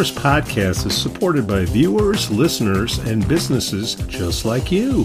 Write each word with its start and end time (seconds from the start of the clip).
Force 0.00 0.12
podcast 0.12 0.86
is 0.86 0.96
supported 0.96 1.46
by 1.46 1.66
viewers, 1.66 2.30
listeners, 2.30 2.96
and 3.00 3.28
businesses 3.28 3.96
just 4.08 4.46
like 4.46 4.72
you. 4.72 5.04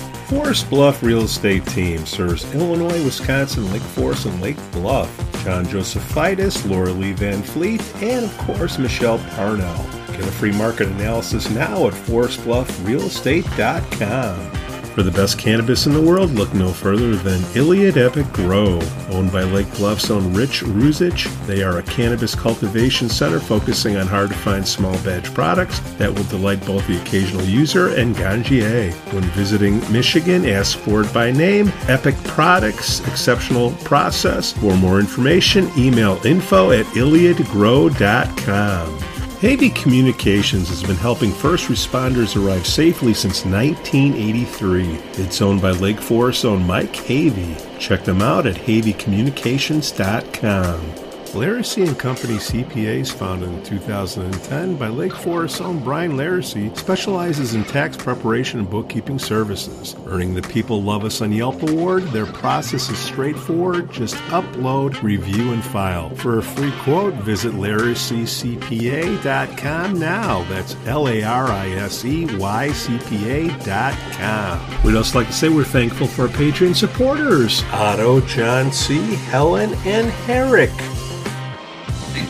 Forest 0.31 0.69
Bluff 0.69 1.03
Real 1.03 1.23
Estate 1.23 1.65
Team 1.65 2.05
serves 2.05 2.45
Illinois, 2.55 3.03
Wisconsin, 3.03 3.69
Lake 3.69 3.81
Forest, 3.81 4.27
and 4.27 4.41
Lake 4.41 4.55
Bluff. 4.71 5.13
John 5.43 5.65
Josephitis, 5.65 6.65
Laura 6.69 6.93
Lee 6.93 7.11
Van 7.11 7.43
Fleet, 7.43 7.81
and 8.01 8.23
of 8.23 8.37
course 8.37 8.77
Michelle 8.77 9.19
Parnell. 9.35 9.85
Get 10.07 10.21
a 10.21 10.31
free 10.31 10.53
market 10.53 10.87
analysis 10.87 11.49
now 11.49 11.85
at 11.85 11.93
forestbluffrealestate.com. 11.93 14.70
For 14.93 15.03
the 15.03 15.11
best 15.11 15.37
cannabis 15.39 15.87
in 15.87 15.93
the 15.93 16.01
world, 16.01 16.31
look 16.31 16.53
no 16.53 16.73
further 16.73 17.15
than 17.15 17.41
Iliad 17.55 17.97
Epic 17.97 18.29
Grow. 18.33 18.81
Owned 19.11 19.31
by 19.31 19.43
Lake 19.43 19.73
Bluff's 19.75 20.11
own 20.11 20.33
Rich 20.33 20.63
Ruzich, 20.63 21.29
they 21.45 21.63
are 21.63 21.77
a 21.77 21.83
cannabis 21.83 22.35
cultivation 22.35 23.07
center 23.07 23.39
focusing 23.39 23.95
on 23.95 24.07
hard 24.07 24.31
to 24.31 24.35
find 24.35 24.67
small 24.67 25.01
batch 25.03 25.33
products 25.33 25.79
that 25.97 26.13
will 26.13 26.25
delight 26.25 26.65
both 26.65 26.85
the 26.87 27.01
occasional 27.01 27.45
user 27.45 27.95
and 27.95 28.17
ganjier. 28.17 28.91
When 29.13 29.23
visiting 29.31 29.79
Michigan, 29.91 30.45
ask 30.45 30.77
for 30.79 31.03
it 31.03 31.13
by 31.13 31.31
name. 31.31 31.71
Epic 31.87 32.15
Products, 32.25 32.99
exceptional 33.07 33.71
process. 33.85 34.51
For 34.51 34.75
more 34.75 34.99
information, 34.99 35.71
email 35.77 36.19
info 36.25 36.71
at 36.71 36.85
iliadgrow.com. 36.87 39.10
Havey 39.41 39.73
Communications 39.73 40.69
has 40.69 40.83
been 40.83 40.97
helping 40.97 41.31
first 41.31 41.67
responders 41.67 42.39
arrive 42.39 42.67
safely 42.67 43.15
since 43.15 43.43
1983. 43.43 44.83
It's 45.13 45.41
owned 45.41 45.63
by 45.63 45.71
Lake 45.71 45.99
Forest 45.99 46.45
owned 46.45 46.67
Mike 46.67 46.93
Havey. 46.93 47.79
Check 47.79 48.03
them 48.03 48.21
out 48.21 48.45
at 48.45 48.53
haveycommunications.com. 48.53 51.10
Laracy 51.33 51.87
and 51.87 51.97
Company 51.97 52.35
CPAs, 52.35 53.11
founded 53.11 53.49
in 53.49 53.63
2010 53.63 54.75
by 54.75 54.89
Lake 54.89 55.13
Forest's 55.13 55.61
own 55.61 55.81
Brian 55.81 56.17
Laracy, 56.17 56.77
specializes 56.77 57.53
in 57.53 57.63
tax 57.63 57.95
preparation 57.95 58.59
and 58.59 58.69
bookkeeping 58.69 59.17
services. 59.17 59.95
Earning 60.07 60.33
the 60.33 60.41
People 60.41 60.83
Love 60.83 61.05
Us 61.05 61.21
on 61.21 61.31
Yelp 61.31 61.63
award, 61.63 62.03
their 62.07 62.25
process 62.25 62.89
is 62.89 62.99
straightforward. 62.99 63.89
Just 63.91 64.15
upload, 64.25 65.01
review, 65.01 65.53
and 65.53 65.63
file. 65.63 66.09
For 66.15 66.39
a 66.39 66.43
free 66.43 66.73
quote, 66.83 67.13
visit 67.13 67.53
laracycpa.com 67.53 69.99
now. 69.99 70.43
That's 70.49 70.75
L 70.85 71.07
A 71.07 71.23
R 71.23 71.47
I 71.47 71.69
S 71.69 72.03
E 72.03 72.25
Y 72.35 72.71
C 72.73 72.99
P 73.07 73.29
A.com. 73.29 74.83
We'd 74.83 74.97
also 74.97 75.19
like 75.19 75.27
to 75.27 75.33
say 75.33 75.47
we're 75.47 75.63
thankful 75.63 76.07
for 76.07 76.23
our 76.23 76.27
Patreon 76.27 76.75
supporters 76.75 77.63
Otto, 77.71 78.19
John 78.21 78.73
C., 78.73 79.15
Helen, 79.15 79.73
and 79.85 80.09
Herrick. 80.09 80.71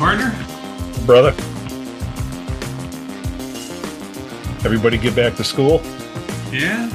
Partner. 0.01 0.31
Brother. 1.05 1.29
Everybody 4.65 4.97
get 4.97 5.15
back 5.15 5.35
to 5.35 5.43
school? 5.43 5.79
Yeah. 6.51 6.89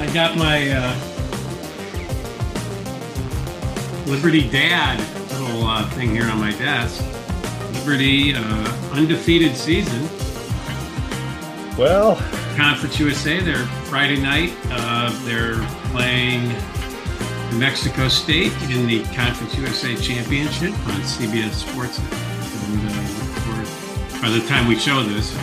I 0.00 0.10
got 0.14 0.38
my 0.38 0.70
uh, 0.70 0.96
Liberty 4.06 4.48
Dad 4.48 4.98
little 5.38 5.66
uh, 5.66 5.86
thing 5.90 6.12
here 6.12 6.24
on 6.24 6.40
my 6.40 6.52
desk. 6.52 7.04
Liberty 7.80 8.34
uh, 8.34 8.92
undefeated 8.92 9.54
season. 9.54 10.08
Well, 11.76 12.16
Conference 12.56 12.98
USA. 12.98 13.40
They're 13.40 13.66
Friday 13.90 14.22
night. 14.22 14.54
Uh, 14.70 15.10
they're 15.26 15.62
playing 15.90 16.48
Mexico 17.54 18.08
State 18.08 18.52
in 18.70 18.86
the 18.86 19.02
Conference 19.14 19.56
USA 19.56 19.94
Championship 19.96 20.72
on 20.88 21.00
CBS 21.00 21.52
Sports. 21.52 21.98
And 21.98 22.88
uh, 22.88 24.20
by 24.20 24.28
the 24.30 24.44
time 24.46 24.66
we 24.66 24.76
show 24.76 25.02
this, 25.02 25.34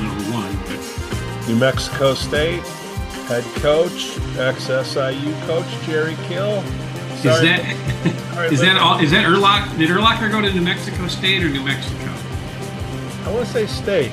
number 0.00 0.24
one. 0.32 0.56
But 0.66 1.48
New 1.48 1.56
Mexico 1.56 2.14
State 2.14 2.62
head 3.28 3.44
coach, 3.56 4.18
ex 4.38 4.64
SIU 4.64 5.32
coach 5.46 5.66
Jerry 5.84 6.16
Kill. 6.28 6.62
is 7.12 7.22
that 7.22 7.76
Sorry, 8.32 8.54
is 8.54 8.60
that 8.60 8.78
all? 8.80 9.00
Is 9.00 9.10
that 9.10 9.26
Erlock? 9.26 9.76
Did 9.76 9.90
Urlacher 9.90 10.30
go 10.30 10.40
to 10.40 10.52
New 10.52 10.62
Mexico 10.62 11.08
State 11.08 11.42
or 11.42 11.48
New 11.48 11.64
Mexico? 11.64 12.14
I 13.24 13.32
want 13.32 13.46
to 13.46 13.52
say 13.52 13.66
state. 13.66 14.12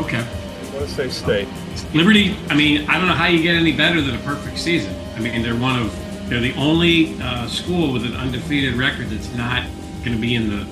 Okay. 0.00 0.18
I 0.18 0.74
want 0.74 0.86
to 0.86 0.88
say 0.88 1.08
state. 1.08 1.48
Liberty. 1.94 2.36
I 2.50 2.54
mean, 2.54 2.88
I 2.90 2.98
don't 2.98 3.06
know 3.06 3.14
how 3.14 3.26
you 3.26 3.42
get 3.42 3.54
any 3.54 3.72
better 3.72 4.00
than 4.02 4.16
a 4.16 4.18
perfect 4.18 4.58
season. 4.58 4.94
I 5.14 5.20
mean, 5.20 5.42
they're 5.42 5.56
one 5.56 5.78
of 5.78 6.01
they're 6.32 6.40
the 6.40 6.54
only 6.54 7.20
uh, 7.20 7.46
school 7.46 7.92
with 7.92 8.06
an 8.06 8.16
undefeated 8.16 8.72
record 8.74 9.10
that's 9.10 9.30
not 9.34 9.62
going 10.02 10.16
to 10.16 10.20
be 10.20 10.34
in 10.34 10.48
the 10.48 10.66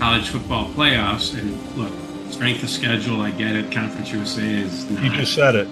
college 0.00 0.28
football 0.28 0.68
playoffs. 0.70 1.38
And 1.38 1.56
look, 1.76 1.92
strength 2.32 2.64
of 2.64 2.68
schedule, 2.68 3.20
I 3.20 3.30
get 3.30 3.54
it. 3.54 3.70
Conference 3.70 4.10
USA 4.10 4.42
is 4.42 4.90
not, 4.90 5.04
You 5.04 5.10
just 5.10 5.36
said 5.36 5.54
it. 5.54 5.68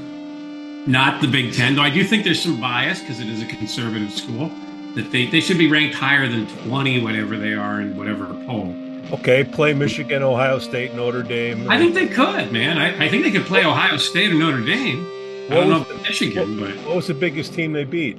not 0.87 1.21
the 1.21 1.27
Big 1.27 1.53
Ten, 1.53 1.75
though 1.75 1.83
I 1.83 1.91
do 1.91 2.05
think 2.05 2.23
there's 2.23 2.41
some 2.41 2.61
bias 2.61 3.01
because 3.01 3.19
it 3.19 3.27
is 3.29 3.43
a 3.43 3.47
conservative 3.47 4.13
school. 4.13 4.49
That 4.95 5.11
they, 5.11 5.27
they 5.27 5.41
should 5.41 5.59
be 5.59 5.69
ranked 5.69 5.97
higher 5.97 6.29
than 6.29 6.47
20, 6.69 7.03
whatever 7.03 7.37
they 7.37 7.53
are 7.53 7.81
in 7.81 7.97
whatever 7.99 8.27
poll. 8.47 8.75
Okay, 9.13 9.43
play 9.43 9.75
Michigan, 9.75 10.23
Ohio 10.23 10.61
State, 10.61 10.95
Notre 10.95 11.25
Dame. 11.25 11.69
I 11.69 11.79
think 11.79 11.95
they 11.95 12.07
could, 12.07 12.53
man. 12.53 12.79
I, 12.79 13.05
I 13.05 13.09
think 13.09 13.25
they 13.25 13.33
could 13.33 13.45
play 13.45 13.65
Ohio 13.65 13.97
State 13.97 14.31
or 14.31 14.35
Notre 14.35 14.65
Dame. 14.65 15.05
I 15.51 15.55
don't 15.55 15.69
know 15.69 15.79
What 15.81 15.91
about 15.91 16.03
Michigan, 16.03 16.59
but 16.61 16.71
What 16.87 16.97
was 16.97 17.07
the 17.09 17.15
biggest 17.15 17.55
team 17.55 17.73
they 17.73 17.85
beat? 17.85 18.19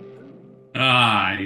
Uh, 0.76 1.38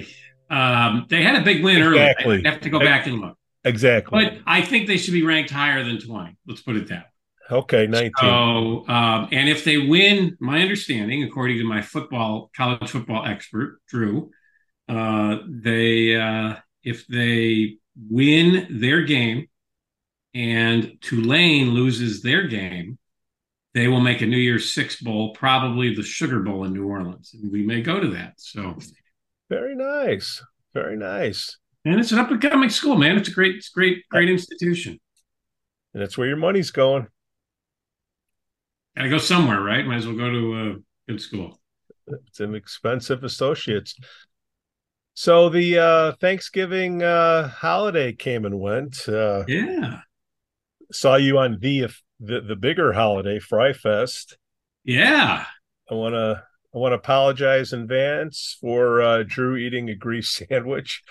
um, 0.49 1.05
they 1.09 1.23
had 1.23 1.41
a 1.41 1.43
big 1.43 1.63
win 1.63 1.81
Exactly. 1.81 2.35
early. 2.35 2.45
I 2.45 2.49
have 2.51 2.61
to 2.61 2.69
go 2.69 2.79
back 2.79 3.07
and 3.07 3.19
look. 3.19 3.37
Exactly. 3.63 4.23
But 4.23 4.39
I 4.45 4.61
think 4.61 4.87
they 4.87 4.97
should 4.97 5.13
be 5.13 5.23
ranked 5.23 5.51
higher 5.51 5.83
than 5.83 5.99
20. 5.99 6.35
Let's 6.47 6.61
put 6.61 6.75
it 6.75 6.87
that 6.89 7.05
way. 7.51 7.57
okay, 7.59 7.87
19. 7.87 8.11
So, 8.19 8.87
um, 8.87 9.27
and 9.31 9.47
if 9.49 9.63
they 9.63 9.77
win, 9.77 10.35
my 10.39 10.61
understanding, 10.61 11.23
according 11.23 11.57
to 11.59 11.63
my 11.63 11.81
football, 11.81 12.49
college 12.55 12.89
football 12.89 13.25
expert, 13.25 13.79
Drew, 13.87 14.31
uh, 14.89 15.37
they, 15.47 16.15
uh, 16.15 16.55
if 16.83 17.05
they 17.07 17.77
win 18.09 18.67
their 18.79 19.03
game 19.03 19.47
and 20.33 20.97
Tulane 21.01 21.69
loses 21.71 22.21
their 22.21 22.47
game, 22.47 22.97
they 23.73 23.87
will 23.87 24.01
make 24.01 24.21
a 24.21 24.25
New 24.25 24.37
Year's 24.37 24.73
Six 24.73 25.01
Bowl, 25.01 25.33
probably 25.33 25.93
the 25.93 26.03
Sugar 26.03 26.39
Bowl 26.41 26.65
in 26.65 26.73
New 26.73 26.87
Orleans. 26.87 27.33
And 27.33 27.51
we 27.51 27.63
may 27.63 27.81
go 27.81 27.99
to 28.01 28.07
that. 28.09 28.33
So, 28.37 28.75
Very 29.51 29.75
nice. 29.75 30.41
Very 30.73 30.95
nice. 30.95 31.57
and 31.83 31.99
it's 31.99 32.13
an 32.13 32.19
up 32.19 32.31
and 32.31 32.41
coming 32.41 32.69
school, 32.69 32.95
man. 32.95 33.17
It's 33.17 33.27
a 33.27 33.33
great, 33.33 33.55
it's 33.57 33.67
a 33.67 33.73
great, 33.73 34.07
great 34.09 34.29
institution. 34.29 34.97
And 35.93 36.01
that's 36.01 36.17
where 36.17 36.27
your 36.29 36.37
money's 36.37 36.71
going. 36.71 37.07
Got 38.95 39.03
to 39.03 39.09
go 39.09 39.17
somewhere, 39.17 39.59
right? 39.61 39.85
Might 39.85 39.97
as 39.97 40.07
well 40.07 40.15
go 40.15 40.29
to 40.29 40.55
a 40.55 41.11
good 41.11 41.19
school. 41.21 41.59
It's 42.27 42.39
an 42.39 42.55
expensive 42.55 43.25
associates. 43.25 43.95
So 45.15 45.49
the 45.49 45.77
uh 45.77 46.11
Thanksgiving 46.21 47.03
uh 47.03 47.49
holiday 47.49 48.13
came 48.13 48.45
and 48.45 48.57
went. 48.57 49.07
Uh 49.09 49.43
Yeah. 49.47 49.99
saw 50.93 51.15
you 51.15 51.37
on 51.39 51.57
the 51.59 51.89
the, 52.21 52.39
the 52.39 52.55
bigger 52.55 52.93
holiday, 52.93 53.39
Fry 53.39 53.73
Fest. 53.73 54.37
Yeah. 54.85 55.45
I 55.89 55.93
wanna 55.93 56.43
I 56.73 56.77
want 56.77 56.93
to 56.93 56.97
apologize 56.97 57.73
in 57.73 57.81
advance 57.81 58.57
for 58.61 59.01
uh, 59.01 59.23
Drew 59.27 59.57
eating 59.57 59.89
a 59.89 59.95
grease 59.95 60.29
sandwich. 60.49 61.03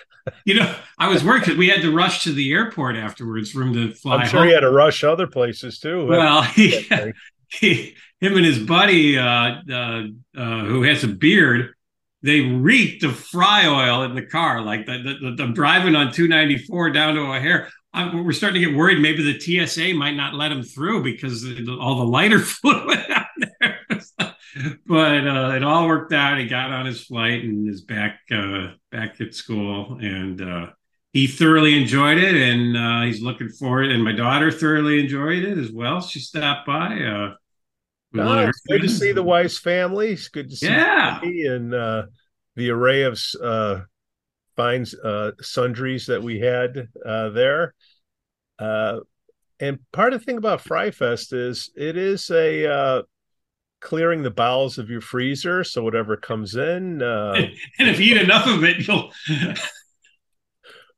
You 0.44 0.54
know, 0.54 0.74
I 0.98 1.08
was 1.08 1.24
worried 1.24 1.40
because 1.40 1.56
we 1.56 1.68
had 1.68 1.82
to 1.82 1.92
rush 1.92 2.24
to 2.24 2.32
the 2.32 2.52
airport 2.52 2.96
afterwards 2.96 3.50
for 3.50 3.62
him 3.62 3.72
to 3.72 3.94
fly 3.94 4.16
I'm 4.16 4.28
sure 4.28 4.40
home. 4.40 4.48
he 4.48 4.54
had 4.54 4.60
to 4.60 4.70
rush 4.70 5.02
other 5.02 5.26
places 5.26 5.78
too. 5.78 6.06
Well, 6.06 6.42
he, 6.42 6.88
he, 7.48 7.96
him 8.20 8.36
and 8.36 8.44
his 8.44 8.58
buddy, 8.58 9.18
uh, 9.18 9.62
uh, 9.70 10.02
uh, 10.36 10.64
who 10.64 10.82
has 10.82 11.04
a 11.04 11.08
beard, 11.08 11.74
they 12.22 12.40
reeked 12.40 13.02
of 13.02 13.16
fry 13.18 13.66
oil 13.66 14.02
in 14.02 14.14
the 14.14 14.26
car. 14.26 14.60
Like 14.60 14.84
the, 14.86 14.98
the, 14.98 15.34
the, 15.36 15.42
I'm 15.42 15.54
driving 15.54 15.96
on 15.96 16.12
294 16.12 16.90
down 16.90 17.14
to 17.14 17.22
O'Hare. 17.22 17.68
I'm, 17.92 18.24
we're 18.24 18.32
starting 18.32 18.60
to 18.62 18.68
get 18.68 18.76
worried. 18.76 19.00
Maybe 19.00 19.22
the 19.22 19.66
TSA 19.66 19.94
might 19.94 20.14
not 20.14 20.34
let 20.34 20.52
him 20.52 20.62
through 20.62 21.02
because 21.02 21.44
of 21.44 21.68
all 21.80 21.98
the 21.98 22.04
lighter 22.04 22.38
fluid. 22.38 22.98
but 24.86 25.26
uh, 25.26 25.52
it 25.54 25.62
all 25.62 25.86
worked 25.86 26.12
out. 26.12 26.38
He 26.38 26.46
got 26.46 26.72
on 26.72 26.86
his 26.86 27.04
flight 27.04 27.44
and 27.44 27.68
is 27.68 27.82
back 27.82 28.20
uh, 28.30 28.72
back 28.90 29.20
at 29.20 29.34
school, 29.34 29.98
and 30.00 30.40
uh, 30.40 30.66
he 31.12 31.26
thoroughly 31.26 31.80
enjoyed 31.80 32.18
it, 32.18 32.34
and 32.34 32.76
uh, 32.76 33.02
he's 33.02 33.22
looking 33.22 33.48
forward. 33.48 33.90
And 33.90 34.04
my 34.04 34.12
daughter 34.12 34.50
thoroughly 34.50 35.00
enjoyed 35.00 35.44
it 35.44 35.58
as 35.58 35.70
well. 35.70 36.00
She 36.00 36.20
stopped 36.20 36.66
by. 36.66 37.00
Uh, 37.02 37.34
it's 38.12 38.60
good 38.68 38.82
to 38.82 38.88
see 38.88 39.12
the 39.12 39.22
Weiss 39.22 39.58
family. 39.58 40.12
It's 40.12 40.28
good 40.28 40.50
to 40.50 40.56
see 40.56 40.66
yeah. 40.66 41.20
and 41.22 41.72
uh, 41.72 42.06
the 42.56 42.70
array 42.70 43.02
of 43.02 43.20
uh, 43.42 43.80
fine 44.56 44.84
uh, 45.04 45.32
sundries 45.40 46.06
that 46.06 46.22
we 46.22 46.40
had 46.40 46.88
uh, 47.06 47.30
there. 47.30 47.74
Uh, 48.58 49.00
and 49.60 49.78
part 49.92 50.12
of 50.12 50.20
the 50.20 50.24
thing 50.24 50.38
about 50.38 50.60
Fry 50.60 50.90
Fest 50.90 51.32
is 51.32 51.70
it 51.76 51.96
is 51.96 52.30
a 52.30 52.70
uh, 52.70 53.02
clearing 53.80 54.22
the 54.22 54.30
bowels 54.30 54.78
of 54.78 54.90
your 54.90 55.00
freezer, 55.00 55.64
so 55.64 55.82
whatever 55.82 56.16
comes 56.16 56.54
in. 56.54 57.02
Uh, 57.02 57.34
and 57.78 57.88
if 57.88 57.98
you 57.98 58.14
eat 58.14 58.22
enough 58.22 58.46
of 58.46 58.62
it, 58.64 58.86
you'll. 58.86 59.12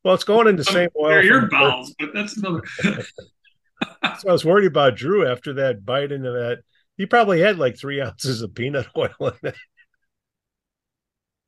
well, 0.05 0.15
it's 0.15 0.25
going 0.25 0.49
into 0.49 0.65
the 0.65 0.71
same 0.71 0.91
oil. 1.01 1.23
Your 1.23 1.49
bowels, 1.49 1.95
but 1.99 2.11
that's 2.15 2.37
another. 2.37 2.63
so 2.83 4.29
I 4.29 4.33
was 4.33 4.45
worried 4.45 4.67
about 4.67 4.97
Drew 4.97 5.27
after 5.27 5.55
that 5.55 5.85
bite 5.85 6.13
into 6.13 6.31
that. 6.31 6.63
He 6.97 7.07
probably 7.07 7.41
had 7.41 7.59
like 7.59 7.79
three 7.79 8.01
ounces 8.01 8.43
of 8.43 8.55
peanut 8.55 8.87
oil 8.97 9.11
in 9.21 9.49
it. 9.49 9.57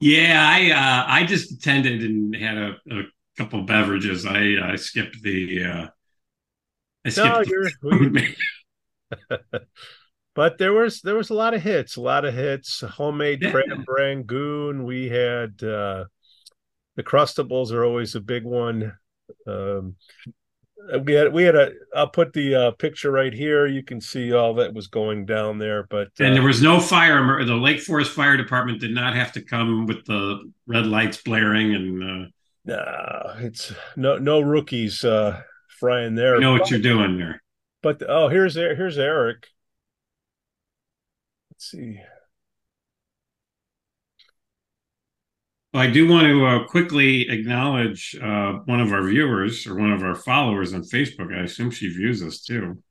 Yeah, 0.00 0.44
I 0.46 0.70
uh, 0.70 1.04
I 1.06 1.24
just 1.24 1.52
attended 1.52 2.02
and 2.02 2.34
had 2.34 2.58
a, 2.58 2.76
a 2.90 3.02
couple 3.36 3.62
beverages. 3.62 4.26
I 4.26 4.56
I 4.62 4.76
skipped 4.76 5.22
the. 5.22 5.64
Uh, 5.64 5.86
I 7.04 7.08
skipped 7.10 7.28
no, 7.28 7.44
the 7.44 7.50
but 10.34 10.58
there 10.58 10.72
was 10.72 11.00
there 11.00 11.16
was 11.16 11.30
a 11.30 11.34
lot 11.34 11.54
of 11.54 11.62
hits, 11.62 11.96
a 11.96 12.00
lot 12.00 12.24
of 12.24 12.34
hits. 12.34 12.80
Homemade 12.80 13.42
yeah. 13.42 13.50
crab 13.50 13.84
rangoon. 13.88 14.84
We 14.84 15.08
had 15.08 15.62
uh, 15.62 16.04
the 16.96 17.02
crustables 17.02 17.72
are 17.72 17.84
always 17.84 18.14
a 18.14 18.20
big 18.20 18.44
one. 18.44 18.96
Um, 19.46 19.96
we 21.04 21.14
had 21.14 21.32
we 21.32 21.44
had 21.44 21.54
a. 21.54 21.72
I'll 21.94 22.08
put 22.08 22.32
the 22.32 22.54
uh, 22.54 22.70
picture 22.72 23.10
right 23.10 23.32
here. 23.32 23.66
You 23.66 23.82
can 23.82 24.00
see 24.00 24.32
all 24.32 24.54
that 24.54 24.74
was 24.74 24.88
going 24.88 25.24
down 25.24 25.58
there, 25.58 25.86
but 25.88 26.08
uh, 26.20 26.24
and 26.24 26.34
there 26.34 26.42
was 26.42 26.60
no 26.60 26.80
fire. 26.80 27.44
The 27.44 27.54
Lake 27.54 27.80
Forest 27.80 28.10
Fire 28.10 28.36
Department 28.36 28.80
did 28.80 28.92
not 28.92 29.14
have 29.14 29.32
to 29.32 29.42
come 29.42 29.86
with 29.86 30.04
the 30.04 30.52
red 30.66 30.86
lights 30.86 31.22
blaring 31.22 31.74
and. 31.74 32.02
Uh, 32.02 32.28
no, 32.66 33.34
it's 33.40 33.72
no 33.94 34.16
no 34.18 34.40
rookies 34.40 35.04
uh, 35.04 35.42
frying 35.68 36.14
there. 36.14 36.36
You 36.36 36.40
know 36.40 36.52
what 36.52 36.62
but, 36.62 36.70
you're 36.70 36.80
doing 36.80 37.18
there. 37.18 37.42
But 37.82 38.02
oh, 38.08 38.28
here's 38.28 38.54
here's 38.54 38.98
Eric. 38.98 39.46
Let's 41.64 41.70
see. 41.70 42.00
I 45.72 45.86
do 45.86 46.06
want 46.08 46.26
to 46.26 46.46
uh, 46.46 46.66
quickly 46.66 47.28
acknowledge 47.30 48.16
uh, 48.22 48.58
one 48.66 48.80
of 48.80 48.92
our 48.92 49.02
viewers 49.02 49.66
or 49.66 49.74
one 49.74 49.90
of 49.90 50.02
our 50.02 50.14
followers 50.14 50.74
on 50.74 50.82
Facebook. 50.82 51.34
I 51.34 51.44
assume 51.44 51.70
she 51.70 51.88
views 51.88 52.22
us 52.22 52.42
too. 52.42 52.82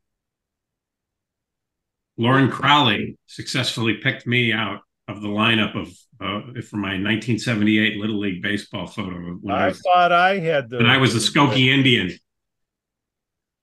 Lauren 2.17 2.49
Crowley 2.49 3.17
successfully 3.27 3.99
picked 4.01 4.25
me 4.25 4.51
out 4.51 4.79
of 5.07 5.21
the 5.21 5.27
lineup 5.27 5.75
of 5.75 5.89
uh, 6.19 6.61
for 6.61 6.77
my 6.77 6.93
1978 6.93 7.97
Little 7.97 8.19
League 8.19 8.41
baseball 8.41 8.87
photo. 8.87 9.39
I, 9.49 9.67
I, 9.67 9.73
thought 9.73 10.11
I 10.11 10.39
had 10.39 10.69
the. 10.69 10.79
And 10.79 10.87
I 10.87 10.97
was 10.97 11.13
a 11.15 11.19
Skokie 11.19 11.67
Indian. 11.67 12.11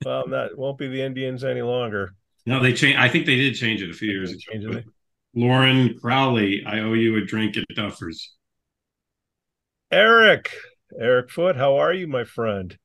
Well, 0.04 0.28
that 0.28 0.56
won't 0.56 0.78
be 0.78 0.88
the 0.88 1.02
Indians 1.02 1.42
any 1.42 1.62
longer. 1.62 2.14
No, 2.46 2.62
they 2.62 2.72
changed. 2.72 2.98
I 2.98 3.08
think 3.08 3.26
they 3.26 3.36
did 3.36 3.54
change 3.54 3.82
it 3.82 3.90
a 3.90 3.94
few 3.94 4.10
years 4.10 4.32
ago. 4.32 4.82
Lauren 5.34 5.96
Crowley, 5.98 6.64
I 6.66 6.80
owe 6.80 6.94
you 6.94 7.16
a 7.16 7.24
drink 7.24 7.56
at 7.56 7.64
Duffers. 7.76 8.30
Eric, 9.92 10.52
Eric 10.98 11.30
Foote, 11.30 11.56
how 11.56 11.76
are 11.76 11.92
you, 11.92 12.08
my 12.08 12.24
friend? 12.24 12.76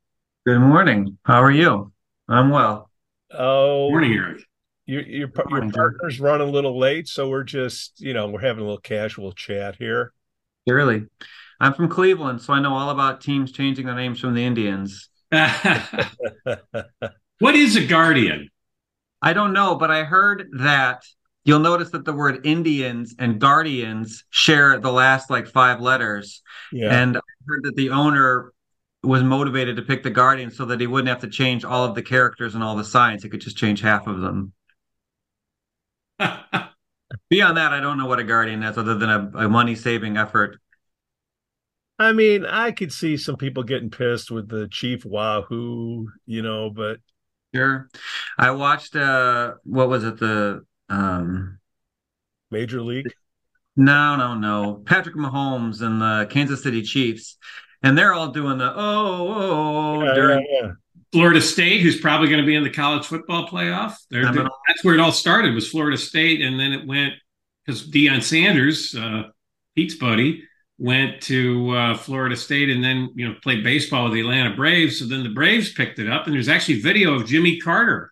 Good 0.46 0.60
morning. 0.60 1.18
How 1.24 1.42
are 1.42 1.50
you? 1.52 1.92
I'm 2.30 2.52
well. 2.52 2.92
Oh, 3.32 3.90
morning, 3.90 4.14
Eric. 4.14 4.44
Your 4.86 5.02
your, 5.02 5.18
your 5.18 5.28
partner's 5.30 6.20
running 6.20 6.48
a 6.48 6.52
little 6.52 6.78
late, 6.78 7.08
so 7.08 7.28
we're 7.30 7.44
just 7.44 8.00
you 8.00 8.14
know 8.14 8.28
we're 8.28 8.42
having 8.42 8.62
a 8.62 8.66
little 8.66 8.80
casual 8.80 9.32
chat 9.32 9.78
here. 9.78 10.14
Really, 10.68 11.06
I'm 11.60 11.74
from 11.74 11.90
Cleveland, 11.90 12.44
so 12.44 12.54
I 12.54 12.60
know 12.60 12.76
all 12.76 12.92
about 12.92 13.22
teams 13.22 13.52
changing 13.52 13.88
their 13.88 13.96
names 13.96 14.20
from 14.20 14.36
the 14.36 14.46
Indians. 14.46 15.10
what 17.40 17.56
is 17.56 17.76
a 17.76 17.86
guardian? 17.88 18.50
I 19.20 19.34
don't 19.34 19.54
know, 19.54 19.76
but 19.76 19.90
I 19.90 20.04
heard 20.04 20.48
that 20.60 21.04
you'll 21.46 21.60
notice 21.60 21.92
that 21.92 22.06
the 22.06 22.14
word 22.14 22.46
Indians 22.46 23.16
and 23.20 23.40
Guardians 23.40 24.26
share 24.32 24.80
the 24.80 24.92
last 24.92 25.30
like 25.30 25.48
five 25.48 25.80
letters. 25.80 26.42
Yeah. 26.72 26.92
And 26.92 27.18
I 27.18 27.22
heard 27.48 27.64
that 27.64 27.76
the 27.76 27.92
owner 27.92 28.52
was 29.04 29.24
motivated 29.24 29.76
to 29.76 29.84
pick 29.84 30.04
the 30.04 30.10
Guardian 30.10 30.50
so 30.52 30.66
that 30.66 30.82
he 30.82 30.88
wouldn't 30.88 31.10
have 31.10 31.22
to 31.22 31.30
change 31.30 31.64
all 31.64 31.86
of 31.86 31.96
the 31.96 32.02
characters 32.02 32.56
and 32.56 32.64
all 32.64 32.76
the 32.76 32.84
signs. 32.84 33.24
He 33.24 33.30
could 33.30 33.42
just 33.42 33.58
change 33.58 33.82
half 33.82 34.08
of 34.08 34.20
them. 34.20 34.54
Beyond 37.30 37.58
that, 37.58 37.72
I 37.72 37.80
don't 37.80 37.98
know 37.98 38.08
what 38.08 38.20
a 38.20 38.24
Guardian 38.24 38.64
is 38.64 38.78
other 38.78 38.96
than 38.96 39.10
a, 39.10 39.46
a 39.46 39.50
money 39.50 39.76
saving 39.76 40.18
effort. 40.18 40.58
I 41.98 42.12
mean, 42.12 42.46
I 42.46 42.72
could 42.72 42.92
see 42.92 43.16
some 43.16 43.38
people 43.38 43.64
getting 43.64 43.90
pissed 43.90 44.30
with 44.30 44.50
the 44.50 44.68
Chief 44.68 45.06
Wahoo, 45.06 46.10
you 46.26 46.42
know, 46.42 46.70
but 46.70 46.98
Sure. 47.54 47.88
I 48.38 48.52
watched 48.52 48.96
uh 48.96 49.54
what 49.64 49.88
was 49.88 50.04
it 50.04 50.18
the 50.18 50.66
um 50.90 51.60
Major 52.52 52.82
League? 52.82 53.14
No, 53.76 54.16
no, 54.16 54.36
no. 54.36 54.82
Patrick 54.86 55.16
Mahomes 55.16 55.82
and 55.82 56.02
the 56.02 56.28
Kansas 56.30 56.64
City 56.64 56.82
Chiefs. 56.82 57.38
And 57.84 57.98
they're 57.98 58.14
all 58.14 58.30
doing 58.30 58.58
the 58.58 58.72
oh, 58.72 58.76
oh, 58.76 59.36
oh 59.38 60.04
yeah, 60.04 60.14
during 60.14 60.48
yeah, 60.50 60.62
yeah. 60.62 60.72
Florida 61.12 61.42
State, 61.42 61.82
who's 61.82 62.00
probably 62.00 62.30
going 62.30 62.42
to 62.42 62.46
be 62.46 62.56
in 62.56 62.64
the 62.64 62.70
college 62.70 63.06
football 63.06 63.48
playoff. 63.48 63.96
They're, 64.10 64.32
they're, 64.32 64.48
that's 64.68 64.84
where 64.84 64.96
it 64.96 65.00
all 65.00 65.12
started 65.12 65.54
was 65.54 65.70
Florida 65.70 65.98
State, 65.98 66.42
and 66.42 66.60
then 66.60 66.74
it 66.74 66.88
went 66.88 67.14
because 67.66 67.90
Deion 67.90 68.24
Sanders, 68.24 68.96
uh, 68.96 69.24
Pete's 69.76 69.96
buddy, 69.96 70.44
went 70.78 71.22
to 71.22 71.72
uh, 71.72 71.98
Florida 71.98 72.36
State 72.36 72.70
and 72.70 72.84
then 72.84 73.10
you 73.16 73.28
know 73.28 73.36
played 73.44 73.64
baseball 73.64 74.06
with 74.06 74.14
the 74.14 74.22
Atlanta 74.22 74.56
Braves. 74.56 75.00
So 75.00 75.06
then 75.06 75.24
the 75.24 75.30
Braves 75.30 75.74
picked 75.74 76.00
it 76.00 76.10
up, 76.10 76.26
and 76.26 76.34
there's 76.34 76.50
actually 76.50 76.82
video 76.82 77.14
of 77.14 77.28
Jimmy 77.28 77.60
Carter 77.60 78.12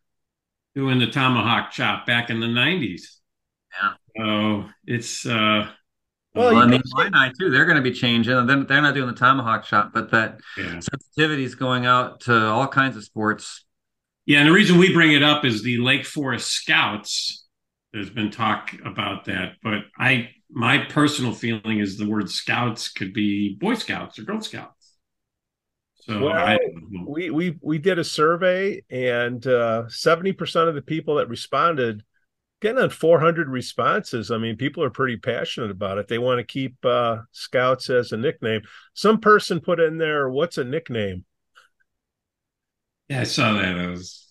doing 0.75 0.99
the 0.99 1.07
tomahawk 1.07 1.71
chop 1.71 2.05
back 2.05 2.29
in 2.29 2.39
the 2.39 2.47
'90s. 2.47 3.01
Yeah. 3.73 3.93
So 4.17 4.69
it's 4.85 5.25
uh, 5.25 5.69
well, 6.35 6.53
well 6.53 6.57
I 6.57 6.67
mean, 6.67 6.81
Illini 6.95 7.31
too. 7.39 7.49
They're 7.49 7.65
going 7.65 7.77
to 7.77 7.83
be 7.83 7.91
changing, 7.91 8.33
and 8.33 8.49
then 8.49 8.65
they're 8.67 8.81
not 8.81 8.93
doing 8.93 9.07
the 9.07 9.15
tomahawk 9.15 9.65
chop, 9.65 9.93
but 9.93 10.11
that 10.11 10.39
yeah. 10.57 10.79
sensitivity 10.79 11.43
is 11.43 11.55
going 11.55 11.85
out 11.85 12.21
to 12.21 12.47
all 12.47 12.67
kinds 12.67 12.97
of 12.97 13.03
sports. 13.03 13.65
Yeah, 14.25 14.39
and 14.39 14.47
the 14.47 14.53
reason 14.53 14.77
we 14.77 14.93
bring 14.93 15.13
it 15.13 15.23
up 15.23 15.45
is 15.45 15.63
the 15.63 15.77
Lake 15.79 16.05
Forest 16.05 16.49
Scouts. 16.49 17.45
There's 17.91 18.09
been 18.09 18.31
talk 18.31 18.73
about 18.85 19.25
that, 19.25 19.53
but 19.61 19.81
I 19.97 20.29
my 20.49 20.79
personal 20.79 21.33
feeling 21.33 21.79
is 21.79 21.97
the 21.97 22.09
word 22.09 22.29
scouts 22.29 22.89
could 22.89 23.13
be 23.13 23.55
Boy 23.59 23.75
Scouts 23.75 24.17
or 24.17 24.23
Girl 24.23 24.41
Scouts. 24.41 24.82
So 26.05 26.19
well, 26.19 26.33
I, 26.33 26.59
we 27.07 27.29
we 27.29 27.57
we 27.61 27.77
did 27.77 27.97
a 27.97 28.03
survey, 28.03 28.83
and 28.89 29.45
uh, 29.47 29.87
seventy 29.87 30.31
uh, 30.31 30.35
percent 30.35 30.67
of 30.67 30.75
the 30.75 30.81
people 30.81 31.15
that 31.15 31.29
responded, 31.29 32.03
getting 32.61 32.81
on 32.81 32.89
four 32.89 33.21
hundred 33.21 33.47
responses. 33.47 34.29
I 34.29 34.37
mean, 34.37 34.57
people 34.57 34.83
are 34.83 34.89
pretty 34.89 35.15
passionate 35.15 35.71
about 35.71 35.97
it. 35.99 36.09
They 36.09 36.17
want 36.17 36.39
to 36.39 36.43
keep 36.43 36.75
uh, 36.83 37.19
Scouts 37.31 37.89
as 37.89 38.11
a 38.11 38.17
nickname. 38.17 38.63
Some 38.93 39.21
person 39.21 39.61
put 39.61 39.79
in 39.79 39.97
there, 39.97 40.29
"What's 40.29 40.57
a 40.57 40.65
nickname?" 40.65 41.23
Yeah, 43.07 43.21
I 43.21 43.23
saw 43.23 43.53
that. 43.53 43.77
It 43.77 43.89
was, 43.89 44.27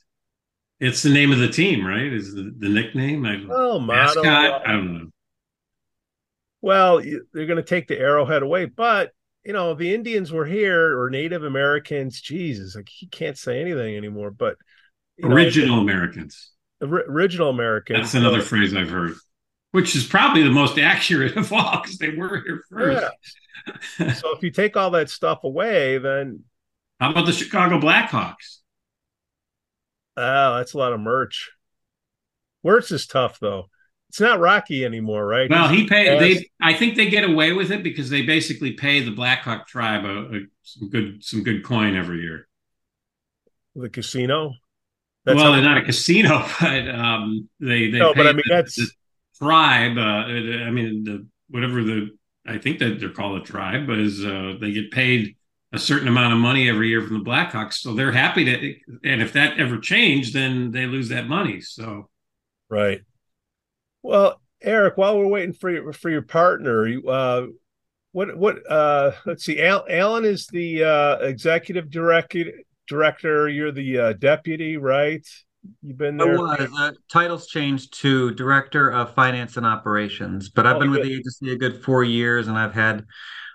it's 0.78 1.02
the 1.02 1.10
name 1.10 1.32
of 1.32 1.38
the 1.38 1.48
team, 1.48 1.86
right? 1.86 2.12
Is 2.12 2.34
the, 2.34 2.52
the 2.58 2.68
nickname? 2.68 3.24
I, 3.24 3.42
oh, 3.50 3.80
mascot. 3.80 4.26
I 4.66 4.72
don't 4.72 4.92
know 4.92 5.10
well, 6.62 7.00
they're 7.00 7.46
going 7.46 7.56
to 7.56 7.62
take 7.62 7.88
the 7.88 7.98
arrowhead 7.98 8.42
away. 8.42 8.66
But 8.66 9.10
you 9.44 9.52
know, 9.52 9.74
the 9.74 9.94
Indians 9.94 10.32
were 10.32 10.46
here 10.46 10.98
or 10.98 11.10
Native 11.10 11.42
Americans. 11.44 12.20
Jesus, 12.20 12.76
like 12.76 12.88
he 12.88 13.06
can't 13.06 13.36
say 13.36 13.60
anything 13.60 13.96
anymore. 13.96 14.30
But 14.30 14.56
original 15.22 15.76
know, 15.76 15.82
Americans, 15.82 16.52
original 16.80 17.50
Americans. 17.50 17.98
That's 17.98 18.14
another 18.14 18.40
so, 18.40 18.46
phrase 18.46 18.74
I've 18.74 18.90
heard, 18.90 19.14
which 19.72 19.96
is 19.96 20.06
probably 20.06 20.42
the 20.42 20.50
most 20.50 20.78
accurate 20.78 21.36
of 21.36 21.52
all 21.52 21.80
because 21.82 21.98
they 21.98 22.10
were 22.10 22.42
here 22.44 22.62
first. 22.70 23.06
Yeah. 23.98 24.12
so 24.14 24.34
if 24.36 24.42
you 24.42 24.50
take 24.50 24.76
all 24.76 24.90
that 24.90 25.10
stuff 25.10 25.44
away, 25.44 25.98
then 25.98 26.44
how 27.00 27.10
about 27.10 27.26
the 27.26 27.32
Chicago 27.32 27.80
Blackhawks? 27.80 28.58
Oh, 30.16 30.56
that's 30.56 30.74
a 30.74 30.78
lot 30.78 30.92
of 30.92 31.00
merch. 31.00 31.50
Merch 32.62 32.92
is 32.92 33.06
tough 33.06 33.40
though 33.40 33.66
it's 34.12 34.20
not 34.20 34.40
Rocky 34.40 34.84
anymore, 34.84 35.26
right? 35.26 35.48
Well, 35.48 35.68
he 35.68 35.88
paid. 35.88 36.20
They, 36.20 36.50
I 36.60 36.74
think 36.74 36.96
they 36.96 37.06
get 37.06 37.24
away 37.24 37.54
with 37.54 37.70
it 37.70 37.82
because 37.82 38.10
they 38.10 38.20
basically 38.20 38.72
pay 38.72 39.00
the 39.00 39.10
Blackhawk 39.10 39.66
tribe 39.66 40.04
a, 40.04 40.36
a 40.36 40.40
some 40.62 40.90
good 40.90 41.24
some 41.24 41.42
good 41.42 41.64
coin 41.64 41.96
every 41.96 42.20
year. 42.20 42.46
The 43.74 43.88
casino. 43.88 44.52
That's 45.24 45.38
well, 45.38 45.52
they're 45.52 45.62
not 45.62 45.78
a 45.78 45.82
casino, 45.82 46.46
but 46.60 46.90
um, 46.90 47.48
they 47.58 47.90
they 47.90 48.00
no, 48.00 48.12
but 48.12 48.26
I 48.26 48.34
mean 48.34 48.42
the, 48.46 48.54
that's 48.54 48.76
the 48.76 48.86
tribe. 49.38 49.96
Uh, 49.96 50.00
I 50.02 50.70
mean, 50.70 51.04
the 51.04 51.26
whatever 51.48 51.82
the 51.82 52.10
I 52.46 52.58
think 52.58 52.80
that 52.80 53.00
they're 53.00 53.08
called 53.08 53.40
a 53.40 53.42
tribe, 53.42 53.86
but 53.86 53.98
is 53.98 54.22
uh, 54.22 54.56
they 54.60 54.72
get 54.72 54.90
paid 54.90 55.36
a 55.72 55.78
certain 55.78 56.06
amount 56.06 56.34
of 56.34 56.38
money 56.38 56.68
every 56.68 56.90
year 56.90 57.00
from 57.00 57.24
the 57.24 57.24
Blackhawks, 57.24 57.76
so 57.76 57.94
they're 57.94 58.12
happy 58.12 58.44
to. 58.44 58.74
And 59.04 59.22
if 59.22 59.32
that 59.32 59.58
ever 59.58 59.78
changed, 59.78 60.34
then 60.34 60.70
they 60.70 60.84
lose 60.84 61.08
that 61.08 61.28
money. 61.28 61.62
So, 61.62 62.10
right. 62.68 63.00
Well, 64.02 64.40
Eric, 64.60 64.96
while 64.96 65.18
we're 65.18 65.28
waiting 65.28 65.52
for 65.52 65.70
your 65.70 65.92
for 65.92 66.10
your 66.10 66.22
partner, 66.22 66.88
uh, 67.08 67.46
what 68.12 68.36
what 68.36 68.70
uh, 68.70 69.12
let's 69.24 69.44
see, 69.44 69.60
Al, 69.60 69.84
Allen 69.88 70.24
is 70.24 70.46
the 70.46 70.84
uh, 70.84 71.16
executive 71.18 71.90
director. 71.90 72.44
Director, 72.88 73.48
you're 73.48 73.72
the 73.72 73.98
uh, 73.98 74.12
deputy, 74.14 74.76
right? 74.76 75.26
You've 75.82 75.96
been 75.96 76.16
there. 76.16 76.36
I 76.36 76.36
was. 76.36 76.70
Uh, 76.78 76.92
titles 77.10 77.46
changed 77.46 78.00
to 78.00 78.32
director 78.32 78.90
of 78.90 79.14
finance 79.14 79.56
and 79.56 79.64
operations, 79.64 80.48
but 80.48 80.66
I've 80.66 80.76
oh, 80.76 80.80
been 80.80 80.90
good. 80.90 81.00
with 81.00 81.08
the 81.08 81.14
agency 81.14 81.52
a 81.52 81.56
good 81.56 81.82
four 81.82 82.02
years, 82.02 82.48
and 82.48 82.58
I've 82.58 82.74
had 82.74 83.06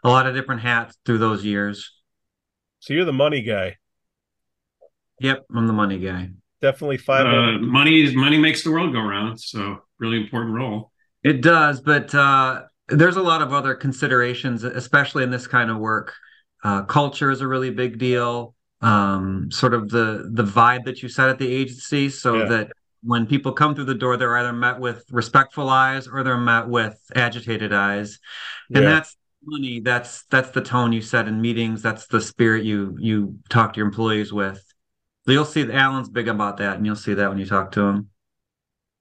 a 0.03 0.09
lot 0.09 0.25
of 0.27 0.33
different 0.33 0.61
hats 0.61 0.97
through 1.05 1.17
those 1.17 1.43
years. 1.43 1.93
So 2.79 2.93
you're 2.93 3.05
the 3.05 3.13
money 3.13 3.41
guy. 3.41 3.75
Yep, 5.19 5.45
I'm 5.53 5.67
the 5.67 5.73
money 5.73 5.99
guy. 5.99 6.29
Definitely 6.61 6.97
five. 6.97 7.25
Uh, 7.25 7.59
money 7.59 8.15
money 8.15 8.37
makes 8.37 8.63
the 8.63 8.71
world 8.71 8.93
go 8.93 9.01
round. 9.01 9.39
So 9.39 9.83
really 9.99 10.17
important 10.17 10.55
role. 10.55 10.91
It 11.23 11.41
does, 11.41 11.81
but 11.81 12.13
uh, 12.13 12.63
there's 12.87 13.17
a 13.17 13.21
lot 13.21 13.41
of 13.41 13.53
other 13.53 13.75
considerations, 13.75 14.63
especially 14.63 15.23
in 15.23 15.31
this 15.31 15.47
kind 15.47 15.69
of 15.69 15.77
work. 15.77 16.13
Uh, 16.63 16.83
culture 16.83 17.31
is 17.31 17.41
a 17.41 17.47
really 17.47 17.69
big 17.69 17.97
deal. 17.97 18.55
Um, 18.81 19.49
sort 19.51 19.73
of 19.73 19.89
the 19.89 20.29
the 20.31 20.43
vibe 20.43 20.85
that 20.85 21.01
you 21.01 21.09
set 21.09 21.29
at 21.29 21.39
the 21.39 21.51
agency, 21.51 22.09
so 22.09 22.35
yeah. 22.35 22.45
that 22.45 22.71
when 23.03 23.25
people 23.25 23.51
come 23.51 23.73
through 23.73 23.85
the 23.85 23.95
door, 23.95 24.17
they're 24.17 24.37
either 24.37 24.53
met 24.53 24.79
with 24.79 25.03
respectful 25.11 25.69
eyes 25.69 26.07
or 26.07 26.23
they're 26.23 26.37
met 26.37 26.67
with 26.67 26.99
agitated 27.15 27.73
eyes, 27.73 28.19
and 28.73 28.83
yeah. 28.83 28.89
that's 28.89 29.17
money. 29.43 29.79
That's 29.79 30.25
that's 30.25 30.51
the 30.51 30.61
tone 30.61 30.93
you 30.93 31.01
set 31.01 31.27
in 31.27 31.41
meetings. 31.41 31.81
That's 31.81 32.07
the 32.07 32.21
spirit 32.21 32.65
you 32.65 32.95
you 32.99 33.39
talk 33.49 33.73
to 33.73 33.77
your 33.77 33.87
employees 33.87 34.31
with. 34.31 34.63
You'll 35.25 35.45
see 35.45 35.63
that 35.63 35.75
Allen's 35.75 36.09
big 36.09 36.27
about 36.27 36.57
that, 36.57 36.77
and 36.77 36.85
you'll 36.85 36.95
see 36.95 37.15
that 37.15 37.29
when 37.29 37.37
you 37.37 37.45
talk 37.45 37.71
to 37.73 37.81
him. 37.81 38.09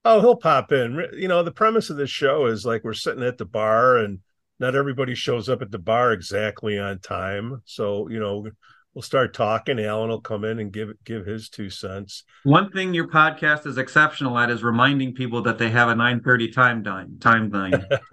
Oh, 0.09 0.21
he'll 0.21 0.37
pop 0.37 0.71
in. 0.71 1.05
You 1.15 1.27
know, 1.27 1.43
the 1.43 1.51
premise 1.51 1.91
of 1.91 1.97
this 1.97 2.11
show 2.11 2.47
is 2.47 2.65
like 2.65 2.85
we're 2.85 2.95
sitting 2.95 3.25
at 3.25 3.39
the 3.39 3.45
bar 3.45 3.97
and 3.97 4.21
not 4.61 4.77
everybody 4.77 5.17
shows 5.17 5.49
up 5.49 5.63
at 5.63 5.73
the 5.73 5.81
bar 5.81 6.13
exactly 6.13 6.79
on 6.79 7.01
time. 7.01 7.61
So, 7.65 8.09
you 8.09 8.21
know, 8.21 8.47
we'll 8.95 9.03
start 9.03 9.35
talking. 9.35 9.81
Allen 9.81 10.09
will 10.09 10.21
come 10.21 10.45
in 10.45 10.61
and 10.61 10.73
give 10.73 10.93
give 11.05 11.27
his 11.27 11.49
two 11.49 11.71
cents. 11.71 12.23
One 12.45 12.71
thing 12.71 12.95
your 12.95 13.09
podcast 13.09 13.67
is 13.67 13.79
exceptional 13.79 14.39
at 14.39 14.49
is 14.49 14.63
reminding 14.63 15.15
people 15.15 15.43
that 15.43 15.59
they 15.59 15.71
have 15.71 15.89
a 15.89 15.95
9:30 15.95 16.55
time 16.55 16.83
dime 16.85 17.19
time 17.19 17.51
line. 17.51 17.85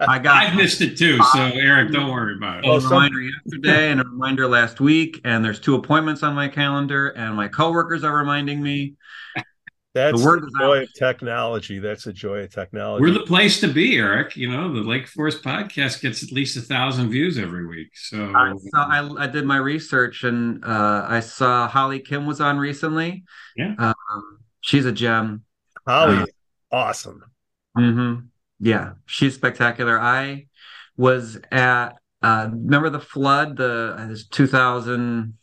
I 0.00 0.18
got 0.18 0.36
I've 0.44 0.54
missed 0.54 0.82
it 0.82 0.98
too, 0.98 1.18
so 1.32 1.40
Eric, 1.40 1.92
don't 1.92 2.10
worry 2.10 2.36
about 2.36 2.64
it. 2.64 2.68
A 2.68 2.78
reminder 2.78 3.22
yesterday 3.22 3.90
and 3.90 4.02
a 4.02 4.04
reminder 4.04 4.46
last 4.46 4.80
week, 4.80 5.20
and 5.24 5.42
there's 5.42 5.60
two 5.60 5.74
appointments 5.76 6.22
on 6.22 6.34
my 6.34 6.46
calendar, 6.46 7.08
and 7.08 7.34
my 7.34 7.48
coworkers 7.48 8.04
are 8.04 8.14
reminding 8.14 8.62
me. 8.62 8.94
That's 9.94 10.22
the, 10.22 10.30
the 10.40 10.58
joy 10.58 10.76
out. 10.78 10.82
of 10.82 10.94
technology. 10.94 11.78
That's 11.78 12.04
the 12.04 12.12
joy 12.12 12.40
of 12.40 12.54
technology. 12.54 13.02
We're 13.02 13.10
the 13.10 13.20
place 13.20 13.60
to 13.60 13.68
be, 13.68 13.96
Eric. 13.96 14.36
You 14.36 14.50
know, 14.50 14.72
the 14.72 14.82
Lake 14.82 15.06
Forest 15.06 15.42
podcast 15.42 16.02
gets 16.02 16.22
at 16.22 16.30
least 16.30 16.56
a 16.56 16.60
thousand 16.60 17.10
views 17.10 17.38
every 17.38 17.66
week. 17.66 17.88
So 17.94 18.32
I, 18.34 18.52
saw, 18.70 18.86
I, 18.86 19.24
I 19.24 19.26
did 19.26 19.44
my 19.44 19.56
research 19.56 20.24
and 20.24 20.62
uh, 20.64 21.06
I 21.08 21.20
saw 21.20 21.66
Holly 21.68 22.00
Kim 22.00 22.26
was 22.26 22.40
on 22.40 22.58
recently. 22.58 23.24
Yeah, 23.56 23.74
um, 23.78 23.94
she's 24.60 24.84
a 24.84 24.92
gem. 24.92 25.44
Holly, 25.86 26.18
uh, 26.18 26.26
awesome. 26.70 27.24
Mm-hmm. 27.76 28.26
Yeah, 28.60 28.92
she's 29.06 29.34
spectacular. 29.34 29.98
I 29.98 30.48
was 30.96 31.38
at 31.50 31.96
uh, 32.22 32.48
remember 32.50 32.90
the 32.90 33.00
flood, 33.00 33.56
the 33.56 33.96
it 33.98 34.08
was 34.08 34.26
two 34.26 34.46
thousand. 34.46 35.38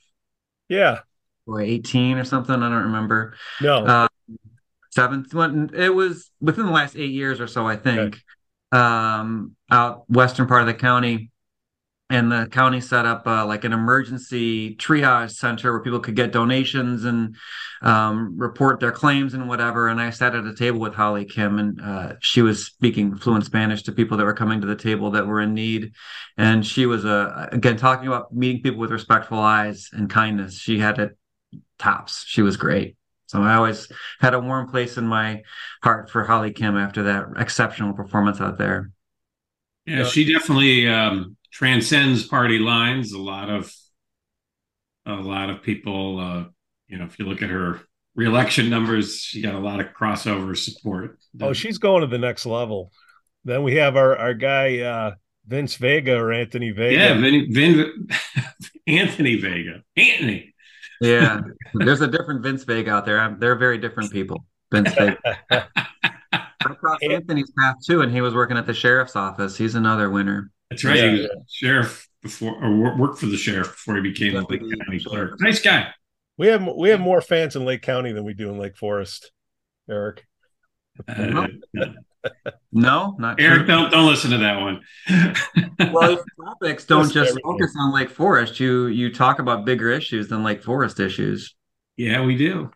Yeah. 0.69 0.99
Or 1.47 1.61
18 1.61 2.17
or 2.17 2.23
something. 2.23 2.55
I 2.55 2.69
don't 2.69 2.85
remember. 2.85 3.35
No. 3.61 3.85
Uh, 3.85 4.07
seventh 4.95 5.33
one. 5.33 5.69
It 5.73 5.93
was 5.93 6.31
within 6.39 6.65
the 6.65 6.71
last 6.71 6.95
eight 6.95 7.11
years 7.11 7.39
or 7.41 7.47
so, 7.47 7.67
I 7.67 7.75
think, 7.75 7.99
okay. 7.99 8.19
um, 8.71 9.55
out 9.69 10.09
western 10.09 10.47
part 10.47 10.61
of 10.61 10.67
the 10.67 10.73
county. 10.73 11.31
And 12.07 12.31
the 12.31 12.45
county 12.51 12.81
set 12.81 13.07
up 13.07 13.25
uh, 13.25 13.47
like 13.47 13.63
an 13.63 13.73
emergency 13.73 14.75
triage 14.75 15.31
center 15.31 15.71
where 15.71 15.81
people 15.81 15.99
could 15.99 16.15
get 16.15 16.31
donations 16.31 17.03
and 17.03 17.35
um, 17.81 18.37
report 18.37 18.79
their 18.79 18.91
claims 18.91 19.33
and 19.33 19.49
whatever. 19.49 19.87
And 19.87 19.99
I 19.99 20.11
sat 20.11 20.35
at 20.35 20.45
a 20.45 20.53
table 20.53 20.79
with 20.79 20.93
Holly 20.93 21.25
Kim, 21.25 21.57
and 21.57 21.81
uh, 21.81 22.13
she 22.19 22.43
was 22.43 22.63
speaking 22.63 23.15
fluent 23.17 23.45
Spanish 23.45 23.81
to 23.83 23.91
people 23.91 24.17
that 24.17 24.23
were 24.23 24.35
coming 24.35 24.61
to 24.61 24.67
the 24.67 24.75
table 24.75 25.09
that 25.11 25.25
were 25.25 25.41
in 25.41 25.55
need. 25.55 25.93
And 26.37 26.63
she 26.63 26.85
was, 26.85 27.05
uh, 27.05 27.49
again, 27.51 27.75
talking 27.75 28.07
about 28.07 28.31
meeting 28.31 28.61
people 28.61 28.79
with 28.79 28.91
respectful 28.91 29.39
eyes 29.39 29.89
and 29.91 30.07
kindness. 30.07 30.59
She 30.59 30.77
had 30.77 30.99
it 30.99 31.17
tops. 31.79 32.23
She 32.27 32.43
was 32.43 32.55
great. 32.55 32.97
So 33.27 33.41
I 33.41 33.55
always 33.55 33.87
had 34.19 34.33
a 34.33 34.39
warm 34.39 34.69
place 34.69 34.97
in 34.97 35.07
my 35.07 35.41
heart 35.83 36.09
for 36.09 36.23
Holly 36.23 36.51
Kim 36.51 36.77
after 36.77 37.03
that 37.03 37.25
exceptional 37.37 37.93
performance 37.93 38.39
out 38.39 38.57
there. 38.57 38.91
Yeah, 39.85 40.05
she 40.05 40.31
definitely 40.31 40.87
um, 40.87 41.37
transcends 41.51 42.25
party 42.25 42.59
lines. 42.59 43.13
A 43.13 43.19
lot 43.19 43.49
of 43.49 43.73
a 45.05 45.13
lot 45.13 45.49
of 45.49 45.61
people, 45.61 46.19
uh, 46.19 46.43
you 46.87 46.97
know, 46.97 47.05
if 47.05 47.19
you 47.19 47.25
look 47.25 47.41
at 47.41 47.49
her 47.49 47.81
reelection 48.15 48.69
numbers, 48.69 49.19
she 49.19 49.41
got 49.41 49.53
a 49.53 49.59
lot 49.59 49.79
of 49.79 49.87
crossover 49.87 50.57
support. 50.57 51.19
Oh, 51.39 51.53
she's 51.53 51.77
going 51.77 52.01
to 52.01 52.07
the 52.07 52.17
next 52.17 52.45
level. 52.45 52.91
Then 53.43 53.61
we 53.63 53.75
have 53.75 53.95
our 53.95 54.17
our 54.17 54.33
guy 54.33 54.79
uh, 54.79 55.15
Vince 55.47 55.75
Vega 55.75 56.15
or 56.15 56.31
Anthony 56.31 56.71
Vega. 56.71 56.95
Yeah, 56.95 57.13
Vin, 57.19 57.53
Vin 57.53 58.07
Anthony 58.87 59.35
Vega. 59.35 59.83
Anthony 59.95 60.54
yeah, 61.01 61.41
there's 61.73 62.01
a 62.01 62.07
different 62.07 62.43
Vince 62.43 62.63
Vega 62.63 62.91
out 62.91 63.05
there. 63.05 63.35
they're 63.39 63.55
very 63.55 63.77
different 63.77 64.11
people. 64.11 64.45
Vince 64.71 64.93
Vega. 64.93 65.17
I 66.31 66.73
crossed 66.73 67.03
Anthony's 67.03 67.51
path 67.57 67.75
too, 67.85 68.01
and 68.01 68.11
he 68.11 68.21
was 68.21 68.33
working 68.33 68.57
at 68.57 68.65
the 68.65 68.73
sheriff's 68.73 69.15
office. 69.15 69.57
He's 69.57 69.75
another 69.75 70.09
winner. 70.09 70.51
That's 70.69 70.83
right. 70.83 70.97
Yeah, 70.97 71.11
yeah. 71.11 71.27
sheriff 71.47 72.07
before, 72.21 72.55
or 72.63 72.97
worked 72.97 73.19
for 73.19 73.27
the 73.27 73.37
sheriff 73.37 73.67
before 73.67 73.95
he 73.97 74.01
became 74.01 74.33
the 74.33 74.45
Lake 74.49 74.61
County 74.61 75.03
clerk. 75.03 75.39
Nice 75.39 75.61
guy. 75.61 75.93
We 76.37 76.47
have 76.47 76.67
we 76.75 76.89
have 76.89 76.99
more 76.99 77.21
fans 77.21 77.55
in 77.55 77.65
Lake 77.65 77.81
County 77.81 78.11
than 78.11 78.25
we 78.25 78.33
do 78.33 78.49
in 78.49 78.57
Lake 78.57 78.75
Forest, 78.75 79.31
Eric. 79.89 80.25
Uh, 81.07 81.47
no, 82.71 83.15
not 83.19 83.39
Eric. 83.39 83.59
True. 83.59 83.67
Don't 83.67 83.91
don't 83.91 84.07
listen 84.07 84.31
to 84.31 84.37
that 84.37 84.59
one. 84.59 84.81
well, 85.93 86.23
topics 86.43 86.85
don't 86.85 87.11
just 87.11 87.39
focus 87.43 87.73
on 87.79 87.93
Lake 87.93 88.09
Forest. 88.09 88.59
You 88.59 88.87
you 88.87 89.13
talk 89.13 89.39
about 89.39 89.65
bigger 89.65 89.91
issues 89.91 90.27
than 90.27 90.43
Lake 90.43 90.63
Forest 90.63 90.99
issues. 90.99 91.55
Yeah, 91.97 92.23
we 92.25 92.37
do. 92.37 92.71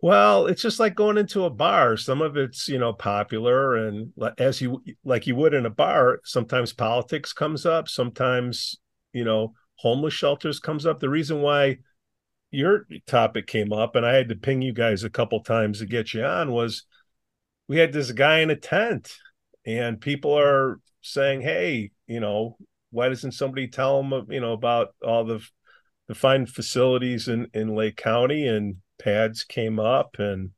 Well, 0.00 0.48
it's 0.48 0.60
just 0.60 0.80
like 0.80 0.94
going 0.94 1.16
into 1.16 1.44
a 1.44 1.50
bar. 1.50 1.96
Some 1.96 2.20
of 2.20 2.36
it's 2.36 2.68
you 2.68 2.78
know 2.78 2.92
popular, 2.92 3.76
and 3.76 4.12
as 4.38 4.60
you 4.60 4.82
like 5.02 5.26
you 5.26 5.34
would 5.36 5.54
in 5.54 5.66
a 5.66 5.70
bar. 5.70 6.20
Sometimes 6.24 6.72
politics 6.72 7.32
comes 7.32 7.64
up. 7.64 7.88
Sometimes 7.88 8.76
you 9.12 9.24
know 9.24 9.54
homeless 9.76 10.14
shelters 10.14 10.60
comes 10.60 10.84
up. 10.84 11.00
The 11.00 11.08
reason 11.08 11.40
why 11.40 11.78
your 12.50 12.86
topic 13.06 13.46
came 13.46 13.72
up, 13.72 13.96
and 13.96 14.04
I 14.04 14.14
had 14.14 14.28
to 14.28 14.36
ping 14.36 14.62
you 14.62 14.72
guys 14.72 15.04
a 15.04 15.10
couple 15.10 15.40
times 15.40 15.78
to 15.78 15.86
get 15.86 16.14
you 16.14 16.24
on, 16.24 16.52
was 16.52 16.84
we 17.68 17.78
had 17.78 17.92
this 17.92 18.12
guy 18.12 18.40
in 18.40 18.50
a 18.50 18.56
tent 18.56 19.12
and 19.66 20.00
people 20.00 20.38
are 20.38 20.78
saying 21.00 21.40
hey 21.40 21.90
you 22.06 22.20
know 22.20 22.56
why 22.90 23.08
doesn't 23.08 23.32
somebody 23.32 23.68
tell 23.68 24.02
them 24.02 24.26
you 24.30 24.40
know 24.40 24.52
about 24.52 24.94
all 25.04 25.24
the 25.24 25.44
the 26.08 26.14
fine 26.14 26.46
facilities 26.46 27.28
in 27.28 27.48
in 27.54 27.74
lake 27.74 27.96
county 27.96 28.46
and 28.46 28.76
pads 28.98 29.44
came 29.44 29.80
up 29.80 30.16
and 30.18 30.50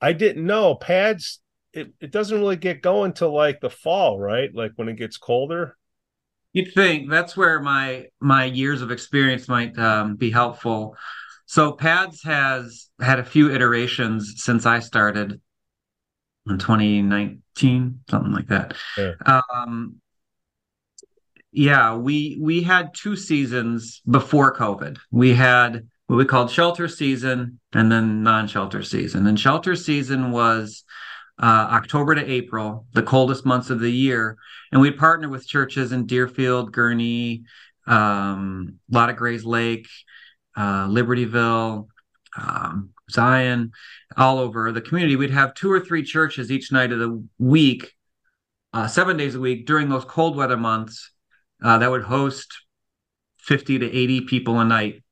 i 0.00 0.12
didn't 0.12 0.46
know. 0.46 0.74
Pads 0.74 1.40
it, 1.72 1.92
it 2.00 2.10
doesn't 2.10 2.38
really 2.38 2.56
get 2.56 2.82
going 2.82 3.12
till 3.12 3.34
like 3.34 3.60
the 3.60 3.70
fall 3.70 4.18
right? 4.18 4.50
Like 4.54 4.72
when 4.76 4.88
it 4.88 4.96
gets 4.96 5.16
colder. 5.16 5.76
You'd 6.52 6.74
think. 6.74 7.08
That's 7.08 7.36
where 7.36 7.60
my 7.60 8.06
my 8.20 8.44
years 8.44 8.82
of 8.82 8.90
experience 8.90 9.46
might 9.46 9.78
um, 9.78 10.16
be 10.16 10.30
helpful. 10.30 10.96
So 11.46 11.72
pads 11.72 12.22
has 12.24 12.88
had 13.00 13.20
a 13.20 13.24
few 13.24 13.52
iterations 13.52 14.34
since 14.36 14.66
i 14.66 14.78
started 14.80 15.40
in 16.48 16.58
2019, 16.58 18.00
something 18.08 18.32
like 18.32 18.48
that. 18.48 18.74
Yeah. 18.96 19.14
Um, 19.26 19.96
yeah, 21.52 21.96
we 21.96 22.38
we 22.40 22.62
had 22.62 22.94
two 22.94 23.16
seasons 23.16 24.02
before 24.08 24.54
COVID. 24.54 24.98
We 25.10 25.34
had 25.34 25.88
what 26.06 26.16
we 26.16 26.24
called 26.24 26.50
shelter 26.50 26.88
season 26.88 27.60
and 27.72 27.90
then 27.90 28.22
non-shelter 28.22 28.82
season. 28.82 29.26
And 29.26 29.38
shelter 29.38 29.74
season 29.76 30.30
was 30.32 30.84
uh, 31.40 31.68
October 31.70 32.14
to 32.14 32.30
April, 32.30 32.86
the 32.92 33.02
coldest 33.02 33.46
months 33.46 33.70
of 33.70 33.80
the 33.80 33.90
year, 33.90 34.36
and 34.70 34.80
we'd 34.80 34.98
partner 34.98 35.28
with 35.28 35.46
churches 35.46 35.92
in 35.92 36.06
Deerfield, 36.06 36.72
Gurnee, 36.72 37.44
um, 37.86 38.78
of 38.92 39.16
Grayslake, 39.16 39.86
uh, 40.56 40.86
Libertyville, 40.86 41.88
um, 42.36 42.90
Zion, 43.12 43.72
all 44.16 44.38
over 44.38 44.72
the 44.72 44.80
community. 44.80 45.16
We'd 45.16 45.30
have 45.30 45.54
two 45.54 45.70
or 45.70 45.80
three 45.80 46.02
churches 46.02 46.50
each 46.50 46.72
night 46.72 46.92
of 46.92 46.98
the 46.98 47.24
week, 47.38 47.92
uh, 48.72 48.86
seven 48.86 49.16
days 49.16 49.34
a 49.34 49.40
week 49.40 49.66
during 49.66 49.88
those 49.88 50.04
cold 50.04 50.36
weather 50.36 50.56
months 50.56 51.10
uh, 51.62 51.78
that 51.78 51.90
would 51.90 52.02
host 52.04 52.48
50 53.38 53.78
to 53.80 53.86
80 53.86 54.22
people 54.22 54.60
a 54.60 54.64
night. 54.64 55.02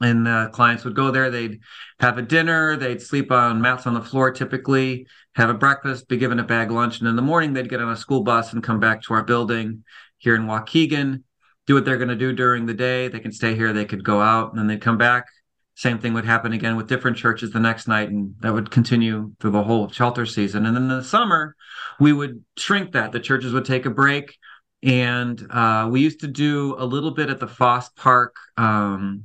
and 0.00 0.26
the 0.26 0.50
clients 0.52 0.84
would 0.84 0.94
go 0.94 1.10
there 1.10 1.30
they'd 1.30 1.60
have 2.00 2.18
a 2.18 2.22
dinner 2.22 2.76
they'd 2.76 3.00
sleep 3.00 3.30
on 3.30 3.60
mats 3.60 3.86
on 3.86 3.94
the 3.94 4.02
floor 4.02 4.30
typically 4.30 5.06
have 5.36 5.48
a 5.48 5.54
breakfast 5.54 6.08
be 6.08 6.16
given 6.16 6.38
a 6.40 6.44
bag 6.44 6.70
lunch 6.70 6.98
and 6.98 7.08
in 7.08 7.16
the 7.16 7.22
morning 7.22 7.52
they'd 7.52 7.68
get 7.68 7.80
on 7.80 7.92
a 7.92 7.96
school 7.96 8.22
bus 8.22 8.52
and 8.52 8.62
come 8.62 8.80
back 8.80 9.00
to 9.02 9.14
our 9.14 9.22
building 9.22 9.84
here 10.18 10.34
in 10.34 10.46
waukegan 10.46 11.22
do 11.66 11.74
what 11.74 11.84
they're 11.84 11.96
going 11.96 12.08
to 12.08 12.16
do 12.16 12.32
during 12.32 12.66
the 12.66 12.74
day 12.74 13.08
they 13.08 13.20
can 13.20 13.32
stay 13.32 13.54
here 13.54 13.72
they 13.72 13.84
could 13.84 14.04
go 14.04 14.20
out 14.20 14.50
and 14.50 14.58
then 14.58 14.66
they'd 14.66 14.82
come 14.82 14.98
back 14.98 15.26
same 15.74 15.98
thing 15.98 16.14
would 16.14 16.24
happen 16.24 16.52
again 16.52 16.76
with 16.76 16.86
different 16.86 17.16
churches 17.16 17.50
the 17.50 17.60
next 17.60 17.88
night 17.88 18.08
and 18.08 18.34
that 18.40 18.52
would 18.52 18.70
continue 18.70 19.32
through 19.40 19.50
the 19.50 19.62
whole 19.62 19.88
shelter 19.88 20.24
season 20.26 20.66
and 20.66 20.76
then 20.76 20.84
in 20.84 20.88
the 20.88 21.02
summer 21.02 21.56
we 21.98 22.12
would 22.12 22.44
shrink 22.56 22.92
that 22.92 23.12
the 23.12 23.20
churches 23.20 23.52
would 23.52 23.64
take 23.64 23.86
a 23.86 23.90
break 23.90 24.36
and 24.82 25.46
uh, 25.50 25.88
we 25.90 26.00
used 26.00 26.20
to 26.20 26.26
do 26.26 26.76
a 26.78 26.84
little 26.84 27.10
bit 27.10 27.30
at 27.30 27.40
the 27.40 27.48
foss 27.48 27.88
park 27.90 28.36
um, 28.56 29.24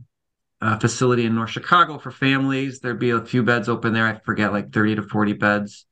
uh, 0.62 0.78
facility 0.78 1.26
in 1.26 1.36
North 1.36 1.50
Chicago 1.50 1.98
for 1.98 2.12
families. 2.12 2.80
There'd 2.80 3.00
be 3.00 3.12
a 3.12 3.22
few 3.22 3.44
beds 3.44 3.70
open 3.70 3.94
there. 3.94 4.08
I 4.08 4.20
forget, 4.20 4.52
like 4.52 4.74
30 4.74 4.96
to 4.96 5.04
40 5.04 5.34
beds 5.34 5.86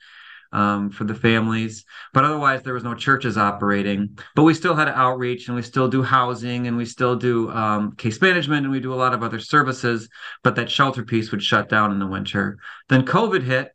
um, 0.51 0.89
for 0.89 1.03
the 1.03 1.15
families. 1.15 1.85
But 2.13 2.23
otherwise, 2.23 2.63
there 2.63 2.73
was 2.73 2.83
no 2.83 2.95
churches 2.95 3.37
operating. 3.37 4.17
But 4.35 4.43
we 4.43 4.53
still 4.53 4.75
had 4.75 4.87
outreach 4.87 5.47
and 5.47 5.55
we 5.55 5.61
still 5.61 5.87
do 5.87 6.03
housing 6.03 6.67
and 6.67 6.77
we 6.77 6.85
still 6.85 7.15
do 7.15 7.49
um, 7.51 7.93
case 7.93 8.21
management 8.21 8.65
and 8.65 8.71
we 8.71 8.79
do 8.79 8.93
a 8.93 8.95
lot 8.95 9.13
of 9.13 9.23
other 9.23 9.39
services. 9.39 10.09
But 10.43 10.55
that 10.55 10.71
shelter 10.71 11.03
piece 11.03 11.31
would 11.31 11.43
shut 11.43 11.69
down 11.69 11.91
in 11.91 11.99
the 11.99 12.07
winter. 12.07 12.57
Then 12.89 13.05
COVID 13.05 13.43
hit 13.43 13.71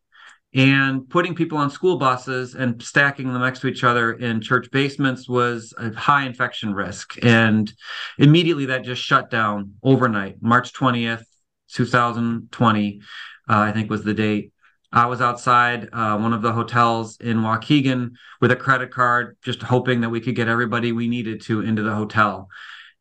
and 0.55 1.09
putting 1.09 1.35
people 1.35 1.57
on 1.57 1.71
school 1.71 1.97
buses 1.97 2.55
and 2.55 2.83
stacking 2.83 3.33
them 3.33 3.41
next 3.41 3.61
to 3.61 3.69
each 3.69 3.85
other 3.85 4.13
in 4.13 4.41
church 4.41 4.71
basements 4.71 5.29
was 5.29 5.73
a 5.79 5.93
high 5.95 6.27
infection 6.27 6.75
risk. 6.75 7.15
And 7.23 7.73
immediately 8.19 8.67
that 8.67 8.85
just 8.85 9.03
shut 9.03 9.31
down 9.31 9.75
overnight. 9.83 10.43
March 10.43 10.75
20th, 10.75 11.25
2020, 11.73 13.01
uh, 13.49 13.59
I 13.59 13.73
think 13.73 13.89
was 13.89 14.05
the 14.05 14.15
date. 14.15 14.52
I 14.93 15.07
was 15.07 15.21
outside 15.21 15.89
uh, 15.93 16.19
one 16.19 16.33
of 16.33 16.43
the 16.43 16.53
hotels 16.53 17.17
in 17.19 17.39
Waukegan 17.39 18.11
with 18.41 18.51
a 18.51 18.57
credit 18.57 18.91
card, 18.91 19.39
just 19.43 19.63
hoping 19.63 20.03
that 20.03 20.11
we 20.11 20.21
could 20.21 20.37
get 20.37 20.49
everybody 20.49 20.93
we 20.93 21.09
needed 21.09 21.41
to 21.43 21.63
into 21.63 21.83
the 21.83 21.95
hotel. 21.95 22.49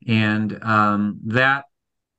And 0.07 0.63
um, 0.63 1.19
that 1.25 1.65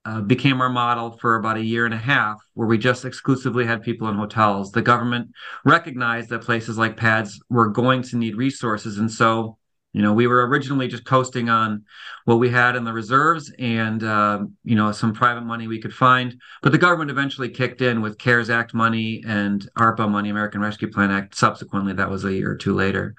uh, 0.04 0.20
became 0.20 0.60
our 0.60 0.68
model 0.68 1.16
for 1.18 1.36
about 1.36 1.56
a 1.56 1.64
year 1.64 1.84
and 1.84 1.94
a 1.94 1.98
half, 1.98 2.42
where 2.54 2.68
we 2.68 2.76
just 2.76 3.04
exclusively 3.04 3.64
had 3.64 3.82
people 3.82 4.08
in 4.08 4.16
hotels. 4.16 4.72
The 4.72 4.82
government 4.82 5.30
recognized 5.64 6.28
that 6.30 6.42
places 6.42 6.76
like 6.76 6.96
PADS 6.96 7.40
were 7.48 7.68
going 7.68 8.02
to 8.02 8.16
need 8.16 8.36
resources. 8.36 8.98
And 8.98 9.10
so, 9.10 9.58
you 9.92 10.00
know, 10.00 10.14
we 10.14 10.26
were 10.26 10.46
originally 10.46 10.88
just 10.88 11.04
coasting 11.04 11.50
on 11.50 11.84
what 12.24 12.36
we 12.36 12.48
had 12.48 12.76
in 12.76 12.84
the 12.84 12.92
reserves 12.92 13.52
and, 13.58 14.02
uh, 14.02 14.40
you 14.64 14.74
know, 14.74 14.90
some 14.90 15.12
private 15.12 15.42
money 15.42 15.66
we 15.66 15.80
could 15.80 15.92
find. 15.92 16.40
But 16.62 16.72
the 16.72 16.78
government 16.78 17.10
eventually 17.10 17.50
kicked 17.50 17.82
in 17.82 18.00
with 18.00 18.18
CARES 18.18 18.48
Act 18.48 18.72
money 18.72 19.22
and 19.26 19.68
ARPA 19.78 20.10
money, 20.10 20.30
American 20.30 20.62
Rescue 20.62 20.90
Plan 20.90 21.10
Act. 21.10 21.34
Subsequently, 21.34 21.92
that 21.92 22.08
was 22.08 22.24
a 22.24 22.32
year 22.32 22.52
or 22.52 22.56
two 22.56 22.74
later. 22.74 23.14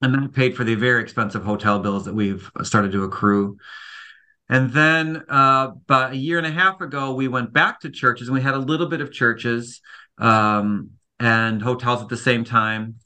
And 0.00 0.14
that 0.14 0.32
paid 0.32 0.56
for 0.56 0.62
the 0.62 0.76
very 0.76 1.02
expensive 1.02 1.42
hotel 1.42 1.80
bills 1.80 2.04
that 2.04 2.14
we've 2.14 2.48
started 2.62 2.92
to 2.92 3.02
accrue. 3.02 3.56
And 4.48 4.72
then 4.72 5.24
uh, 5.28 5.72
about 5.72 6.12
a 6.12 6.16
year 6.16 6.38
and 6.38 6.46
a 6.46 6.52
half 6.52 6.80
ago, 6.80 7.14
we 7.14 7.26
went 7.26 7.52
back 7.52 7.80
to 7.80 7.90
churches 7.90 8.28
and 8.28 8.34
we 8.34 8.42
had 8.42 8.54
a 8.54 8.58
little 8.58 8.86
bit 8.86 9.00
of 9.00 9.12
churches 9.12 9.80
um, 10.18 10.90
and 11.18 11.60
hotels 11.60 12.00
at 12.00 12.08
the 12.08 12.16
same 12.16 12.44
time. 12.44 13.00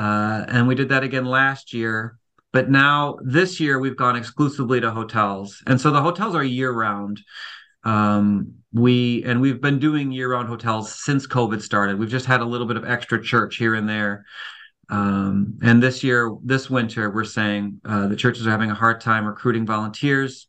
Uh, 0.00 0.46
and 0.48 0.66
we 0.66 0.74
did 0.74 0.88
that 0.88 1.04
again 1.04 1.26
last 1.26 1.74
year. 1.74 2.16
But 2.52 2.70
now 2.70 3.18
this 3.22 3.60
year, 3.60 3.78
we've 3.78 3.96
gone 3.96 4.16
exclusively 4.16 4.80
to 4.80 4.90
hotels. 4.90 5.62
And 5.66 5.78
so 5.78 5.90
the 5.90 6.00
hotels 6.00 6.34
are 6.34 6.42
year 6.42 6.72
round. 6.72 7.20
Um, 7.84 8.54
we 8.72 9.22
and 9.24 9.40
we've 9.40 9.60
been 9.60 9.78
doing 9.78 10.10
year 10.10 10.32
round 10.32 10.48
hotels 10.48 10.94
since 10.94 11.26
COVID 11.26 11.60
started. 11.60 11.98
We've 11.98 12.08
just 12.08 12.26
had 12.26 12.40
a 12.40 12.46
little 12.46 12.66
bit 12.66 12.78
of 12.78 12.84
extra 12.84 13.22
church 13.22 13.56
here 13.56 13.74
and 13.74 13.88
there. 13.88 14.24
Um, 14.88 15.58
and 15.62 15.82
this 15.82 16.02
year, 16.02 16.34
this 16.42 16.70
winter, 16.70 17.10
we're 17.10 17.24
saying 17.24 17.80
uh, 17.84 18.08
the 18.08 18.16
churches 18.16 18.46
are 18.46 18.50
having 18.50 18.70
a 18.70 18.74
hard 18.74 19.00
time 19.00 19.26
recruiting 19.26 19.66
volunteers. 19.66 20.48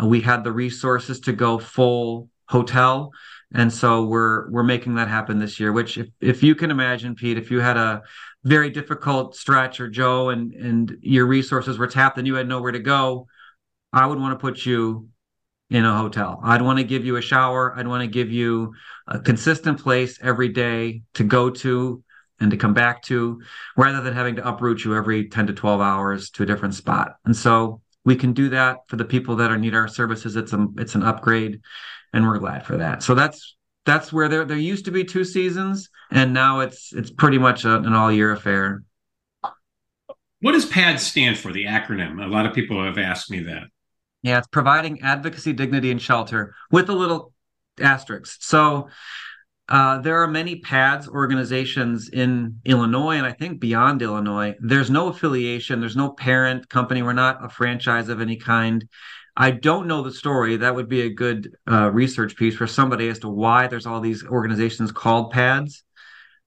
Uh, 0.00 0.06
we 0.06 0.20
had 0.20 0.44
the 0.44 0.52
resources 0.52 1.20
to 1.20 1.32
go 1.32 1.58
full 1.58 2.30
hotel, 2.48 3.10
and 3.52 3.70
so 3.72 4.04
we're 4.04 4.48
we're 4.50 4.62
making 4.62 4.94
that 4.94 5.08
happen 5.08 5.38
this 5.38 5.58
year. 5.58 5.72
Which, 5.72 5.98
if 5.98 6.08
if 6.20 6.42
you 6.42 6.54
can 6.54 6.70
imagine, 6.70 7.14
Pete, 7.14 7.36
if 7.36 7.50
you 7.50 7.60
had 7.60 7.76
a 7.76 8.02
very 8.44 8.70
difficult 8.70 9.36
stretch 9.36 9.80
or 9.80 9.88
Joe, 9.88 10.30
and 10.30 10.52
and 10.52 10.98
your 11.00 11.26
resources 11.26 11.78
were 11.78 11.86
tapped 11.86 12.18
and 12.18 12.26
you 12.26 12.34
had 12.34 12.48
nowhere 12.48 12.72
to 12.72 12.78
go, 12.78 13.26
I 13.92 14.06
would 14.06 14.18
want 14.18 14.38
to 14.38 14.42
put 14.42 14.64
you 14.64 15.08
in 15.70 15.84
a 15.84 15.96
hotel. 15.96 16.38
I'd 16.42 16.62
want 16.62 16.78
to 16.78 16.84
give 16.84 17.04
you 17.04 17.16
a 17.16 17.22
shower. 17.22 17.74
I'd 17.76 17.88
want 17.88 18.02
to 18.02 18.06
give 18.06 18.30
you 18.30 18.74
a 19.08 19.18
consistent 19.18 19.80
place 19.80 20.18
every 20.22 20.48
day 20.48 21.02
to 21.14 21.24
go 21.24 21.50
to 21.50 22.02
and 22.40 22.50
to 22.50 22.56
come 22.56 22.74
back 22.74 23.02
to 23.04 23.40
rather 23.76 24.02
than 24.02 24.14
having 24.14 24.36
to 24.36 24.46
uproot 24.46 24.84
you 24.84 24.94
every 24.96 25.28
10 25.28 25.46
to 25.46 25.52
12 25.52 25.80
hours 25.80 26.30
to 26.30 26.42
a 26.42 26.46
different 26.46 26.74
spot. 26.74 27.16
And 27.24 27.34
so 27.34 27.80
we 28.04 28.16
can 28.16 28.32
do 28.32 28.48
that 28.50 28.78
for 28.88 28.96
the 28.96 29.04
people 29.04 29.36
that 29.36 29.50
are 29.50 29.56
need 29.56 29.74
our 29.74 29.88
services. 29.88 30.36
It's 30.36 30.52
a 30.52 30.66
it's 30.76 30.94
an 30.94 31.04
upgrade 31.04 31.60
and 32.12 32.26
we're 32.26 32.38
glad 32.38 32.66
for 32.66 32.76
that. 32.78 33.02
So 33.02 33.14
that's 33.14 33.56
that's 33.84 34.12
where 34.12 34.28
there 34.28 34.44
there 34.44 34.56
used 34.56 34.84
to 34.84 34.90
be 34.90 35.04
two 35.04 35.24
seasons 35.24 35.88
and 36.10 36.32
now 36.32 36.60
it's 36.60 36.92
it's 36.92 37.10
pretty 37.10 37.38
much 37.38 37.64
a, 37.64 37.76
an 37.76 37.92
all 37.94 38.12
year 38.12 38.32
affair. 38.32 38.82
What 40.40 40.52
does 40.52 40.66
PAD 40.66 41.00
stand 41.00 41.38
for? 41.38 41.52
The 41.52 41.66
acronym. 41.66 42.22
A 42.22 42.28
lot 42.28 42.46
of 42.46 42.54
people 42.54 42.84
have 42.84 42.98
asked 42.98 43.30
me 43.30 43.44
that. 43.44 43.64
Yeah, 44.22 44.38
it's 44.38 44.48
providing 44.48 45.02
advocacy, 45.02 45.52
dignity, 45.52 45.90
and 45.90 46.00
shelter 46.00 46.54
with 46.70 46.88
a 46.88 46.94
little 46.94 47.32
asterisk. 47.80 48.42
So 48.42 48.88
uh, 49.68 49.98
there 49.98 50.22
are 50.22 50.28
many 50.28 50.56
PADS 50.56 51.08
organizations 51.08 52.08
in 52.08 52.60
Illinois 52.64 53.16
and 53.16 53.26
I 53.26 53.32
think 53.32 53.60
beyond 53.60 54.02
Illinois. 54.02 54.54
There's 54.60 54.90
no 54.90 55.08
affiliation, 55.08 55.80
there's 55.80 55.96
no 55.96 56.10
parent 56.10 56.68
company. 56.68 57.02
We're 57.02 57.12
not 57.12 57.44
a 57.44 57.48
franchise 57.48 58.08
of 58.08 58.20
any 58.20 58.36
kind. 58.36 58.86
I 59.36 59.50
don't 59.50 59.86
know 59.86 60.02
the 60.02 60.12
story. 60.12 60.58
That 60.58 60.74
would 60.74 60.88
be 60.88 61.02
a 61.02 61.10
good 61.10 61.56
uh, 61.70 61.90
research 61.90 62.36
piece 62.36 62.54
for 62.54 62.66
somebody 62.66 63.08
as 63.08 63.20
to 63.20 63.28
why 63.28 63.66
there's 63.66 63.86
all 63.86 64.00
these 64.00 64.24
organizations 64.24 64.92
called 64.92 65.32
PADS. 65.32 65.84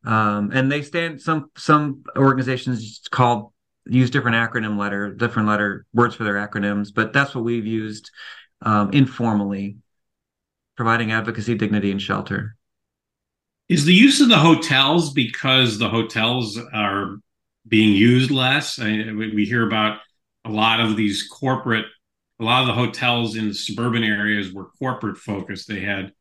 Um, 0.06 0.52
and 0.54 0.72
they 0.72 0.84
stand 0.84 1.20
some 1.20 1.50
some 1.58 2.04
organizations 2.16 3.02
called 3.10 3.52
use 3.88 4.10
different 4.10 4.38
acronym 4.38 4.78
letter, 4.78 5.14
different 5.14 5.48
letter 5.48 5.86
words 5.94 6.16
for 6.16 6.24
their 6.24 6.36
acronyms, 6.36 6.94
but 6.94 7.14
that's 7.14 7.34
what 7.34 7.44
we've 7.44 7.66
used 7.66 8.12
um, 8.62 8.92
informally, 8.92 9.78
providing 10.76 11.12
advocacy, 11.12 11.56
dignity, 11.56 11.92
and 11.92 12.02
shelter. 12.02 12.56
Is 13.68 13.86
the 13.86 13.94
use 13.94 14.22
of 14.22 14.30
the 14.30 14.38
hotels 14.38 15.12
because 15.12 15.78
the 15.78 15.90
hotels 15.90 16.60
are 16.74 17.18
being 17.68 17.96
used 17.96 18.32
less? 18.32 18.80
I, 18.80 19.12
we 19.12 19.46
hear 19.46 19.66
about 19.66 20.00
a 20.44 20.50
lot 20.50 20.80
of 20.80 20.96
these 20.96 21.28
corporate, 21.28 21.86
a 22.40 22.44
lot 22.44 22.62
of 22.62 22.68
the 22.68 22.74
hotels 22.74 23.36
in 23.36 23.54
suburban 23.54 24.04
areas 24.04 24.52
were 24.52 24.70
corporate 24.78 25.18
focused. 25.18 25.68
They 25.68 25.82
had, 25.82 26.12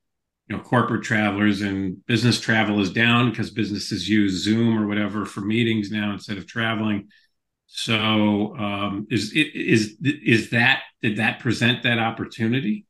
you 0.48 0.56
know, 0.56 0.62
corporate 0.62 1.02
travelers, 1.02 1.60
and 1.60 2.04
business 2.06 2.40
travel 2.40 2.80
is 2.80 2.92
down 2.92 3.30
because 3.30 3.50
businesses 3.50 4.08
use 4.08 4.44
Zoom 4.44 4.78
or 4.78 4.86
whatever 4.86 5.24
for 5.24 5.40
meetings 5.40 5.90
now 5.90 6.12
instead 6.12 6.38
of 6.38 6.46
traveling. 6.46 7.08
So, 7.66 8.54
um, 8.56 9.06
is 9.10 9.32
is 9.32 9.96
is 10.00 10.50
that 10.50 10.82
did 11.02 11.16
that 11.16 11.40
present 11.40 11.82
that 11.82 11.98
opportunity? 11.98 12.86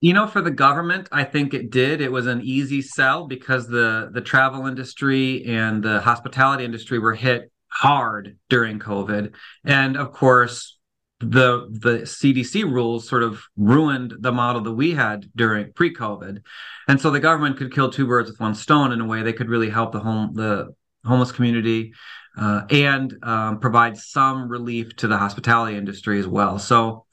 You 0.00 0.12
know, 0.12 0.26
for 0.26 0.42
the 0.42 0.50
government, 0.50 1.08
I 1.12 1.24
think 1.24 1.54
it 1.54 1.70
did. 1.70 2.00
It 2.00 2.10
was 2.10 2.26
an 2.26 2.40
easy 2.42 2.82
sell 2.82 3.26
because 3.28 3.68
the 3.68 4.10
the 4.12 4.20
travel 4.20 4.66
industry 4.66 5.44
and 5.46 5.82
the 5.82 6.00
hospitality 6.00 6.64
industry 6.64 6.98
were 6.98 7.14
hit 7.14 7.52
hard 7.68 8.36
during 8.48 8.80
COVID, 8.80 9.34
and 9.62 9.96
of 9.96 10.12
course, 10.12 10.78
the 11.20 11.68
the 11.70 11.98
CDC 12.02 12.64
rules 12.64 13.08
sort 13.08 13.22
of 13.22 13.42
ruined 13.56 14.14
the 14.20 14.32
model 14.32 14.62
that 14.62 14.72
we 14.72 14.92
had 14.92 15.26
during 15.36 15.72
pre-COVID, 15.72 16.40
and 16.88 17.00
so 17.00 17.10
the 17.10 17.20
government 17.20 17.56
could 17.56 17.72
kill 17.72 17.90
two 17.90 18.06
birds 18.06 18.30
with 18.30 18.40
one 18.40 18.54
stone 18.54 18.92
in 18.92 19.00
a 19.00 19.06
way. 19.06 19.22
They 19.22 19.32
could 19.32 19.48
really 19.48 19.70
help 19.70 19.92
the 19.92 20.00
home 20.00 20.32
the 20.34 20.74
homeless 21.04 21.32
community 21.32 21.92
uh, 22.36 22.62
and 22.70 23.14
um, 23.22 23.60
provide 23.60 23.96
some 23.96 24.48
relief 24.48 24.96
to 24.96 25.06
the 25.06 25.16
hospitality 25.16 25.76
industry 25.76 26.18
as 26.18 26.26
well. 26.26 26.58
So 26.58 27.04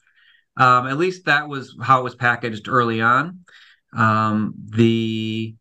um, 0.56 0.86
at 0.86 0.98
least 0.98 1.26
that 1.26 1.48
was 1.48 1.76
how 1.80 2.00
it 2.00 2.04
was 2.04 2.14
packaged 2.14 2.68
early 2.68 3.00
on. 3.00 3.40
Um, 3.96 4.54
the 4.70 5.54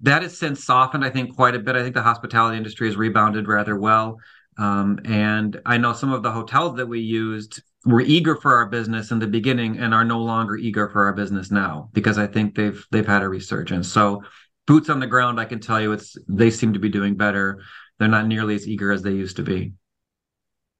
that 0.00 0.22
has 0.22 0.38
since 0.38 0.64
softened, 0.64 1.04
I 1.04 1.10
think, 1.10 1.34
quite 1.34 1.54
a 1.54 1.58
bit. 1.58 1.76
I 1.76 1.82
think 1.82 1.94
the 1.94 2.02
hospitality 2.02 2.56
industry 2.56 2.88
has 2.88 2.96
rebounded 2.96 3.48
rather 3.48 3.78
well. 3.78 4.18
Um, 4.58 5.00
and 5.04 5.60
I 5.64 5.78
know 5.78 5.92
some 5.92 6.12
of 6.12 6.22
the 6.22 6.30
hotels 6.30 6.76
that 6.76 6.86
we 6.86 7.00
used 7.00 7.62
were 7.86 8.00
eager 8.00 8.34
for 8.34 8.56
our 8.56 8.66
business 8.66 9.12
in 9.12 9.20
the 9.20 9.26
beginning 9.26 9.78
and 9.78 9.94
are 9.94 10.04
no 10.04 10.18
longer 10.18 10.56
eager 10.56 10.88
for 10.88 11.04
our 11.04 11.12
business 11.12 11.52
now 11.52 11.88
because 11.92 12.18
I 12.18 12.26
think 12.26 12.56
they've 12.56 12.84
they've 12.90 13.06
had 13.06 13.22
a 13.22 13.28
resurgence. 13.28 13.90
So 13.90 14.22
boots 14.66 14.90
on 14.90 14.98
the 14.98 15.06
ground, 15.06 15.40
I 15.40 15.44
can 15.44 15.60
tell 15.60 15.80
you 15.80 15.92
it's 15.92 16.16
they 16.28 16.50
seem 16.50 16.72
to 16.72 16.80
be 16.80 16.88
doing 16.88 17.16
better. 17.16 17.62
They're 17.98 18.08
not 18.08 18.26
nearly 18.26 18.56
as 18.56 18.66
eager 18.66 18.90
as 18.90 19.02
they 19.02 19.12
used 19.12 19.36
to 19.36 19.44
be. 19.44 19.72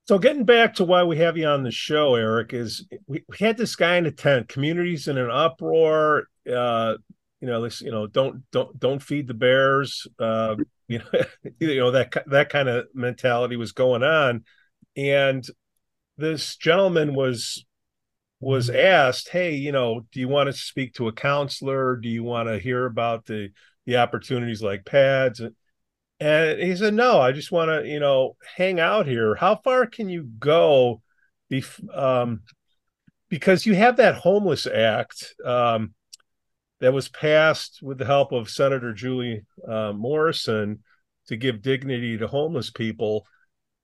So 0.07 0.19
getting 0.19 0.45
back 0.45 0.75
to 0.75 0.85
why 0.85 1.03
we 1.03 1.17
have 1.17 1.37
you 1.37 1.47
on 1.47 1.63
the 1.63 1.71
show, 1.71 2.15
Eric, 2.15 2.53
is 2.53 2.85
we, 3.07 3.23
we 3.27 3.37
had 3.39 3.57
this 3.57 3.75
guy 3.75 3.95
in 3.97 4.05
a 4.05 4.11
tent, 4.11 4.47
communities 4.49 5.07
in 5.07 5.17
an 5.17 5.31
uproar. 5.31 6.27
Uh, 6.49 6.95
you 7.39 7.47
know, 7.47 7.61
this, 7.61 7.81
you 7.81 7.91
know, 7.91 8.07
don't 8.07 8.43
don't 8.51 8.77
don't 8.79 9.01
feed 9.01 9.27
the 9.27 9.33
bears. 9.33 10.07
Uh, 10.19 10.55
you 10.87 10.99
know, 11.13 11.21
you 11.59 11.77
know 11.77 11.91
that 11.91 12.13
that 12.27 12.49
kind 12.49 12.67
of 12.67 12.87
mentality 12.93 13.55
was 13.55 13.71
going 13.71 14.03
on, 14.03 14.43
and 14.97 15.47
this 16.17 16.55
gentleman 16.55 17.13
was 17.13 17.65
was 18.39 18.69
asked, 18.69 19.29
"Hey, 19.29 19.55
you 19.55 19.71
know, 19.71 20.05
do 20.11 20.19
you 20.19 20.27
want 20.27 20.47
to 20.47 20.53
speak 20.53 20.93
to 20.95 21.07
a 21.07 21.13
counselor? 21.13 21.95
Do 21.95 22.09
you 22.09 22.23
want 22.23 22.49
to 22.49 22.59
hear 22.59 22.85
about 22.85 23.25
the 23.25 23.49
the 23.85 23.97
opportunities 23.97 24.61
like 24.61 24.85
pads?" 24.85 25.41
And 26.19 26.59
he 26.59 26.75
said, 26.75 26.93
"No, 26.93 27.19
I 27.19 27.31
just 27.31 27.51
want 27.51 27.69
to, 27.69 27.87
you 27.87 27.99
know, 27.99 28.35
hang 28.55 28.79
out 28.79 29.07
here. 29.07 29.35
How 29.35 29.55
far 29.55 29.85
can 29.85 30.09
you 30.09 30.23
go? 30.39 31.01
Bef- 31.51 31.97
um, 31.97 32.41
because 33.29 33.65
you 33.65 33.75
have 33.75 33.97
that 33.97 34.15
homeless 34.15 34.67
act 34.67 35.35
um, 35.43 35.93
that 36.79 36.93
was 36.93 37.09
passed 37.09 37.79
with 37.81 37.97
the 37.97 38.05
help 38.05 38.31
of 38.31 38.49
Senator 38.49 38.93
Julie 38.93 39.45
uh, 39.67 39.93
Morrison 39.93 40.83
to 41.27 41.35
give 41.35 41.61
dignity 41.61 42.17
to 42.17 42.27
homeless 42.27 42.69
people. 42.69 43.25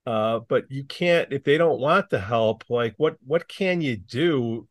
Uh, 0.06 0.40
but 0.48 0.66
you 0.70 0.84
can't 0.84 1.32
if 1.32 1.44
they 1.44 1.58
don't 1.58 1.80
want 1.80 2.10
the 2.10 2.20
help. 2.20 2.64
Like, 2.70 2.94
what 2.98 3.18
what 3.26 3.48
can 3.48 3.82
you 3.82 3.96
do? 3.98 4.68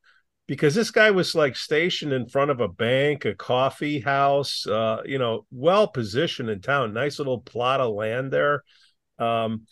because 0.52 0.74
this 0.74 0.90
guy 0.90 1.10
was 1.10 1.34
like 1.34 1.56
stationed 1.56 2.12
in 2.12 2.28
front 2.28 2.50
of 2.50 2.60
a 2.60 2.68
bank, 2.68 3.24
a 3.24 3.34
coffee 3.34 4.00
house, 4.00 4.66
uh, 4.66 5.00
you 5.04 5.18
know, 5.18 5.46
well 5.50 5.86
positioned 5.88 6.50
in 6.50 6.60
town, 6.60 6.92
nice 6.92 7.18
little 7.18 7.40
plot 7.40 7.80
of 7.80 7.94
land 7.94 8.30
there. 8.30 8.62
Um, 9.18 9.62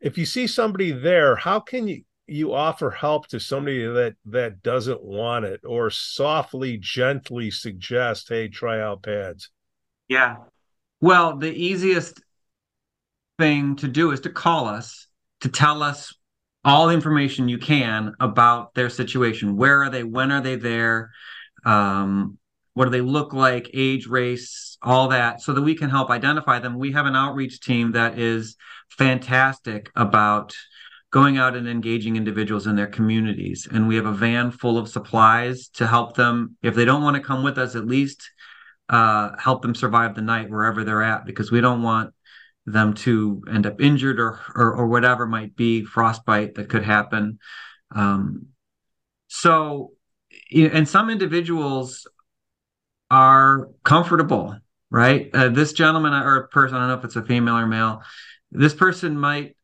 if 0.00 0.18
you 0.18 0.26
see 0.26 0.46
somebody 0.46 0.92
there, 0.92 1.36
how 1.36 1.60
can 1.60 1.88
you 1.88 2.02
you 2.26 2.52
offer 2.52 2.90
help 2.90 3.26
to 3.28 3.40
somebody 3.40 3.86
that 3.86 4.16
that 4.26 4.62
doesn't 4.62 5.02
want 5.02 5.46
it, 5.46 5.62
or 5.64 5.88
softly, 5.88 6.76
gently 6.76 7.50
suggest, 7.50 8.28
"Hey, 8.28 8.48
try 8.48 8.80
out 8.80 9.02
pads"? 9.02 9.48
Yeah. 10.08 10.36
Well, 11.00 11.38
the 11.38 11.50
easiest 11.50 12.20
thing 13.38 13.76
to 13.76 13.88
do 13.88 14.10
is 14.10 14.20
to 14.20 14.30
call 14.30 14.66
us 14.66 15.06
to 15.40 15.48
tell 15.48 15.82
us 15.82 16.14
all 16.64 16.88
the 16.88 16.94
information 16.94 17.48
you 17.48 17.58
can 17.58 18.12
about 18.20 18.74
their 18.74 18.90
situation. 18.90 19.56
Where 19.56 19.82
are 19.84 19.90
they? 19.90 20.02
When 20.02 20.32
are 20.32 20.40
they 20.40 20.56
there? 20.56 21.10
Um, 21.64 22.38
what 22.74 22.84
do 22.84 22.90
they 22.90 23.00
look 23.00 23.32
like? 23.32 23.70
Age, 23.72 24.06
race, 24.06 24.76
all 24.82 25.08
that, 25.08 25.40
so 25.40 25.52
that 25.52 25.62
we 25.62 25.74
can 25.74 25.90
help 25.90 26.10
identify 26.10 26.58
them. 26.58 26.78
We 26.78 26.92
have 26.92 27.06
an 27.06 27.16
outreach 27.16 27.60
team 27.60 27.92
that 27.92 28.18
is 28.18 28.56
fantastic 28.90 29.90
about 29.96 30.54
going 31.10 31.38
out 31.38 31.56
and 31.56 31.68
engaging 31.68 32.16
individuals 32.16 32.66
in 32.66 32.76
their 32.76 32.86
communities. 32.86 33.66
And 33.70 33.88
we 33.88 33.96
have 33.96 34.06
a 34.06 34.12
van 34.12 34.50
full 34.50 34.76
of 34.76 34.88
supplies 34.88 35.68
to 35.74 35.86
help 35.86 36.16
them. 36.16 36.56
If 36.62 36.74
they 36.74 36.84
don't 36.84 37.02
want 37.02 37.16
to 37.16 37.22
come 37.22 37.42
with 37.42 37.56
us, 37.56 37.76
at 37.76 37.86
least 37.86 38.30
uh, 38.88 39.30
help 39.38 39.62
them 39.62 39.74
survive 39.74 40.14
the 40.14 40.22
night 40.22 40.50
wherever 40.50 40.84
they're 40.84 41.02
at, 41.02 41.24
because 41.24 41.50
we 41.50 41.60
don't 41.60 41.82
want 41.82 42.12
them 42.72 42.94
to 42.94 43.42
end 43.50 43.66
up 43.66 43.80
injured 43.80 44.20
or, 44.20 44.40
or, 44.54 44.74
or 44.74 44.86
whatever 44.88 45.26
might 45.26 45.56
be 45.56 45.84
frostbite 45.84 46.54
that 46.54 46.68
could 46.68 46.84
happen. 46.84 47.38
Um, 47.94 48.48
so, 49.28 49.92
and 50.52 50.88
some 50.88 51.10
individuals 51.10 52.06
are 53.10 53.68
comfortable, 53.84 54.56
right? 54.90 55.30
Uh, 55.32 55.48
this 55.48 55.72
gentleman 55.72 56.12
or 56.12 56.48
person, 56.48 56.76
I 56.76 56.80
don't 56.80 56.88
know 56.88 56.98
if 56.98 57.04
it's 57.04 57.16
a 57.16 57.22
female 57.22 57.56
or 57.56 57.66
male, 57.66 58.02
this 58.50 58.74
person 58.74 59.18
might 59.18 59.56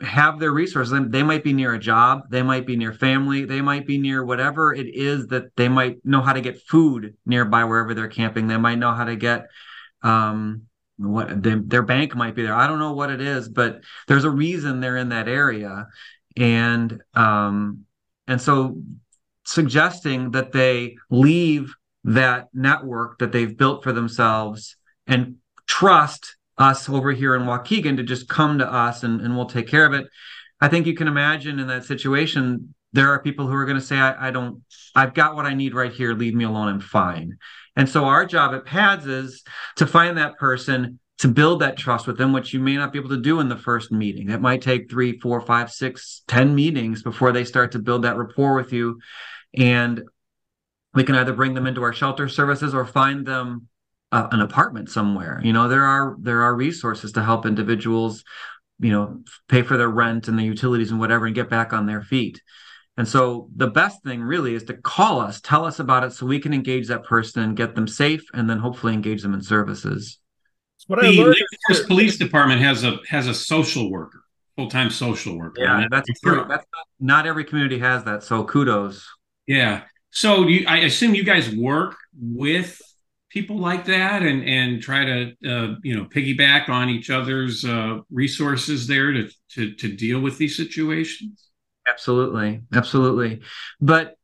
have 0.00 0.38
their 0.38 0.52
resources. 0.52 0.96
They 1.08 1.22
might 1.22 1.42
be 1.42 1.52
near 1.52 1.74
a 1.74 1.78
job, 1.78 2.30
they 2.30 2.42
might 2.42 2.66
be 2.66 2.76
near 2.76 2.92
family, 2.92 3.44
they 3.44 3.60
might 3.60 3.86
be 3.86 3.98
near 3.98 4.24
whatever 4.24 4.72
it 4.72 4.86
is 4.94 5.28
that 5.28 5.56
they 5.56 5.68
might 5.68 6.04
know 6.04 6.20
how 6.20 6.32
to 6.32 6.40
get 6.40 6.62
food 6.62 7.16
nearby 7.26 7.64
wherever 7.64 7.94
they're 7.94 8.08
camping. 8.08 8.46
They 8.46 8.56
might 8.56 8.78
know 8.78 8.92
how 8.92 9.04
to 9.04 9.16
get 9.16 9.48
um, 10.02 10.62
what 10.98 11.42
they, 11.42 11.54
their 11.54 11.82
bank 11.82 12.14
might 12.14 12.34
be 12.34 12.42
there. 12.42 12.54
I 12.54 12.66
don't 12.66 12.78
know 12.78 12.92
what 12.92 13.10
it 13.10 13.20
is, 13.20 13.48
but 13.48 13.80
there's 14.06 14.24
a 14.24 14.30
reason 14.30 14.80
they're 14.80 14.96
in 14.96 15.10
that 15.10 15.28
area, 15.28 15.86
and 16.36 17.00
um, 17.14 17.84
and 18.26 18.40
so 18.40 18.76
suggesting 19.44 20.32
that 20.32 20.52
they 20.52 20.96
leave 21.10 21.74
that 22.04 22.48
network 22.52 23.18
that 23.18 23.32
they've 23.32 23.56
built 23.56 23.82
for 23.82 23.92
themselves 23.92 24.76
and 25.06 25.36
trust 25.66 26.36
us 26.58 26.88
over 26.88 27.12
here 27.12 27.34
in 27.34 27.42
Waukegan 27.42 27.96
to 27.96 28.02
just 28.02 28.28
come 28.28 28.58
to 28.58 28.70
us 28.70 29.02
and, 29.02 29.20
and 29.20 29.36
we'll 29.36 29.46
take 29.46 29.68
care 29.68 29.86
of 29.86 29.94
it. 29.94 30.06
I 30.60 30.68
think 30.68 30.86
you 30.86 30.94
can 30.94 31.08
imagine 31.08 31.58
in 31.58 31.66
that 31.68 31.84
situation, 31.84 32.74
there 32.92 33.10
are 33.10 33.22
people 33.22 33.46
who 33.46 33.54
are 33.54 33.64
going 33.64 33.78
to 33.78 33.84
say, 33.84 33.96
I, 33.96 34.28
I 34.28 34.30
don't, 34.30 34.62
I've 34.94 35.14
got 35.14 35.34
what 35.34 35.46
I 35.46 35.54
need 35.54 35.74
right 35.74 35.92
here. 35.92 36.14
Leave 36.14 36.34
me 36.34 36.44
alone. 36.44 36.68
I'm 36.68 36.80
fine. 36.80 37.38
And 37.78 37.88
so 37.88 38.04
our 38.04 38.26
job 38.26 38.54
at 38.54 38.66
PADS 38.66 39.06
is 39.06 39.44
to 39.76 39.86
find 39.86 40.18
that 40.18 40.36
person, 40.36 40.98
to 41.18 41.28
build 41.28 41.60
that 41.60 41.78
trust 41.78 42.08
with 42.08 42.18
them, 42.18 42.32
which 42.32 42.52
you 42.52 42.58
may 42.58 42.76
not 42.76 42.92
be 42.92 42.98
able 42.98 43.10
to 43.10 43.22
do 43.22 43.38
in 43.38 43.48
the 43.48 43.56
first 43.56 43.92
meeting. 43.92 44.28
It 44.28 44.40
might 44.40 44.62
take 44.62 44.90
three, 44.90 45.18
four, 45.20 45.40
five, 45.40 45.70
six, 45.70 46.22
ten 46.26 46.54
meetings 46.54 47.04
before 47.04 47.32
they 47.32 47.44
start 47.44 47.72
to 47.72 47.78
build 47.78 48.02
that 48.02 48.16
rapport 48.16 48.54
with 48.56 48.72
you. 48.72 48.98
And 49.56 50.02
we 50.92 51.04
can 51.04 51.14
either 51.14 51.32
bring 51.32 51.54
them 51.54 51.68
into 51.68 51.82
our 51.84 51.92
shelter 51.92 52.28
services 52.28 52.74
or 52.74 52.84
find 52.84 53.24
them 53.24 53.68
uh, 54.10 54.26
an 54.32 54.40
apartment 54.40 54.90
somewhere. 54.90 55.40
You 55.44 55.52
know, 55.52 55.68
there 55.68 55.84
are 55.84 56.16
there 56.20 56.42
are 56.42 56.54
resources 56.56 57.12
to 57.12 57.22
help 57.22 57.46
individuals, 57.46 58.24
you 58.80 58.90
know, 58.90 59.22
pay 59.48 59.62
for 59.62 59.76
their 59.76 59.88
rent 59.88 60.26
and 60.26 60.36
the 60.36 60.42
utilities 60.42 60.90
and 60.90 60.98
whatever 60.98 61.26
and 61.26 61.34
get 61.34 61.48
back 61.48 61.72
on 61.72 61.86
their 61.86 62.02
feet. 62.02 62.42
And 62.98 63.06
so 63.06 63.48
the 63.54 63.68
best 63.68 64.02
thing 64.02 64.20
really 64.20 64.56
is 64.56 64.64
to 64.64 64.74
call 64.74 65.20
us, 65.20 65.40
tell 65.40 65.64
us 65.64 65.78
about 65.78 66.02
it 66.02 66.12
so 66.12 66.26
we 66.26 66.40
can 66.40 66.52
engage 66.52 66.88
that 66.88 67.04
person 67.04 67.42
and 67.44 67.56
get 67.56 67.76
them 67.76 67.86
safe 67.86 68.24
and 68.34 68.50
then 68.50 68.58
hopefully 68.58 68.92
engage 68.92 69.22
them 69.22 69.34
in 69.34 69.40
services. 69.40 70.18
What 70.88 71.00
the 71.00 71.12
Lake 71.12 71.38
Forest 71.68 71.86
Police 71.86 72.18
Department 72.18 72.60
has 72.60 72.82
a 72.82 72.98
has 73.08 73.28
a 73.28 73.34
social 73.34 73.88
worker, 73.88 74.24
full-time 74.56 74.90
social 74.90 75.38
worker. 75.38 75.62
Yeah, 75.62 75.86
that's 75.88 76.08
true. 76.20 76.44
That's 76.48 76.66
not, 76.74 76.86
not, 76.98 77.26
every 77.26 77.44
community 77.44 77.78
has 77.78 78.02
that. 78.04 78.24
So 78.24 78.42
kudos. 78.44 79.06
Yeah. 79.46 79.82
So 80.10 80.48
you, 80.48 80.66
I 80.66 80.78
assume 80.78 81.14
you 81.14 81.24
guys 81.24 81.54
work 81.54 81.96
with 82.20 82.80
people 83.28 83.58
like 83.58 83.84
that 83.84 84.22
and 84.22 84.42
and 84.42 84.82
try 84.82 85.04
to 85.04 85.34
uh, 85.46 85.74
you 85.84 85.94
know 85.96 86.06
piggyback 86.06 86.68
on 86.68 86.88
each 86.88 87.10
other's 87.10 87.64
uh, 87.64 87.98
resources 88.10 88.88
there 88.88 89.12
to, 89.12 89.28
to 89.50 89.74
to 89.74 89.94
deal 89.94 90.18
with 90.20 90.36
these 90.38 90.56
situations. 90.56 91.47
Absolutely. 91.88 92.62
Absolutely. 92.72 93.40
But 93.80 94.16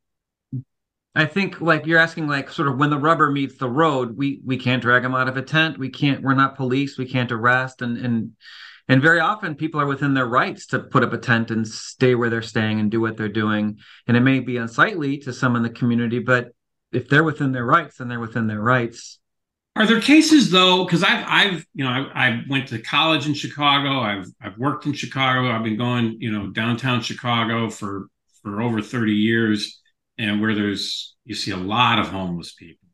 I 1.15 1.27
think 1.27 1.61
like 1.61 1.87
you're 1.87 1.99
asking 2.01 2.27
like 2.27 2.51
sort 2.51 2.69
of 2.69 2.77
when 2.77 2.91
the 2.91 2.99
rubber 2.99 3.31
meets 3.31 3.57
the 3.57 3.69
road, 3.71 4.17
we 4.17 4.41
we 4.45 4.57
can't 4.57 4.83
drag 4.83 5.03
them 5.03 5.15
out 5.15 5.29
of 5.29 5.37
a 5.37 5.43
tent. 5.43 5.79
We 5.79 5.89
can't 5.89 6.23
we're 6.23 6.35
not 6.35 6.57
police, 6.57 6.99
we 6.99 7.07
can't 7.07 7.31
arrest 7.31 7.83
and 7.83 7.97
and 7.99 8.33
and 8.89 9.01
very 9.01 9.21
often 9.21 9.55
people 9.55 9.81
are 9.81 9.87
within 9.87 10.13
their 10.13 10.27
rights 10.27 10.67
to 10.69 10.81
put 10.81 11.03
up 11.03 11.13
a 11.13 11.19
tent 11.19 11.51
and 11.51 11.67
stay 11.67 12.15
where 12.15 12.29
they're 12.29 12.43
staying 12.43 12.81
and 12.81 12.91
do 12.91 13.01
what 13.01 13.17
they're 13.17 13.29
doing. 13.29 13.79
And 14.07 14.17
it 14.17 14.21
may 14.21 14.41
be 14.41 14.59
unsightly 14.59 15.19
to 15.19 15.33
some 15.33 15.57
in 15.57 15.63
the 15.63 15.71
community, 15.71 16.19
but 16.19 16.51
if 16.93 17.09
they're 17.09 17.25
within 17.25 17.53
their 17.53 17.65
rights, 17.65 17.97
then 17.97 18.09
they're 18.09 18.21
within 18.21 18.47
their 18.47 18.61
rights. 18.61 19.19
Are 19.77 19.87
there 19.87 20.01
cases 20.01 20.51
though? 20.51 20.85
Because 20.85 21.03
I've 21.03 21.25
I've 21.27 21.67
you 21.75 21.85
know 21.85 21.91
I, 21.91 22.29
I, 22.29 22.43
went 22.49 22.69
to 22.69 22.79
college 22.79 23.27
in 23.27 23.35
Chicago. 23.35 24.01
I've 24.01 24.29
I've 24.41 24.57
worked 24.57 24.87
in 24.87 24.93
Chicago. 24.93 25.51
I've 25.51 25.65
been 25.65 25.77
going 25.77 26.17
you 26.21 26.31
know 26.31 26.51
downtown 26.51 27.01
Chicago 27.01 27.71
for 27.71 28.07
for 28.43 28.63
over 28.63 28.81
thirty 28.81 29.15
years, 29.15 29.81
and 30.17 30.41
where 30.41 30.55
there's 30.55 31.17
you 31.25 31.35
see 31.35 31.51
a 31.51 31.57
lot 31.57 31.99
of 31.99 32.09
homeless 32.09 32.53
people. 32.53 32.89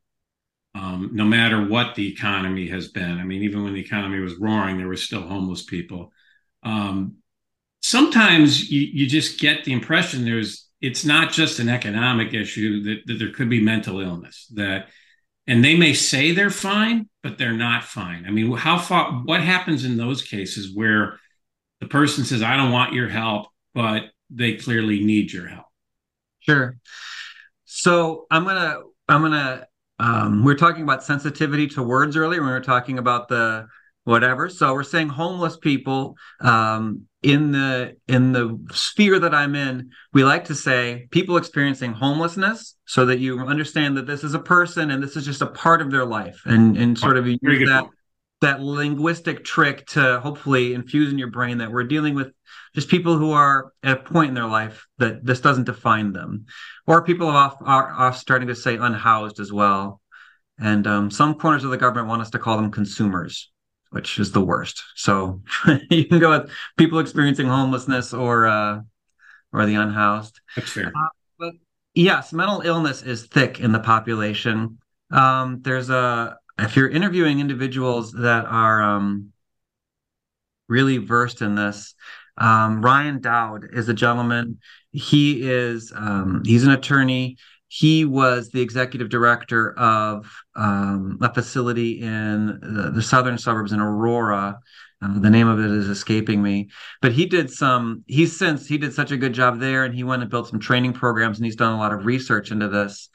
Um, 0.74 1.10
no 1.12 1.24
matter 1.24 1.66
what 1.66 1.96
the 1.96 2.10
economy 2.10 2.68
has 2.68 2.88
been, 2.88 3.18
I 3.18 3.24
mean, 3.24 3.42
even 3.42 3.64
when 3.64 3.74
the 3.74 3.80
economy 3.80 4.20
was 4.20 4.36
roaring, 4.36 4.78
there 4.78 4.86
were 4.86 4.96
still 4.96 5.22
homeless 5.22 5.64
people. 5.64 6.12
Um, 6.62 7.16
sometimes 7.82 8.70
you, 8.70 8.80
you 8.80 9.06
just 9.06 9.40
get 9.40 9.64
the 9.64 9.72
impression 9.72 10.24
there's 10.24 10.68
it's 10.80 11.04
not 11.04 11.30
just 11.30 11.58
an 11.58 11.68
economic 11.68 12.32
issue 12.32 12.82
that, 12.84 13.00
that 13.06 13.18
there 13.18 13.32
could 13.32 13.50
be 13.50 13.60
mental 13.60 14.00
illness 14.00 14.46
that 14.54 14.88
and 15.50 15.64
they 15.64 15.74
may 15.74 15.92
say 15.94 16.30
they're 16.30 16.48
fine, 16.48 17.08
but 17.24 17.36
they're 17.36 17.52
not 17.52 17.82
fine. 17.82 18.24
I 18.24 18.30
mean, 18.30 18.52
how 18.52 18.78
far, 18.78 19.10
what 19.24 19.40
happens 19.40 19.84
in 19.84 19.96
those 19.96 20.22
cases 20.22 20.72
where 20.72 21.18
the 21.80 21.88
person 21.88 22.24
says, 22.24 22.40
I 22.40 22.56
don't 22.56 22.70
want 22.70 22.92
your 22.92 23.08
help, 23.08 23.48
but 23.74 24.04
they 24.30 24.54
clearly 24.54 25.02
need 25.02 25.32
your 25.32 25.48
help? 25.48 25.66
Sure. 26.38 26.78
So 27.64 28.26
I'm 28.30 28.44
to, 28.44 28.82
I'm 29.08 29.28
to, 29.32 29.66
um, 29.98 30.44
we 30.44 30.52
are 30.52 30.56
talking 30.56 30.84
about 30.84 31.02
sensitivity 31.02 31.66
to 31.70 31.82
words 31.82 32.16
earlier 32.16 32.42
we 32.42 32.48
were 32.48 32.60
talking 32.60 32.98
about 32.98 33.26
the 33.26 33.66
whatever. 34.04 34.48
So 34.48 34.72
we're 34.72 34.84
saying 34.84 35.08
homeless 35.08 35.56
people 35.56 36.16
um, 36.40 37.08
in 37.22 37.52
the 37.52 37.96
in 38.08 38.32
the 38.32 38.58
sphere 38.72 39.18
that 39.18 39.34
I'm 39.34 39.54
in, 39.54 39.90
we 40.12 40.24
like 40.24 40.46
to 40.46 40.54
say 40.54 41.06
people 41.10 41.36
experiencing 41.36 41.92
homelessness, 41.92 42.76
so 42.86 43.06
that 43.06 43.18
you 43.18 43.40
understand 43.40 43.96
that 43.96 44.06
this 44.06 44.24
is 44.24 44.34
a 44.34 44.38
person 44.38 44.90
and 44.90 45.02
this 45.02 45.16
is 45.16 45.24
just 45.24 45.42
a 45.42 45.46
part 45.46 45.82
of 45.82 45.90
their 45.90 46.04
life, 46.04 46.40
and 46.46 46.76
and 46.76 46.98
sort 46.98 47.16
of 47.16 47.26
use 47.26 47.38
that 47.68 47.84
that 48.40 48.60
linguistic 48.62 49.44
trick 49.44 49.86
to 49.88 50.18
hopefully 50.20 50.72
infuse 50.72 51.12
in 51.12 51.18
your 51.18 51.30
brain 51.30 51.58
that 51.58 51.70
we're 51.70 51.84
dealing 51.84 52.14
with 52.14 52.32
just 52.74 52.88
people 52.88 53.18
who 53.18 53.32
are 53.32 53.72
at 53.82 53.98
a 53.98 54.02
point 54.02 54.28
in 54.28 54.34
their 54.34 54.46
life 54.46 54.86
that 54.96 55.22
this 55.24 55.40
doesn't 55.40 55.64
define 55.64 56.12
them, 56.12 56.46
or 56.86 57.04
people 57.04 57.28
off 57.28 57.56
are 57.60 57.90
off 57.92 58.16
starting 58.16 58.48
to 58.48 58.54
say 58.54 58.76
unhoused 58.76 59.40
as 59.40 59.52
well. 59.52 60.00
And 60.58 60.86
um, 60.86 61.10
some 61.10 61.34
corners 61.34 61.64
of 61.64 61.70
the 61.70 61.78
government 61.78 62.08
want 62.08 62.22
us 62.22 62.30
to 62.30 62.38
call 62.38 62.56
them 62.56 62.70
consumers, 62.70 63.50
which 63.90 64.18
is 64.18 64.32
the 64.32 64.40
worst. 64.40 64.82
So 64.94 65.42
you 65.90 66.06
can 66.06 66.18
go 66.18 66.30
with 66.30 66.50
people 66.76 66.98
experiencing 66.98 67.46
homelessness 67.46 68.14
or 68.14 68.46
uh, 68.46 68.80
or 69.52 69.66
the 69.66 69.74
unhoused. 69.74 70.40
That's 70.56 70.70
fair. 70.70 70.88
Uh, 70.88 71.08
but 71.38 71.52
yes, 71.94 72.32
mental 72.32 72.60
illness 72.62 73.02
is 73.02 73.26
thick 73.26 73.60
in 73.60 73.72
the 73.72 73.80
population. 73.80 74.78
Um, 75.10 75.60
there's 75.62 75.90
a 75.90 76.38
if 76.58 76.76
you're 76.76 76.88
interviewing 76.88 77.40
individuals 77.40 78.12
that 78.12 78.44
are 78.46 78.82
um, 78.82 79.32
really 80.68 80.98
versed 80.98 81.42
in 81.42 81.54
this, 81.54 81.94
um, 82.38 82.82
Ryan 82.82 83.20
Dowd 83.20 83.68
is 83.72 83.88
a 83.88 83.94
gentleman. 83.94 84.58
He 84.92 85.48
is 85.48 85.92
um, 85.94 86.42
he's 86.44 86.64
an 86.64 86.72
attorney. 86.72 87.36
He 87.72 88.04
was 88.04 88.48
the 88.48 88.60
executive 88.60 89.10
director 89.10 89.78
of 89.78 90.28
um, 90.56 91.18
a 91.22 91.32
facility 91.32 92.00
in 92.00 92.58
the, 92.60 92.90
the, 92.92 93.00
southern 93.00 93.38
suburbs 93.38 93.70
in 93.70 93.78
Aurora. 93.78 94.58
Uh, 95.00 95.20
the 95.20 95.30
name 95.30 95.46
of 95.46 95.60
it 95.60 95.70
is 95.70 95.88
escaping 95.88 96.42
me, 96.42 96.68
but 97.00 97.12
he 97.12 97.26
did 97.26 97.48
some. 97.48 98.02
He's 98.08 98.36
since 98.36 98.66
he 98.66 98.76
did 98.76 98.92
such 98.92 99.12
a 99.12 99.16
good 99.16 99.34
job 99.34 99.60
there, 99.60 99.84
and 99.84 99.94
he 99.94 100.02
went 100.02 100.20
and 100.20 100.30
built 100.30 100.48
some 100.48 100.58
training 100.58 100.94
programs, 100.94 101.38
and 101.38 101.44
he's 101.44 101.54
done 101.54 101.72
a 101.72 101.78
lot 101.78 101.92
of 101.92 102.06
research 102.06 102.50
into 102.50 102.66
this. 102.66 103.08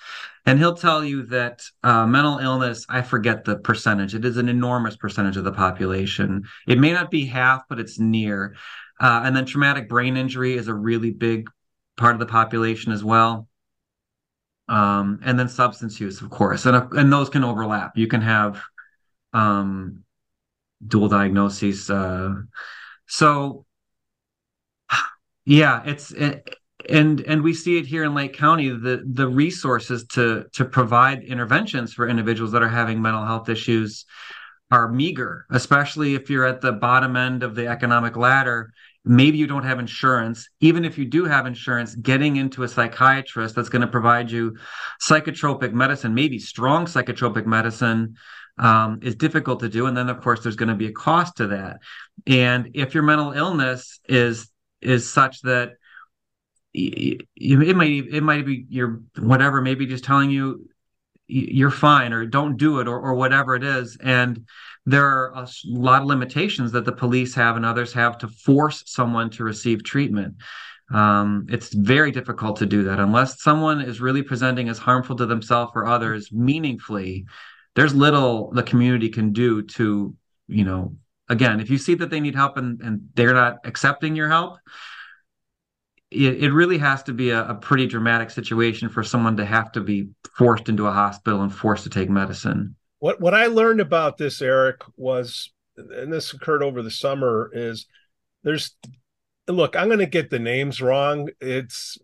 And 0.45 0.57
he'll 0.57 0.77
tell 0.77 1.03
you 1.03 1.25
that 1.27 1.61
uh, 1.83 2.07
mental 2.07 2.37
illness, 2.37 2.85
I 2.87 3.01
forget 3.01 3.43
the 3.43 3.57
percentage, 3.57 4.15
it 4.15 4.23
is 4.23 4.37
an 4.37 4.47
enormous 4.47 4.95
percentage 4.95 5.35
of 5.35 5.43
the 5.43 5.51
population. 5.51 6.43
It 6.65 6.79
may 6.79 6.93
not 6.93 7.11
be 7.11 7.25
half, 7.25 7.63
but 7.67 7.81
it's 7.81 7.99
near. 7.99 8.55
Uh, 9.01 9.23
and 9.25 9.35
then 9.35 9.45
traumatic 9.45 9.89
brain 9.89 10.15
injury 10.15 10.55
is 10.55 10.69
a 10.69 10.73
really 10.73 11.11
big 11.11 11.49
part 11.97 12.13
of 12.13 12.19
the 12.19 12.25
population 12.25 12.93
as 12.93 13.03
well. 13.03 13.49
Um, 14.67 15.19
and 15.23 15.37
then 15.37 15.47
substance 15.47 15.99
use, 15.99 16.21
of 16.21 16.29
course, 16.29 16.65
and 16.65 16.91
and 16.93 17.13
those 17.13 17.29
can 17.29 17.43
overlap. 17.43 17.97
You 17.97 18.07
can 18.07 18.21
have 18.21 18.61
um, 19.33 20.03
dual 20.85 21.07
diagnoses. 21.07 21.89
Uh, 21.89 22.33
so, 23.05 23.65
yeah, 25.45 25.83
it's 25.85 26.11
it, 26.11 26.55
and 26.89 27.21
and 27.21 27.43
we 27.43 27.53
see 27.53 27.77
it 27.77 27.85
here 27.85 28.03
in 28.03 28.13
Lake 28.13 28.33
County 28.33 28.69
the 28.69 29.03
the 29.05 29.27
resources 29.27 30.05
to 30.07 30.45
to 30.53 30.65
provide 30.65 31.23
interventions 31.23 31.93
for 31.93 32.07
individuals 32.07 32.51
that 32.51 32.63
are 32.63 32.69
having 32.69 33.01
mental 33.01 33.25
health 33.25 33.49
issues 33.49 34.05
are 34.71 34.91
meager 34.91 35.45
especially 35.51 36.15
if 36.15 36.29
you're 36.29 36.45
at 36.45 36.59
the 36.61 36.71
bottom 36.71 37.15
end 37.15 37.43
of 37.43 37.55
the 37.55 37.67
economic 37.67 38.17
ladder 38.17 38.71
maybe 39.05 39.37
you 39.37 39.47
don't 39.47 39.63
have 39.63 39.79
insurance. 39.79 40.49
Even 40.59 40.83
if 40.83 40.97
you 40.97 41.05
do 41.05 41.25
have 41.25 41.45
insurance 41.45 41.95
getting 41.95 42.37
into 42.37 42.63
a 42.63 42.67
psychiatrist 42.67 43.55
that's 43.55 43.69
going 43.69 43.81
to 43.81 43.87
provide 43.87 44.31
you 44.31 44.57
psychotropic 45.01 45.71
medicine 45.71 46.13
maybe 46.13 46.39
strong 46.39 46.85
psychotropic 46.85 47.45
medicine 47.45 48.15
um, 48.57 48.99
is 49.03 49.15
difficult 49.15 49.59
to 49.59 49.69
do. 49.69 49.85
And 49.85 49.95
then 49.95 50.09
of 50.09 50.21
course 50.21 50.41
there's 50.41 50.55
going 50.55 50.69
to 50.69 50.75
be 50.75 50.87
a 50.87 50.91
cost 50.91 51.37
to 51.37 51.47
that. 51.47 51.79
And 52.25 52.71
if 52.73 52.93
your 52.93 53.03
mental 53.03 53.31
illness 53.31 53.99
is 54.07 54.49
is 54.81 55.11
such 55.11 55.41
that 55.41 55.73
it 56.73 57.75
might 57.75 58.05
it 58.11 58.21
might 58.21 58.45
be 58.45 58.65
your 58.69 59.01
whatever 59.17 59.61
maybe 59.61 59.85
just 59.85 60.03
telling 60.03 60.29
you 60.29 60.67
you're 61.27 61.71
fine 61.71 62.13
or 62.13 62.25
don't 62.25 62.57
do 62.57 62.79
it 62.79 62.87
or, 62.87 62.99
or 62.99 63.15
whatever 63.15 63.55
it 63.55 63.63
is. 63.63 63.97
And 64.01 64.45
there 64.85 65.05
are 65.05 65.33
a 65.35 65.47
lot 65.65 66.01
of 66.01 66.07
limitations 66.07 66.71
that 66.71 66.85
the 66.85 66.91
police 66.91 67.33
have 67.33 67.55
and 67.55 67.65
others 67.65 67.91
have 67.93 68.17
to 68.19 68.27
force 68.27 68.83
someone 68.85 69.29
to 69.29 69.43
receive 69.43 69.83
treatment 69.83 70.35
um, 70.93 71.47
it's 71.49 71.73
very 71.73 72.11
difficult 72.11 72.57
to 72.57 72.65
do 72.65 72.83
that 72.83 72.99
unless 72.99 73.41
someone 73.41 73.81
is 73.81 73.99
really 73.99 74.21
presenting 74.21 74.69
as 74.69 74.77
harmful 74.77 75.15
to 75.15 75.25
themselves 75.25 75.71
or 75.75 75.85
others 75.85 76.31
meaningfully 76.31 77.25
there's 77.75 77.95
little 77.95 78.51
the 78.51 78.63
community 78.63 79.09
can 79.09 79.31
do 79.31 79.61
to 79.61 80.15
you 80.47 80.63
know 80.63 80.95
again 81.29 81.59
if 81.59 81.69
you 81.69 81.77
see 81.77 81.95
that 81.95 82.09
they 82.09 82.19
need 82.19 82.35
help 82.35 82.57
and, 82.57 82.81
and 82.81 83.09
they're 83.15 83.33
not 83.33 83.57
accepting 83.65 84.15
your 84.15 84.29
help 84.29 84.57
it, 86.11 86.43
it 86.43 86.53
really 86.53 86.77
has 86.77 87.03
to 87.03 87.13
be 87.13 87.31
a, 87.31 87.45
a, 87.49 87.55
pretty 87.55 87.87
dramatic 87.87 88.29
situation 88.29 88.89
for 88.89 89.03
someone 89.03 89.37
to 89.37 89.45
have 89.45 89.71
to 89.73 89.81
be 89.81 90.09
forced 90.35 90.69
into 90.69 90.87
a 90.87 90.91
hospital 90.91 91.41
and 91.41 91.53
forced 91.53 91.83
to 91.83 91.89
take 91.89 92.09
medicine. 92.09 92.75
What 93.05 93.21
what 93.21 93.35
I 93.35 93.45
learned 93.45 93.81
about 93.81 94.17
this, 94.17 94.41
Eric, 94.41 94.81
was, 94.97 95.53
and 95.77 96.11
this 96.11 96.33
occurred 96.33 96.63
over 96.63 96.81
the 96.81 96.89
summer, 96.89 97.51
is 97.53 97.85
there's 98.41 98.75
look, 99.47 99.75
I'm 99.75 99.89
going 99.89 99.99
to 99.99 100.07
get 100.07 100.31
the 100.31 100.39
names 100.39 100.81
wrong. 100.81 101.29
It's 101.39 101.99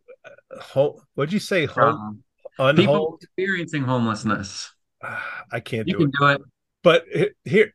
what'd 1.15 1.33
you 1.33 1.39
say? 1.39 1.65
Home, 1.65 2.23
um, 2.59 2.75
people 2.75 3.17
experiencing 3.19 3.81
homelessness. 3.81 4.71
I 5.01 5.59
can't 5.59 5.87
you 5.87 5.93
do 5.93 5.97
can 5.97 6.09
it. 6.09 6.15
do 6.19 6.27
it. 6.27 6.41
But 6.83 7.05
here, 7.45 7.73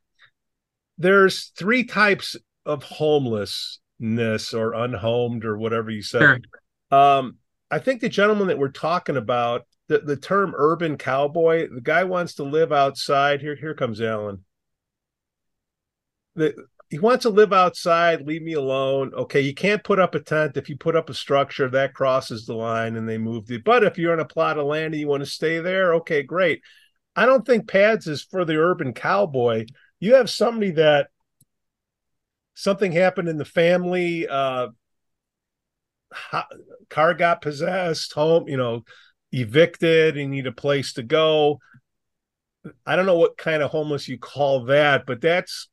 there's 0.96 1.46
three 1.58 1.82
types 1.82 2.36
of 2.64 2.84
homelessness 2.84 4.54
or 4.54 4.72
unhomed 4.74 5.44
or 5.44 5.58
whatever 5.58 5.90
you 5.90 6.02
said. 6.02 6.20
Sure. 6.20 6.38
Um, 6.96 7.38
I 7.72 7.80
think 7.80 8.02
the 8.02 8.08
gentleman 8.08 8.46
that 8.46 8.58
we're 8.58 8.68
talking 8.68 9.16
about, 9.16 9.66
the, 9.88 10.00
the 10.00 10.16
term 10.16 10.54
urban 10.56 10.96
cowboy, 10.96 11.68
the 11.72 11.80
guy 11.80 12.04
wants 12.04 12.34
to 12.34 12.42
live 12.42 12.72
outside. 12.72 13.40
Here, 13.40 13.54
here 13.54 13.74
comes 13.74 14.00
Allen. 14.00 14.44
The, 16.34 16.54
he 16.88 16.98
wants 16.98 17.22
to 17.22 17.30
live 17.30 17.52
outside, 17.52 18.26
leave 18.26 18.42
me 18.42 18.52
alone. 18.52 19.12
Okay, 19.14 19.40
you 19.40 19.54
can't 19.54 19.82
put 19.82 19.98
up 19.98 20.14
a 20.14 20.20
tent. 20.20 20.56
If 20.56 20.68
you 20.68 20.76
put 20.76 20.96
up 20.96 21.10
a 21.10 21.14
structure, 21.14 21.68
that 21.70 21.94
crosses 21.94 22.46
the 22.46 22.54
line 22.54 22.96
and 22.96 23.08
they 23.08 23.18
move 23.18 23.50
it. 23.50 23.64
But 23.64 23.82
if 23.82 23.98
you're 23.98 24.12
on 24.12 24.20
a 24.20 24.24
plot 24.24 24.58
of 24.58 24.66
land 24.66 24.94
and 24.94 25.00
you 25.00 25.08
want 25.08 25.22
to 25.22 25.30
stay 25.30 25.58
there, 25.58 25.94
okay, 25.94 26.22
great. 26.22 26.62
I 27.16 27.26
don't 27.26 27.46
think 27.46 27.68
pads 27.68 28.06
is 28.06 28.22
for 28.22 28.44
the 28.44 28.56
urban 28.56 28.92
cowboy. 28.92 29.66
You 29.98 30.14
have 30.14 30.30
somebody 30.30 30.72
that 30.72 31.08
something 32.54 32.92
happened 32.92 33.28
in 33.28 33.36
the 33.36 33.44
family 33.44 34.26
uh 34.26 34.68
car 36.88 37.14
got 37.14 37.42
possessed 37.42 38.12
home 38.14 38.48
you 38.48 38.56
know 38.56 38.82
evicted 39.36 40.16
and 40.16 40.30
need 40.30 40.46
a 40.46 40.52
place 40.52 40.94
to 40.94 41.02
go 41.02 41.58
i 42.84 42.96
don't 42.96 43.06
know 43.06 43.18
what 43.18 43.36
kind 43.36 43.62
of 43.62 43.70
homeless 43.70 44.08
you 44.08 44.18
call 44.18 44.64
that 44.64 45.04
but 45.06 45.20
that's 45.20 45.68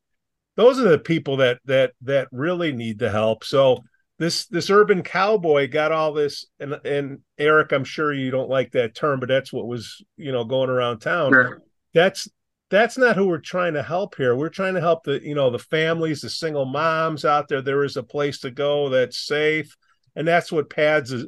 those 0.56 0.80
are 0.80 0.90
the 0.90 1.00
people 1.00 1.38
that 1.38 1.60
that 1.66 1.94
that 2.02 2.28
really 2.32 2.72
need 2.72 3.00
the 3.00 3.10
help 3.10 3.44
so 3.44 3.80
this 4.20 4.46
this 4.48 4.70
urban 4.70 5.02
cowboy 5.02 5.70
got 5.70 5.92
all 5.92 6.14
this 6.14 6.46
and 6.60 6.74
and 6.86 7.20
eric 7.38 7.72
i'm 7.72 7.84
sure 7.84 8.14
you 8.14 8.32
don't 8.32 8.50
like 8.50 8.72
that 8.72 8.96
term 8.96 9.20
but 9.20 9.30
that's 9.30 9.52
what 9.52 9.68
was 9.68 10.04
you 10.18 10.32
know 10.32 10.44
going 10.44 10.70
around 10.70 11.00
town 11.00 11.32
sure. 11.32 11.62
that's 11.94 12.28
that's 12.74 12.98
not 12.98 13.16
who 13.16 13.28
we're 13.28 13.38
trying 13.38 13.76
to 13.76 13.84
help 13.84 14.16
here. 14.16 14.36
We're 14.36 14.50
trying 14.50 14.74
to 14.74 14.82
help 14.82 15.04
the 15.04 15.22
you 15.24 15.36
know 15.36 15.52
the 15.52 15.60
families, 15.60 16.22
the 16.22 16.30
single 16.30 16.66
moms 16.66 17.24
out 17.24 17.48
there. 17.48 17.62
There 17.62 17.84
is 17.84 17.98
a 17.98 18.04
place 18.04 18.40
to 18.40 18.50
go 18.50 18.90
that's 18.90 19.28
safe, 19.28 19.78
and 20.16 20.28
that's 20.28 20.52
what 20.52 20.70
Pads 20.70 21.12
is 21.12 21.26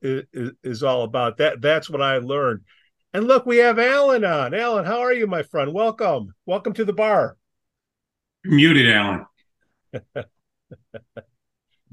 is, 0.00 0.52
is 0.62 0.82
all 0.82 1.02
about. 1.02 1.38
That 1.38 1.60
that's 1.60 1.90
what 1.90 2.02
I 2.02 2.18
learned. 2.18 2.62
And 3.14 3.26
look, 3.26 3.46
we 3.46 3.56
have 3.58 3.78
Allen 3.78 4.24
on. 4.24 4.54
Allen, 4.54 4.84
how 4.84 5.00
are 5.00 5.12
you, 5.12 5.26
my 5.26 5.42
friend? 5.42 5.72
Welcome, 5.72 6.34
welcome 6.46 6.72
to 6.74 6.84
the 6.84 6.92
bar. 6.92 7.36
muted, 8.44 8.90
Allen. 8.90 9.26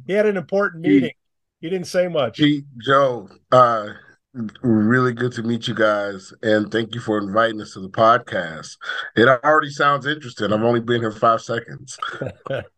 he 0.05 0.13
had 0.13 0.25
an 0.25 0.37
important 0.37 0.83
meeting. 0.83 1.13
He 1.61 1.69
didn't 1.69 1.87
say 1.87 2.07
much. 2.07 2.37
Hey, 2.37 2.63
Joe, 2.85 3.29
uh, 3.51 3.93
really 4.61 5.13
good 5.13 5.31
to 5.31 5.43
meet 5.43 5.67
you 5.67 5.73
guys 5.73 6.33
and 6.43 6.69
thank 6.69 6.93
you 6.93 6.99
for 6.99 7.17
inviting 7.17 7.61
us 7.61 7.73
to 7.73 7.79
the 7.79 7.89
podcast 7.89 8.75
it 9.15 9.29
already 9.29 9.69
sounds 9.69 10.05
interesting 10.05 10.51
i've 10.51 10.61
only 10.61 10.81
been 10.81 10.99
here 10.99 11.11
five 11.11 11.39
seconds 11.39 11.97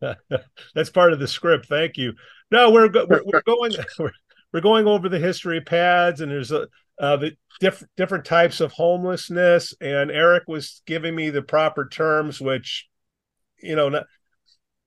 that's 0.74 0.90
part 0.90 1.12
of 1.12 1.18
the 1.18 1.26
script 1.26 1.66
thank 1.66 1.96
you 1.96 2.12
no 2.50 2.70
we're, 2.70 2.90
we're, 2.90 3.22
we're 3.24 3.42
going 3.46 3.72
we're, 3.98 4.12
we're, 4.52 4.60
going 4.60 4.86
over 4.86 5.08
the 5.08 5.18
history 5.18 5.58
of 5.58 5.66
pads 5.66 6.20
and 6.20 6.30
there's 6.30 6.52
a 6.52 6.66
uh, 7.00 7.16
the 7.16 7.36
different 7.60 7.90
different 7.96 8.24
types 8.24 8.60
of 8.60 8.72
homelessness 8.72 9.74
and 9.80 10.10
eric 10.10 10.44
was 10.48 10.82
giving 10.86 11.14
me 11.14 11.30
the 11.30 11.42
proper 11.42 11.86
terms 11.86 12.40
which 12.40 12.88
you 13.62 13.76
know 13.76 13.88
not, 13.88 14.06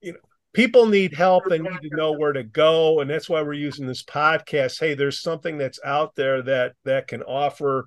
you 0.01 0.13
know 0.13 0.19
people 0.53 0.85
need 0.85 1.13
help 1.13 1.43
they 1.47 1.59
need 1.59 1.81
to 1.81 1.95
know 1.95 2.11
where 2.11 2.33
to 2.33 2.43
go 2.43 2.99
and 2.99 3.09
that's 3.09 3.29
why 3.29 3.41
we're 3.41 3.53
using 3.53 3.87
this 3.87 4.03
podcast. 4.03 4.79
Hey 4.79 4.93
there's 4.93 5.21
something 5.21 5.57
that's 5.57 5.79
out 5.83 6.15
there 6.15 6.41
that 6.43 6.73
that 6.83 7.07
can 7.07 7.21
offer 7.23 7.85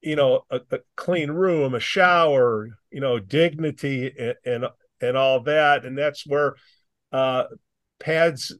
you 0.00 0.16
know 0.16 0.42
a, 0.50 0.60
a 0.70 0.78
clean 0.96 1.30
room 1.30 1.74
a 1.74 1.80
shower 1.80 2.68
you 2.90 3.00
know 3.00 3.18
dignity 3.18 4.12
and, 4.18 4.34
and 4.44 4.66
and 5.00 5.16
all 5.16 5.40
that 5.40 5.84
and 5.84 5.98
that's 5.98 6.26
where 6.26 6.54
uh 7.12 7.44
pads 7.98 8.56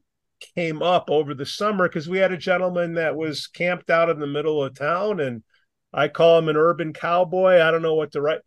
came 0.54 0.82
up 0.82 1.10
over 1.10 1.34
the 1.34 1.46
summer 1.46 1.88
because 1.88 2.08
we 2.08 2.18
had 2.18 2.32
a 2.32 2.36
gentleman 2.36 2.94
that 2.94 3.16
was 3.16 3.46
camped 3.46 3.90
out 3.90 4.10
in 4.10 4.18
the 4.18 4.26
middle 4.26 4.62
of 4.62 4.74
town 4.74 5.20
and 5.20 5.42
i 5.92 6.08
call 6.08 6.38
him 6.38 6.48
an 6.48 6.56
urban 6.56 6.92
cowboy 6.92 7.60
i 7.60 7.70
don't 7.70 7.82
know 7.82 7.94
what 7.94 8.12
to 8.12 8.20
write 8.20 8.40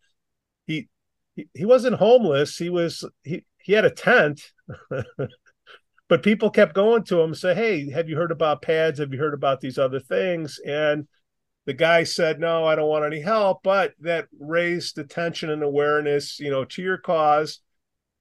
he 0.66 0.88
he, 1.34 1.48
he 1.54 1.64
wasn't 1.64 1.96
homeless. 1.96 2.56
He 2.56 2.70
was 2.70 3.04
he 3.22 3.44
he 3.58 3.72
had 3.72 3.84
a 3.84 3.90
tent. 3.90 4.42
but 6.08 6.22
people 6.22 6.50
kept 6.50 6.74
going 6.74 7.04
to 7.04 7.20
him 7.20 7.34
say, 7.34 7.54
"Hey, 7.54 7.90
have 7.90 8.08
you 8.08 8.16
heard 8.16 8.32
about 8.32 8.62
pads? 8.62 8.98
Have 8.98 9.12
you 9.12 9.18
heard 9.18 9.34
about 9.34 9.60
these 9.60 9.78
other 9.78 10.00
things?" 10.00 10.58
And 10.64 11.06
the 11.66 11.74
guy 11.74 12.04
said, 12.04 12.40
"No, 12.40 12.64
I 12.64 12.74
don't 12.74 12.88
want 12.88 13.04
any 13.04 13.20
help." 13.20 13.62
But 13.62 13.94
that 14.00 14.28
raised 14.38 14.98
attention 14.98 15.50
and 15.50 15.62
awareness, 15.62 16.40
you 16.40 16.50
know, 16.50 16.64
to 16.64 16.82
your 16.82 16.98
cause. 16.98 17.60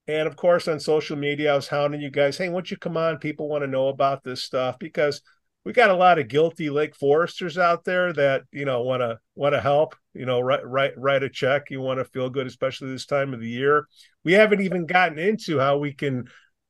And 0.10 0.28
of 0.28 0.36
course, 0.36 0.68
on 0.68 0.80
social 0.80 1.16
media, 1.16 1.54
I 1.54 1.56
was 1.56 1.68
hounding 1.68 2.02
you 2.02 2.10
guys, 2.10 2.36
"Hey, 2.36 2.50
won't 2.50 2.72
you 2.72 2.78
come 2.78 2.98
on? 2.98 3.20
People 3.20 3.48
want 3.48 3.64
to 3.64 3.68
know 3.68 3.90
about 3.90 4.24
this 4.24 4.44
stuff 4.44 4.80
because 4.80 5.22
we 5.64 5.72
got 5.72 5.92
a 5.92 5.96
lot 5.96 6.18
of 6.18 6.28
guilty 6.28 6.72
Lake 6.72 6.96
Foresters 6.96 7.60
out 7.60 7.84
there 7.84 8.12
that 8.14 8.42
you 8.52 8.66
know 8.66 8.82
want 8.82 9.02
to 9.02 9.20
want 9.36 9.54
to 9.54 9.62
help. 9.62 9.96
You 10.16 10.26
know, 10.26 10.40
write 10.40 10.66
write 10.66 10.94
write 10.98 11.22
a 11.22 11.30
check. 11.30 11.70
You 11.70 11.82
want 11.82 12.00
to 12.00 12.06
feel 12.06 12.32
good, 12.32 12.48
especially 12.48 12.90
this 12.90 13.06
time 13.06 13.36
of 13.36 13.40
the 13.40 13.48
year. 13.48 13.88
We 14.24 14.34
haven't 14.34 14.62
even 14.62 14.88
gotten 14.88 15.20
into 15.20 15.60
how 15.60 15.78
we 15.78 15.94
can 15.94 16.28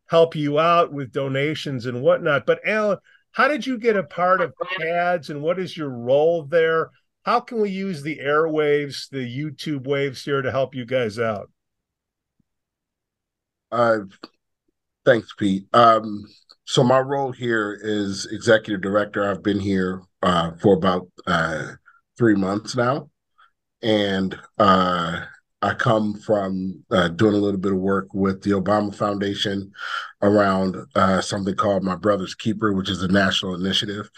help 0.08 0.36
you 0.36 0.60
out 0.60 0.92
with 0.92 1.14
donations 1.14 1.86
and 1.86 2.02
whatnot. 2.02 2.46
But 2.46 2.60
Allen, 2.66 2.98
how 3.32 3.48
did 3.48 3.66
you 3.66 3.78
get 3.78 3.96
a 3.96 4.04
part 4.04 4.42
of 4.42 4.54
PADS 4.62 5.30
and 5.30 5.42
what 5.42 5.60
is 5.60 5.78
your 5.78 5.92
role 5.92 6.44
there? 6.44 6.90
How 7.24 7.40
can 7.40 7.62
we 7.62 7.70
use 7.70 8.02
the 8.02 8.20
airwaves, 8.22 9.08
the 9.10 9.20
YouTube 9.20 9.88
waves 9.88 10.26
here 10.26 10.42
to 10.42 10.52
help 10.52 10.76
you 10.76 10.86
guys 10.86 11.18
out? 11.20 11.50
Uh, 13.72 14.00
thanks, 15.06 15.34
Pete. 15.38 15.66
Um, 15.74 16.26
so 16.66 16.84
my 16.84 17.00
role 17.00 17.32
here 17.32 17.80
is 17.82 18.28
executive 18.32 18.82
director. 18.82 19.30
I've 19.30 19.44
been 19.44 19.60
here 19.60 20.02
uh, 20.22 20.52
for 20.62 20.76
about 20.76 21.08
uh, 21.26 21.74
three 22.18 22.36
months 22.36 22.76
now, 22.76 23.10
and 23.82 24.38
uh, 24.58 25.22
I 25.62 25.74
come 25.74 26.14
from 26.14 26.84
uh, 26.92 27.10
doing 27.10 27.34
a 27.34 27.38
little 27.38 27.60
bit 27.60 27.74
of 27.74 27.80
work 27.80 28.14
with 28.14 28.42
the 28.44 28.52
Obama 28.52 28.94
Foundation 28.94 29.72
around 30.22 30.78
uh, 30.96 31.22
something 31.22 31.56
called 31.56 31.84
My 31.84 31.96
Brother's 31.96 32.36
Keeper, 32.36 32.74
which 32.74 32.90
is 32.90 33.04
a 33.04 33.08
national 33.08 33.56
initiative 33.56 34.10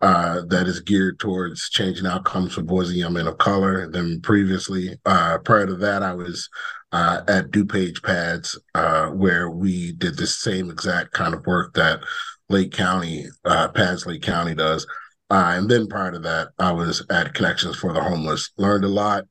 uh, 0.00 0.42
that 0.48 0.66
is 0.66 0.80
geared 0.80 1.18
towards 1.18 1.70
changing 1.70 2.06
outcomes 2.06 2.54
for 2.54 2.62
boys 2.62 2.90
and 2.90 2.98
young 2.98 3.14
men 3.14 3.26
of 3.26 3.38
color. 3.38 3.88
Then 3.90 4.20
previously, 4.20 4.96
uh, 5.06 5.38
prior 5.38 5.66
to 5.66 5.76
that, 5.76 6.02
I 6.02 6.12
was 6.12 6.48
uh, 6.92 7.22
at 7.28 7.50
DuPage 7.50 8.02
Pads, 8.02 8.58
uh, 8.74 9.08
where 9.08 9.50
we 9.50 9.92
did 9.92 10.16
the 10.16 10.26
same 10.26 10.70
exact 10.70 11.12
kind 11.12 11.34
of 11.34 11.46
work 11.46 11.74
that 11.74 12.00
Lake 12.48 12.72
County, 12.72 13.26
Pads 13.44 14.06
Lake 14.06 14.22
County 14.22 14.54
does. 14.54 14.86
and 15.30 15.68
then 15.68 15.88
prior 15.88 16.12
to 16.12 16.20
that, 16.20 16.48
I 16.58 16.72
was 16.72 17.04
at 17.10 17.34
Connections 17.34 17.76
for 17.76 17.92
the 17.92 18.00
Homeless. 18.00 18.50
Learned 18.56 18.84
a 18.84 18.88
lot 18.88 19.24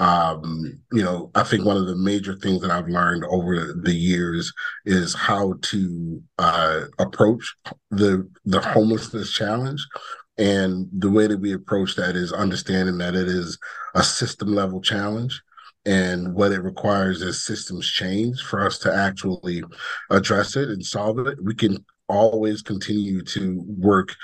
um, 0.00 0.80
you 0.92 1.02
know, 1.02 1.30
I 1.34 1.42
think 1.42 1.64
one 1.64 1.76
of 1.76 1.86
the 1.86 1.96
major 1.96 2.36
things 2.36 2.60
that 2.62 2.70
I've 2.70 2.88
learned 2.88 3.24
over 3.24 3.74
the 3.74 3.94
years 3.94 4.52
is 4.84 5.14
how 5.14 5.54
to 5.62 6.22
uh, 6.38 6.82
approach 6.98 7.54
the 7.90 8.28
the 8.44 8.60
homelessness 8.60 9.32
challenge. 9.32 9.84
And 10.36 10.86
the 10.92 11.10
way 11.10 11.26
that 11.26 11.40
we 11.40 11.52
approach 11.52 11.96
that 11.96 12.14
is 12.14 12.32
understanding 12.32 12.98
that 12.98 13.16
it 13.16 13.26
is 13.26 13.58
a 13.96 14.04
system 14.04 14.54
level 14.54 14.80
challenge. 14.80 15.42
And 15.88 16.34
what 16.34 16.52
it 16.52 16.60
requires 16.60 17.22
is 17.22 17.42
systems 17.42 17.86
change 17.86 18.42
for 18.42 18.60
us 18.60 18.76
to 18.80 18.94
actually 18.94 19.62
address 20.10 20.54
it 20.54 20.68
and 20.68 20.84
solve 20.84 21.18
it. 21.26 21.42
We 21.42 21.54
can 21.54 21.82
always 22.10 22.60
continue 22.60 23.22
to 23.22 23.64
work 23.66 24.14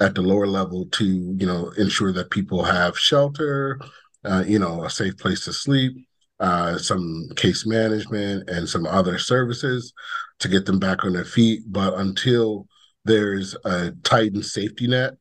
at 0.00 0.14
the 0.14 0.20
lower 0.20 0.46
level 0.46 0.84
to, 0.92 1.06
you 1.38 1.46
know, 1.46 1.70
ensure 1.78 2.12
that 2.12 2.30
people 2.30 2.62
have 2.62 2.98
shelter, 2.98 3.80
uh, 4.26 4.44
you 4.46 4.58
know, 4.58 4.84
a 4.84 4.90
safe 4.90 5.16
place 5.16 5.46
to 5.46 5.54
sleep, 5.54 5.92
uh, 6.40 6.76
some 6.76 7.26
case 7.36 7.64
management, 7.64 8.50
and 8.50 8.68
some 8.68 8.86
other 8.86 9.18
services 9.18 9.94
to 10.40 10.48
get 10.48 10.66
them 10.66 10.78
back 10.78 11.04
on 11.04 11.14
their 11.14 11.24
feet. 11.24 11.62
But 11.66 11.94
until 11.94 12.66
there's 13.06 13.56
a 13.64 13.92
tightened 14.02 14.44
safety 14.44 14.88
net 14.88 15.14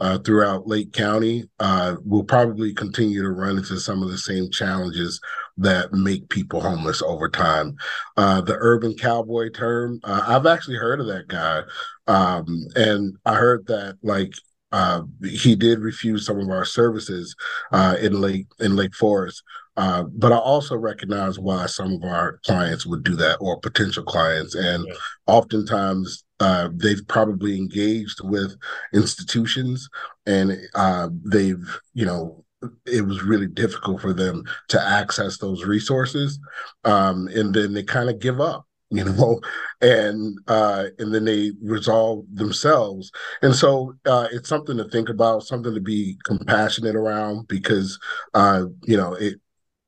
uh, 0.00 0.18
throughout 0.18 0.68
Lake 0.68 0.92
County, 0.92 1.44
uh, 1.60 1.96
we'll 2.04 2.24
probably 2.24 2.74
continue 2.74 3.22
to 3.22 3.30
run 3.30 3.56
into 3.56 3.80
some 3.80 4.02
of 4.02 4.10
the 4.10 4.18
same 4.18 4.50
challenges 4.50 5.18
that 5.58 5.92
make 5.92 6.28
people 6.28 6.60
homeless 6.60 7.02
over 7.02 7.28
time. 7.28 7.76
Uh, 8.16 8.40
the 8.40 8.56
urban 8.58 8.94
cowboy 8.94 9.48
term, 9.50 10.00
uh, 10.04 10.22
I've 10.26 10.46
actually 10.46 10.76
heard 10.76 11.00
of 11.00 11.06
that 11.06 11.28
guy. 11.28 11.62
Um, 12.06 12.66
and 12.74 13.16
I 13.24 13.34
heard 13.34 13.66
that 13.66 13.96
like 14.02 14.32
uh, 14.72 15.02
he 15.24 15.56
did 15.56 15.78
refuse 15.78 16.26
some 16.26 16.40
of 16.40 16.50
our 16.50 16.64
services 16.64 17.34
uh, 17.72 17.96
in 18.00 18.20
Lake 18.20 18.46
in 18.60 18.76
Lake 18.76 18.94
Forest. 18.94 19.42
Uh, 19.76 20.04
but 20.04 20.32
I 20.32 20.36
also 20.36 20.76
recognize 20.76 21.38
why 21.38 21.66
some 21.66 21.92
of 21.92 22.02
our 22.02 22.40
clients 22.46 22.86
would 22.86 23.04
do 23.04 23.14
that, 23.16 23.36
or 23.40 23.60
potential 23.60 24.04
clients, 24.04 24.54
and 24.54 24.84
yeah. 24.86 24.94
oftentimes 25.26 26.24
uh, 26.40 26.70
they've 26.72 27.06
probably 27.08 27.56
engaged 27.56 28.20
with 28.24 28.56
institutions, 28.94 29.88
and 30.24 30.58
uh, 30.74 31.10
they've 31.24 31.80
you 31.92 32.06
know 32.06 32.44
it 32.86 33.06
was 33.06 33.22
really 33.22 33.46
difficult 33.46 34.00
for 34.00 34.12
them 34.12 34.42
to 34.68 34.80
access 34.80 35.38
those 35.38 35.64
resources, 35.64 36.38
um, 36.84 37.28
and 37.28 37.54
then 37.54 37.74
they 37.74 37.82
kind 37.82 38.08
of 38.08 38.18
give 38.18 38.40
up 38.40 38.66
you 38.90 39.04
know 39.04 39.40
and 39.80 40.38
uh 40.46 40.84
and 41.00 41.12
then 41.12 41.24
they 41.24 41.50
resolve 41.60 42.24
themselves. 42.32 43.10
And 43.42 43.54
so 43.54 43.94
uh 44.06 44.28
it's 44.30 44.48
something 44.48 44.76
to 44.76 44.84
think 44.84 45.08
about 45.08 45.42
something 45.42 45.74
to 45.74 45.80
be 45.80 46.16
compassionate 46.24 46.94
around 46.94 47.48
because 47.48 47.98
uh 48.34 48.66
you 48.84 48.96
know 48.96 49.14
it 49.14 49.40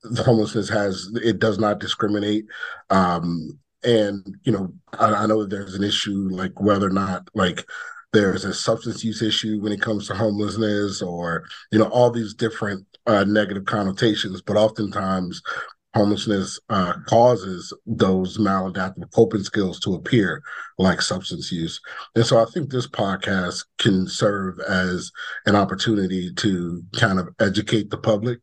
the 0.02 0.22
homelessness 0.24 0.68
has 0.68 1.09
it 1.22 1.38
does 1.38 1.59
not 1.59 1.78
discriminate 1.78 2.46
um 2.90 3.59
and 3.85 4.37
you 4.42 4.50
know 4.50 4.72
I, 4.98 5.14
I 5.14 5.26
know 5.26 5.44
there's 5.44 5.74
an 5.74 5.85
issue 5.85 6.28
like 6.33 6.61
whether 6.61 6.88
or 6.88 6.90
not 6.90 7.28
like 7.35 7.64
there's 8.12 8.44
a 8.44 8.55
substance 8.55 9.05
use 9.05 9.23
issue 9.23 9.61
when 9.61 9.73
it 9.73 9.81
comes 9.81 10.07
to 10.07 10.14
homelessness 10.14 11.03
or 11.03 11.44
you 11.71 11.79
know 11.79 11.88
all 11.88 12.11
these 12.11 12.35
different 12.35 12.87
uh, 13.07 13.25
negative 13.25 13.64
connotations 13.64 14.40
but 14.42 14.57
oftentimes 14.57 15.42
homelessness 15.94 16.61
uh, 16.68 16.94
causes 17.07 17.73
those 17.87 18.38
maladaptive 18.38 19.11
coping 19.12 19.42
skills 19.42 19.81
to 19.81 19.94
appear, 19.94 20.42
like 20.79 21.01
substance 21.01 21.51
use. 21.51 21.81
And 22.14 22.25
so 22.25 22.40
I 22.40 22.44
think 22.44 22.71
this 22.71 22.87
podcast 22.87 23.64
can 23.79 24.07
serve 24.07 24.61
as 24.61 25.11
an 25.47 25.57
opportunity 25.57 26.33
to 26.35 26.83
kind 26.97 27.18
of 27.18 27.29
educate 27.40 27.90
the 27.90 27.99
public 27.99 28.38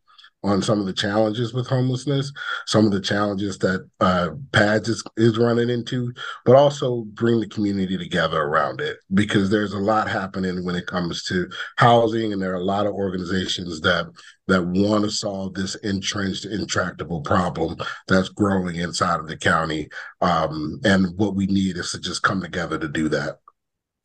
on 0.46 0.62
some 0.62 0.80
of 0.80 0.86
the 0.86 0.94
challenges 0.94 1.54
with 1.54 1.68
homelessness, 1.68 2.32
some 2.68 2.86
of 2.86 2.92
the 2.92 3.02
challenges 3.02 3.58
that 3.58 3.88
uh, 4.00 4.30
PADS 4.52 4.90
is, 4.90 5.04
is 5.18 5.38
running 5.38 5.70
into, 5.70 6.14
but 6.46 6.56
also 6.56 7.02
bring 7.14 7.40
the 7.40 7.48
community 7.48 7.98
together 7.98 8.42
around 8.42 8.80
it 8.80 8.98
because 9.14 9.50
there's 9.50 9.74
a 9.74 9.80
lot 9.80 10.08
happening 10.08 10.64
when 10.64 10.76
it 10.76 10.88
comes 10.88 11.24
to 11.24 11.50
housing, 11.78 12.32
and 12.32 12.42
there 12.42 12.54
are 12.54 12.62
a 12.62 12.64
lot 12.64 12.86
of 12.86 12.94
organizations 12.94 13.82
that 13.82 14.06
that 14.48 14.64
want 14.64 15.04
to 15.04 15.10
solve 15.10 15.56
this 15.56 15.74
entrenched, 15.76 16.46
intractable 16.46 17.22
problem 17.22 17.76
that's 18.08 18.30
growing 18.30 18.76
inside 18.76 19.20
of 19.20 19.28
the 19.28 19.36
county. 19.36 19.90
Um, 20.22 20.80
and 20.84 21.18
what 21.18 21.36
we 21.36 21.48
need 21.48 21.78
is 21.78 21.92
to 21.92 22.00
just 22.00 22.22
come 22.22 22.42
together 22.42 22.78
to 22.78 22.88
do 22.88 23.10
that. 23.10 23.40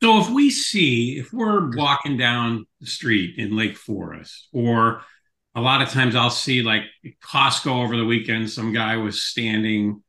So 0.01 0.19
if 0.19 0.31
we 0.31 0.49
see, 0.49 1.19
if 1.19 1.31
we're 1.31 1.75
walking 1.75 2.17
down 2.17 2.65
the 2.79 2.87
street 2.87 3.35
in 3.37 3.55
Lake 3.55 3.77
Forest 3.77 4.47
or 4.51 5.03
a 5.55 5.61
lot 5.61 5.81
of 5.81 5.89
times 5.89 6.15
I'll 6.15 6.29
see 6.29 6.61
like 6.61 6.83
Costco 7.23 7.83
over 7.83 7.97
the 7.97 8.05
weekend. 8.05 8.49
Some 8.49 8.73
guy 8.73 8.97
was 8.97 9.21
standing 9.21 10.01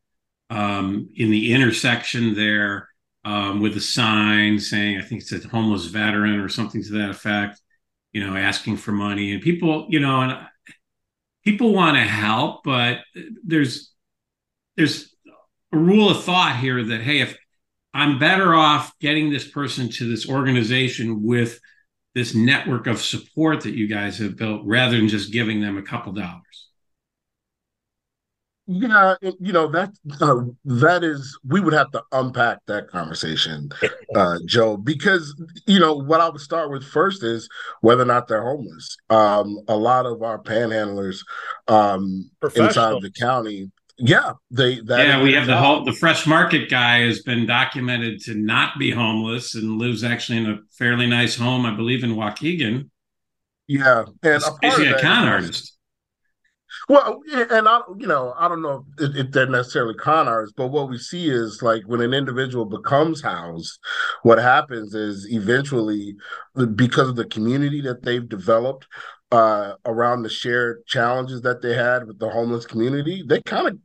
um, 0.51 1.09
in 1.17 1.31
the 1.31 1.53
intersection 1.53 2.35
there 2.35 2.89
um, 3.25 3.61
with 3.61 3.77
a 3.77 3.81
sign 3.81 4.59
saying, 4.59 4.99
I 4.99 5.03
think 5.03 5.23
it 5.23 5.27
said 5.27 5.45
homeless 5.45 5.87
veteran 5.87 6.39
or 6.41 6.49
something 6.49 6.83
to 6.83 6.93
that 6.99 7.11
effect, 7.11 7.61
you 8.13 8.25
know, 8.25 8.37
asking 8.37 8.77
for 8.77 8.93
money. 8.93 9.33
And 9.33 9.43
people, 9.43 9.87
you 9.89 10.01
know, 10.01 10.21
and 10.21 10.39
people 11.45 11.73
want 11.73 11.97
to 11.97 12.03
help, 12.03 12.63
but 12.65 12.99
there's 13.45 13.93
there's 14.77 15.15
a 15.73 15.77
rule 15.77 16.11
of 16.11 16.25
thought 16.25 16.57
here 16.57 16.83
that 16.83 17.01
hey, 17.01 17.21
if 17.21 17.37
I'm 17.95 18.19
better 18.19 18.55
off 18.55 18.97
getting 19.01 19.31
this 19.31 19.47
person 19.47 19.91
to 19.91 20.09
this 20.09 20.29
organization 20.29 21.23
with 21.23 21.61
this 22.15 22.35
network 22.35 22.87
of 22.87 23.01
support 23.01 23.63
that 23.63 23.75
you 23.75 23.87
guys 23.89 24.19
have 24.19 24.37
built 24.37 24.63
rather 24.65 24.97
than 24.97 25.09
just 25.09 25.33
giving 25.33 25.61
them 25.61 25.77
a 25.77 25.83
couple 25.83 26.13
dollars? 26.13 26.69
Yeah 28.67 29.15
you 29.41 29.53
know 29.53 29.67
that 29.67 29.91
uh, 30.21 30.41
that 30.65 31.03
is 31.03 31.39
we 31.45 31.61
would 31.61 31.73
have 31.73 31.91
to 31.91 32.03
unpack 32.13 32.59
that 32.67 32.89
conversation 32.89 33.69
uh, 34.15 34.39
joe 34.47 34.77
because 34.77 35.35
you 35.67 35.81
know 35.81 35.95
what 35.95 36.21
i 36.21 36.29
would 36.29 36.41
start 36.41 36.71
with 36.71 36.85
first 36.85 37.25
is 37.25 37.49
whether 37.81 38.03
or 38.03 38.07
not 38.07 38.29
they're 38.29 38.45
homeless. 38.45 38.97
Um, 39.11 39.59
a 39.69 39.77
lot 39.77 40.07
of 40.07 40.23
our 40.23 40.39
panhandlers 40.39 41.25
um, 41.69 42.31
inside 42.55 42.93
of 42.93 43.03
the 43.03 43.11
county 43.11 43.71
yeah, 43.99 44.33
they. 44.51 44.81
yeah, 44.85 45.23
we 45.23 45.35
have 45.35 45.47
the 45.47 45.57
whole 45.57 45.85
the 45.85 45.93
fresh 45.93 46.27
market 46.27 46.71
guy 46.71 47.01
has 47.01 47.23
been 47.23 47.47
documented 47.47 48.21
to 48.23 48.35
not 48.35 48.79
be 48.79 48.91
homeless 48.91 49.55
and 49.55 49.79
lives 49.79 50.03
actually 50.03 50.39
in 50.39 50.51
a 50.51 50.59
fairly 50.79 51.07
nice 51.07 51.37
home, 51.37 51.67
I 51.67 51.75
believe, 51.75 52.03
in 52.05 52.17
Waukegan. 52.17 52.89
Yeah, 53.69 54.05
and 54.23 54.43
he's 54.63 54.79
a 54.79 55.01
con 55.01 55.29
artist. 55.29 55.77
Well, 56.89 57.21
and 57.31 57.69
I, 57.69 57.81
you 57.97 58.07
know, 58.07 58.35
I 58.37 58.49
don't 58.49 58.63
know 58.63 58.85
if, 58.99 59.15
if, 59.15 59.31
they're 59.31 59.47
necessarily 59.47 59.95
con 59.95 60.27
artists, 60.27 60.55
but 60.57 60.69
what 60.69 60.89
we 60.89 60.99
see 60.99 61.29
is 61.31 61.63
like 61.63 61.83
when 61.87 62.01
an 62.01 62.15
individual 62.15 62.65
becomes 62.65 63.23
housed, 63.23 63.79
what 64.23 64.39
happens 64.39 64.95
is 64.95 65.27
eventually, 65.31 66.17
because 66.75 67.09
of 67.09 67.17
the 67.17 67.27
community 67.27 67.81
that 67.83 68.03
they've 68.03 68.29
developed 68.29 68.87
uh, 69.33 69.75
around 69.87 70.23
the 70.23 70.29
shared 70.29 70.87
challenges 70.87 71.41
that 71.41 71.63
they 71.63 71.75
had 71.75 72.07
with 72.07 72.19
the 72.19 72.29
homeless 72.29 72.67
community, 72.67 73.25
they 73.27 73.41
kind 73.41 73.67
of 73.67 73.79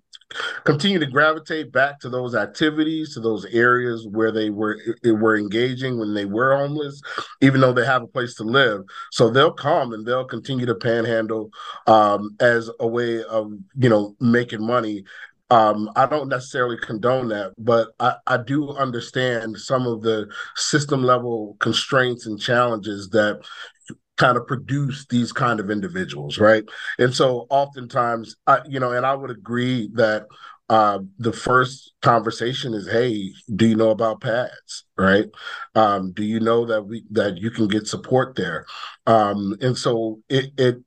continue 0.66 1.00
to 1.00 1.06
gravitate 1.06 1.72
back 1.72 2.00
to 2.02 2.10
those 2.10 2.36
activities, 2.36 3.14
to 3.14 3.22
those 3.22 3.46
areas 3.46 4.06
where 4.12 4.32
they 4.32 4.50
were 4.50 4.78
were 5.06 5.38
engaging 5.38 5.98
when 5.98 6.14
they 6.14 6.26
were 6.26 6.58
homeless, 6.58 7.02
even 7.42 7.62
though 7.62 7.72
they 7.72 7.86
have 7.86 8.04
a 8.04 8.08
place 8.08 8.36
to 8.36 8.44
live. 8.44 8.82
So 9.12 9.30
they'll 9.30 9.54
come 9.54 9.94
and 9.94 10.06
they'll 10.06 10.26
continue 10.26 10.66
to 10.66 10.76
panhandle 10.76 11.50
um, 11.88 12.36
as 12.42 12.70
a 12.82 12.88
way 12.88 13.24
of 13.24 13.52
you 13.76 13.90
know 13.90 14.16
making 14.20 14.66
money. 14.66 15.06
Um, 15.50 15.90
I 15.96 16.08
don't 16.08 16.28
necessarily 16.28 16.78
condone 16.78 17.30
that, 17.30 17.54
but 17.58 17.92
I, 18.02 18.16
I 18.28 18.36
do 18.36 18.72
understand 18.72 19.58
some 19.58 19.88
of 19.88 20.02
the 20.02 20.28
system 20.58 21.04
level 21.04 21.56
constraints 21.62 22.26
and 22.26 22.38
challenges 22.38 23.08
that 23.12 23.40
kind 24.18 24.38
of 24.38 24.48
produce 24.48 25.06
these 25.06 25.32
kind 25.32 25.60
of 25.60 25.70
individuals, 25.70 26.38
right? 26.40 26.64
And 27.00 27.14
so 27.14 27.48
oftentimes, 27.50 28.36
I, 28.48 28.60
you 28.68 28.80
know, 28.80 28.92
and 28.92 29.06
I 29.06 29.16
would 29.16 29.30
agree 29.32 29.90
that 29.94 30.26
uh, 30.70 31.00
the 31.18 31.32
first 31.32 31.94
conversation 32.02 32.74
is, 32.74 32.90
"Hey, 32.90 33.32
do 33.56 33.68
you 33.68 33.76
know 33.76 33.92
about 33.92 34.22
pads? 34.22 34.84
Right? 34.98 35.28
Um, 35.76 36.12
do 36.12 36.24
you 36.24 36.40
know 36.40 36.66
that 36.66 36.84
we 36.84 37.06
that 37.12 37.38
you 37.38 37.52
can 37.52 37.68
get 37.68 37.88
support 37.88 38.36
there?" 38.36 38.66
Um, 39.06 39.56
and 39.62 39.78
so 39.78 40.20
it 40.28 40.52
it 40.58 40.84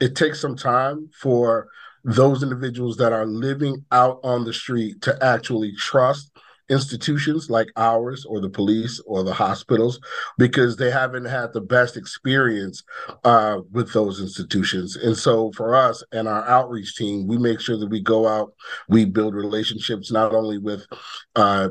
it 0.00 0.16
takes 0.16 0.40
some 0.40 0.56
time 0.56 1.10
for 1.20 1.68
those 2.02 2.42
individuals 2.42 2.96
that 2.96 3.12
are 3.12 3.26
living 3.26 3.84
out 3.92 4.18
on 4.24 4.44
the 4.44 4.52
street 4.52 5.02
to 5.02 5.16
actually 5.22 5.74
trust 5.76 6.32
institutions 6.70 7.50
like 7.50 7.70
ours 7.76 8.24
or 8.24 8.40
the 8.40 8.48
police 8.48 9.00
or 9.06 9.22
the 9.22 9.34
hospitals 9.34 10.00
because 10.38 10.76
they 10.76 10.90
haven't 10.90 11.24
had 11.24 11.52
the 11.52 11.60
best 11.60 11.96
experience 11.96 12.82
uh, 13.24 13.58
with 13.72 13.92
those 13.92 14.20
institutions. 14.20 14.96
And 14.96 15.16
so 15.16 15.52
for 15.52 15.74
us 15.74 16.02
and 16.12 16.28
our 16.28 16.46
outreach 16.48 16.96
team, 16.96 17.26
we 17.26 17.36
make 17.36 17.60
sure 17.60 17.76
that 17.76 17.90
we 17.90 18.00
go 18.00 18.26
out, 18.26 18.54
we 18.88 19.04
build 19.04 19.34
relationships 19.34 20.10
not 20.10 20.32
only 20.32 20.58
with 20.58 20.86
uh, 21.36 21.70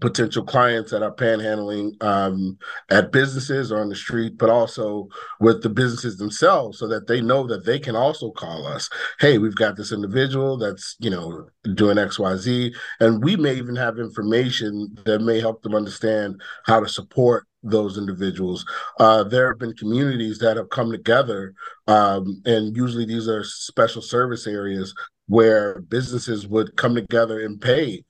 potential 0.00 0.44
clients 0.44 0.90
that 0.90 1.02
are 1.02 1.14
panhandling 1.14 1.92
um, 2.02 2.58
at 2.90 3.12
businesses 3.12 3.72
or 3.72 3.80
on 3.80 3.88
the 3.88 3.96
street, 3.96 4.36
but 4.36 4.50
also 4.50 5.08
with 5.40 5.62
the 5.62 5.68
businesses 5.68 6.18
themselves 6.18 6.78
so 6.78 6.86
that 6.86 7.06
they 7.06 7.20
know 7.20 7.46
that 7.46 7.64
they 7.64 7.78
can 7.78 7.96
also 7.96 8.30
call 8.30 8.66
us. 8.66 8.90
Hey, 9.20 9.38
we've 9.38 9.54
got 9.54 9.76
this 9.76 9.92
individual 9.92 10.58
that's, 10.58 10.96
you 10.98 11.10
know, 11.10 11.48
doing 11.74 11.96
XYZ. 11.96 12.74
And 13.00 13.22
we 13.22 13.36
may 13.36 13.54
even 13.54 13.76
have 13.76 13.98
information 13.98 14.96
that 15.04 15.20
may 15.20 15.40
help 15.40 15.62
them 15.62 15.74
understand 15.74 16.40
how 16.64 16.80
to 16.80 16.88
support 16.88 17.46
those 17.62 17.98
individuals. 17.98 18.64
Uh, 19.00 19.24
there 19.24 19.48
have 19.48 19.58
been 19.58 19.74
communities 19.74 20.38
that 20.38 20.56
have 20.56 20.70
come 20.70 20.90
together, 20.90 21.52
um, 21.88 22.40
and 22.44 22.76
usually 22.76 23.04
these 23.04 23.28
are 23.28 23.42
special 23.42 24.00
service 24.00 24.46
areas 24.46 24.94
where 25.26 25.80
businesses 25.80 26.46
would 26.46 26.76
come 26.76 26.94
together 26.94 27.40
and 27.40 27.60
pay 27.60 28.04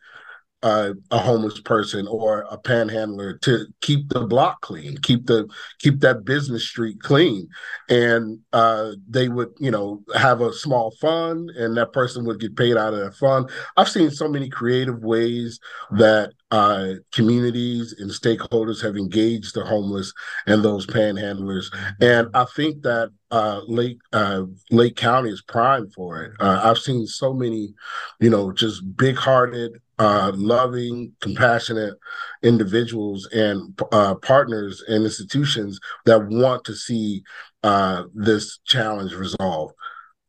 uh, 0.63 0.93
a 1.11 1.19
homeless 1.19 1.61
person 1.61 2.07
or 2.09 2.47
a 2.51 2.57
panhandler 2.57 3.39
to 3.39 3.67
keep 3.81 4.09
the 4.09 4.27
block 4.27 4.61
clean, 4.63 4.97
keep 4.99 5.27
the 5.27 5.49
keep 5.79 6.01
that 6.01 6.25
business 6.25 6.67
street 6.67 6.99
clean, 7.01 7.47
and 7.89 8.39
uh, 8.53 8.93
they 9.09 9.29
would 9.29 9.51
you 9.59 9.71
know 9.71 10.03
have 10.15 10.41
a 10.41 10.53
small 10.53 10.91
fund, 11.01 11.51
and 11.51 11.77
that 11.77 11.93
person 11.93 12.25
would 12.25 12.41
get 12.41 12.57
paid 12.57 12.77
out 12.77 12.95
of 12.95 13.01
that 13.01 13.15
fund. 13.15 13.51
I've 13.77 13.89
seen 13.89 14.11
so 14.11 14.29
many 14.29 14.49
creative 14.49 15.03
ways 15.03 15.61
that 15.93 16.33
uh, 16.51 16.95
communities 17.13 17.95
and 17.99 18.11
stakeholders 18.11 18.83
have 18.83 18.97
engaged 18.97 19.55
the 19.55 19.65
homeless 19.65 20.13
and 20.47 20.65
those 20.65 20.87
panhandlers, 20.87 21.67
and 22.01 22.29
I 22.35 22.47
think 22.57 22.83
that 22.83 23.11
uh, 23.31 23.61
Lake 23.67 23.99
uh, 24.13 24.45
Lake 24.71 24.97
County 24.97 25.31
is 25.31 25.43
prime 25.43 25.91
for 25.91 26.23
it. 26.23 26.33
Uh, 26.41 26.61
I've 26.65 26.79
seen 26.79 27.07
so 27.07 27.35
many, 27.35 27.75
you 28.21 28.31
know, 28.31 28.53
just 28.53 28.97
big-hearted 28.97 29.81
uh, 29.99 30.33
loving, 30.35 31.13
compassionate 31.21 31.95
individuals 32.43 33.29
and 33.33 33.79
uh, 33.93 34.15
partners 34.17 34.83
and 34.89 35.05
institutions 35.05 35.81
that 36.05 36.27
want 36.29 36.65
to 36.65 36.75
see 36.75 37.23
uh, 37.63 38.05
this 38.15 38.59
challenge 38.65 39.13
resolved. 39.15 39.75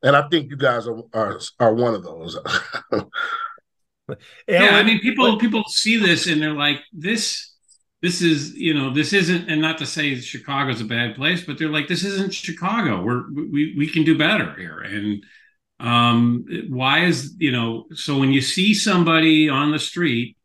And 0.03 0.15
I 0.15 0.27
think 0.29 0.49
you 0.49 0.57
guys 0.57 0.87
are 0.87 1.01
are, 1.13 1.39
are 1.59 1.73
one 1.73 1.93
of 1.93 2.03
those. 2.03 2.37
yeah, 4.47 4.77
I 4.77 4.83
mean, 4.83 4.99
people 4.99 5.37
people 5.37 5.63
see 5.65 5.97
this 5.97 6.27
and 6.27 6.41
they're 6.41 6.53
like, 6.53 6.81
this 6.93 7.53
this 8.01 8.21
is 8.21 8.53
you 8.53 8.73
know 8.73 8.93
this 8.93 9.13
isn't 9.13 9.49
and 9.49 9.61
not 9.61 9.77
to 9.77 9.85
say 9.85 10.15
chicago's 10.19 10.81
a 10.81 10.85
bad 10.85 11.15
place 11.15 11.43
but 11.43 11.57
they're 11.57 11.69
like 11.69 11.87
this 11.87 12.03
isn't 12.03 12.33
chicago 12.33 13.01
we're 13.01 13.23
we, 13.33 13.73
we 13.77 13.89
can 13.89 14.03
do 14.03 14.17
better 14.17 14.53
here 14.55 14.81
and 14.81 15.23
um, 15.79 16.45
why 16.69 17.05
is 17.05 17.35
you 17.37 17.51
know? 17.51 17.85
So 17.93 18.17
when 18.17 18.31
you 18.31 18.41
see 18.41 18.73
somebody 18.73 19.49
on 19.49 19.71
the 19.71 19.79
street 19.79 20.37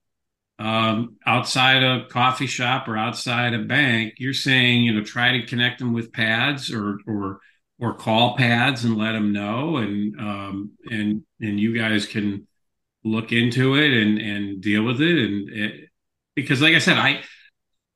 um, 0.59 1.16
outside 1.26 1.83
a 1.83 2.07
coffee 2.09 2.47
shop 2.47 2.87
or 2.87 2.97
outside 2.97 3.55
a 3.55 3.61
bank, 3.61 4.14
you're 4.18 4.35
saying 4.35 4.83
you 4.83 4.93
know 4.95 5.03
try 5.03 5.33
to 5.33 5.47
connect 5.47 5.78
them 5.78 5.93
with 5.93 6.12
pads 6.12 6.72
or 6.72 6.99
or 7.07 7.41
or 7.80 7.95
call 7.95 8.37
pads 8.37 8.85
and 8.85 8.97
let 8.97 9.12
them 9.12 9.33
know, 9.33 9.78
and 9.78 10.20
um, 10.20 10.72
and 10.91 11.22
and 11.41 11.59
you 11.59 11.76
guys 11.76 12.07
can 12.07 12.47
look 13.05 13.33
into 13.33 13.74
it 13.74 13.93
and 13.93 14.18
and 14.18 14.61
deal 14.61 14.85
with 14.85 15.01
it, 15.01 15.18
and 15.18 15.49
it, 15.51 15.89
because 16.35 16.61
like 16.61 16.74
I 16.74 16.78
said, 16.78 16.99
I 16.99 17.22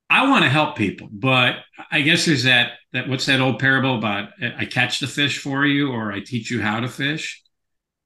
I 0.08 0.28
want 0.28 0.44
to 0.44 0.50
help 0.50 0.76
people, 0.76 1.08
but 1.10 1.56
I 1.90 2.00
guess 2.02 2.26
there's 2.26 2.44
that 2.44 2.72
that 2.92 3.08
what's 3.08 3.26
that 3.26 3.40
old 3.40 3.58
parable 3.58 3.98
about 3.98 4.28
I 4.56 4.64
catch 4.64 5.00
the 5.00 5.06
fish 5.06 5.38
for 5.38 5.66
you 5.66 5.90
or 5.90 6.12
I 6.12 6.20
teach 6.20 6.50
you 6.50 6.62
how 6.62 6.80
to 6.80 6.88
fish. 6.88 7.42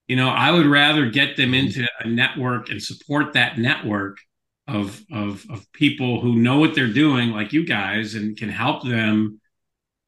You 0.08 0.16
know, 0.16 0.28
I 0.28 0.50
would 0.50 0.66
rather 0.66 1.10
get 1.10 1.36
them 1.36 1.52
mm-hmm. 1.52 1.66
into 1.66 1.88
a 2.00 2.08
network 2.08 2.70
and 2.70 2.82
support 2.82 3.34
that 3.34 3.58
network 3.58 4.18
of 4.66 5.04
of 5.12 5.44
of 5.50 5.70
people 5.72 6.20
who 6.20 6.36
know 6.36 6.58
what 6.58 6.74
they're 6.74 6.92
doing, 6.92 7.30
like 7.30 7.52
you 7.52 7.66
guys, 7.66 8.14
and 8.14 8.36
can 8.36 8.48
help 8.48 8.84
them 8.84 9.40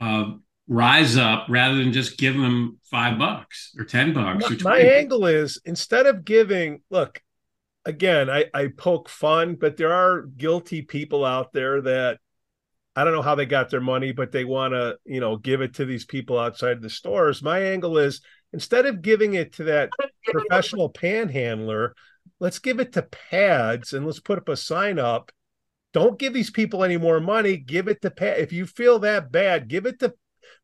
uh, 0.01 0.33
rise 0.69 1.17
up 1.17 1.47
rather 1.49 1.77
than 1.77 1.93
just 1.93 2.19
give 2.19 2.37
them 2.37 2.79
five 2.91 3.19
bucks 3.19 3.75
or 3.79 3.85
ten 3.85 4.13
bucks. 4.15 4.51
My, 4.63 4.71
my 4.71 4.79
angle 4.79 5.27
is 5.27 5.61
instead 5.65 6.07
of 6.07 6.25
giving, 6.25 6.83
look, 6.91 7.21
again, 7.85 8.31
I, 8.31 8.47
I 8.55 8.69
poke 8.69 9.09
fun, 9.09 9.57
but 9.57 9.77
there 9.77 9.93
are 9.93 10.23
guilty 10.23 10.83
people 10.83 11.25
out 11.25 11.53
there 11.53 11.81
that 11.83 12.19
I 12.95 13.05
don't 13.05 13.15
know 13.15 13.23
how 13.23 13.35
they 13.35 13.47
got 13.47 13.71
their 13.71 13.81
money, 13.81 14.13
but 14.13 14.33
they 14.33 14.45
want 14.45 14.73
to, 14.73 14.99
you 15.05 15.21
know, 15.21 15.37
give 15.37 15.63
it 15.63 15.75
to 15.75 15.85
these 15.85 16.05
people 16.05 16.39
outside 16.39 16.81
the 16.83 16.91
stores. 16.91 17.43
My 17.43 17.61
angle 17.61 17.99
is 17.99 18.21
instead 18.53 18.87
of 18.87 19.03
giving 19.03 19.35
it 19.35 19.55
to 19.55 19.65
that 19.65 19.91
professional 20.27 20.91
panhandler, 20.91 21.95
let's 22.39 22.59
give 22.59 22.81
it 22.81 22.93
to 22.93 23.03
pads 23.03 23.95
and 23.95 24.05
let's 24.05 24.21
put 24.21 24.39
up 24.39 24.49
a 24.49 24.57
sign 24.57 24.99
up. 24.99 25.33
Don't 25.93 26.19
give 26.19 26.33
these 26.33 26.51
people 26.51 26.85
any 26.85 26.97
more 26.97 27.21
money. 27.21 27.57
Give 27.57 27.89
it 27.89 28.03
to 28.03 28.11
pad. 28.11 28.39
If 28.39 28.53
you 28.53 28.67
feel 28.67 28.99
that 29.01 29.33
bad, 29.33 29.69
give 29.69 29.87
it 29.87 29.99
to 30.01 30.15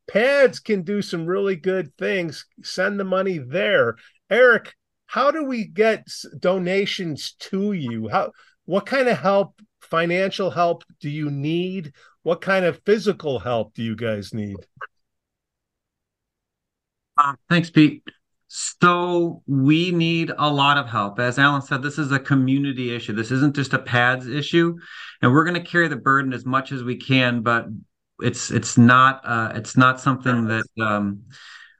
pads. 0.07 0.59
Can 0.59 0.83
do 0.83 1.01
some 1.01 1.25
really 1.25 1.55
good 1.55 1.95
things. 1.97 2.45
Send 2.63 2.99
the 2.99 3.03
money 3.03 3.37
there. 3.37 3.95
Eric, 4.29 4.73
how 5.09 5.31
do 5.31 5.43
we 5.43 5.65
get 5.65 6.07
donations 6.37 7.33
to 7.39 7.73
you? 7.73 8.09
How 8.09 8.31
what 8.65 8.85
kind 8.85 9.07
of 9.07 9.17
help, 9.17 9.59
financial 9.81 10.51
help 10.51 10.83
do 10.99 11.09
you 11.09 11.31
need? 11.31 11.93
What 12.21 12.41
kind 12.41 12.63
of 12.63 12.79
physical 12.85 13.39
help 13.39 13.73
do 13.73 13.81
you 13.81 13.95
guys 13.95 14.35
need? 14.35 14.57
Uh, 17.17 17.33
thanks, 17.49 17.71
Pete. 17.71 18.03
So 18.49 19.41
we 19.47 19.89
need 19.89 20.31
a 20.37 20.47
lot 20.47 20.77
of 20.77 20.85
help. 20.85 21.19
As 21.19 21.39
Allen 21.39 21.63
said, 21.63 21.81
this 21.81 21.97
is 21.97 22.11
a 22.11 22.19
community 22.19 22.95
issue. 22.95 23.13
This 23.13 23.31
isn't 23.31 23.55
just 23.55 23.73
a 23.73 23.79
pads 23.79 24.27
issue, 24.27 24.77
and 25.23 25.31
we're 25.31 25.43
going 25.43 25.59
to 25.59 25.67
carry 25.67 25.87
the 25.87 25.95
burden 25.95 26.33
as 26.33 26.45
much 26.45 26.71
as 26.71 26.83
we 26.83 26.97
can. 26.97 27.41
But 27.41 27.65
it's 28.21 28.51
it's 28.51 28.77
not 28.77 29.21
uh, 29.25 29.53
it's 29.55 29.75
not 29.75 29.99
something 29.99 30.45
that 30.45 30.67
um, 30.79 31.23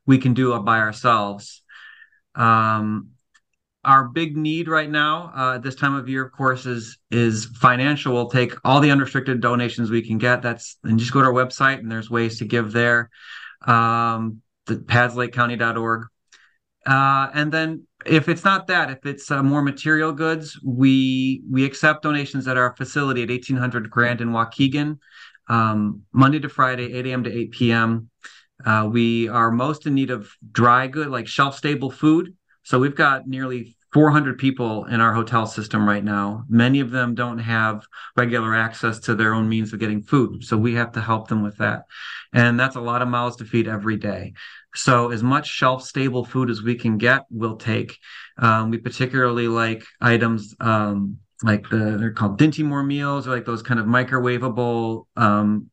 we 0.08 0.18
can 0.18 0.34
do 0.34 0.60
by 0.62 0.80
ourselves. 0.80 1.62
Um, 2.34 3.12
our 3.86 4.10
big 4.10 4.36
need 4.36 4.68
right 4.68 4.90
now 4.90 5.32
uh, 5.34 5.58
this 5.58 5.76
time 5.76 5.96
of 5.96 6.10
year, 6.10 6.26
of 6.26 6.32
course, 6.32 6.66
is 6.66 6.98
is 7.12 7.46
financial. 7.46 8.14
We'll 8.14 8.30
take 8.30 8.54
all 8.64 8.82
the 8.82 8.92
unrestricted 8.92 9.42
donations 9.42 9.90
we 9.90 10.06
can 10.06 10.18
get. 10.18 10.42
That's 10.42 10.78
and 10.84 11.00
just 11.00 11.14
go 11.14 11.22
to 11.22 11.28
our 11.28 11.34
website 11.34 11.80
and 11.80 11.92
there's 11.92 12.10
ways 12.10 12.40
to 12.40 12.46
give 12.46 12.72
there. 12.72 13.10
Um, 13.66 14.42
the 14.66 14.76
padslakecounty.org. 14.76 16.08
Uh, 16.86 17.30
and 17.34 17.52
then 17.52 17.86
if 18.06 18.30
it's 18.30 18.46
not 18.46 18.68
that, 18.68 18.90
if 18.90 19.06
it's 19.06 19.30
uh, 19.32 19.44
more 19.44 19.62
material 19.62 20.12
goods, 20.12 20.60
we 20.64 21.44
we 21.50 21.66
accept 21.66 22.04
donations 22.04 22.48
at 22.48 22.58
our 22.58 22.76
facility 22.76 23.24
at 23.24 23.30
1800 23.30 23.90
Grand 23.90 24.22
in 24.22 24.30
Waukegan, 24.30 24.98
um, 25.50 26.04
Monday 26.14 26.40
to 26.40 26.50
Friday, 26.50 26.94
8 26.94 27.08
a.m. 27.08 27.24
to 27.24 27.34
8 27.34 27.52
p.m. 27.52 28.10
Uh, 28.66 28.90
we 28.92 29.30
are 29.30 29.52
most 29.52 29.86
in 29.88 29.96
need 29.96 30.10
of 30.10 30.32
dry 30.52 30.88
good, 30.88 31.08
like 31.08 31.28
shelf 31.28 31.58
stable 31.58 31.92
food. 31.92 32.36
So 32.64 32.80
we've 32.80 32.96
got 32.96 33.28
nearly 33.28 33.76
400 33.94 34.38
people 34.38 34.86
in 34.86 35.02
our 35.02 35.14
hotel 35.14 35.48
system 35.48 35.88
right 35.88 36.04
now. 36.04 36.46
Many 36.48 36.80
of 36.80 36.92
them 36.92 37.16
don't 37.16 37.40
have 37.40 37.84
regular 38.16 38.56
access 38.56 39.00
to 39.02 39.16
their 39.16 39.34
own 39.34 39.50
means 39.50 39.74
of 39.74 39.80
getting 39.80 40.04
food. 40.04 40.44
So 40.44 40.58
we 40.58 40.76
have 40.76 40.92
to 40.92 41.02
help 41.02 41.28
them 41.28 41.42
with 41.42 41.58
that. 41.58 41.86
And 42.32 42.60
that's 42.60 42.76
a 42.76 42.82
lot 42.82 43.02
of 43.02 43.08
mouths 43.08 43.38
to 43.38 43.46
feed 43.46 43.68
every 43.68 43.98
day. 43.98 44.34
So 44.76 45.10
as 45.10 45.24
much 45.24 45.48
shelf 45.48 45.84
stable 45.84 46.24
food 46.24 46.52
as 46.52 46.62
we 46.62 46.76
can 46.76 47.00
get, 47.00 47.24
we'll 47.32 47.58
take. 47.58 47.98
Um, 48.38 48.70
we 48.70 48.78
particularly 48.78 49.48
like 49.48 49.84
items 50.00 50.56
um, 50.60 51.18
like 51.42 51.70
the 51.70 51.98
they're 51.98 52.12
called 52.12 52.40
Dinty 52.40 52.64
Moore 52.64 52.84
meals 52.84 53.28
or 53.28 53.32
like 53.32 53.46
those 53.46 53.64
kind 53.64 53.80
of 53.80 53.86
microwavable 53.86 55.06
um, 55.16 55.72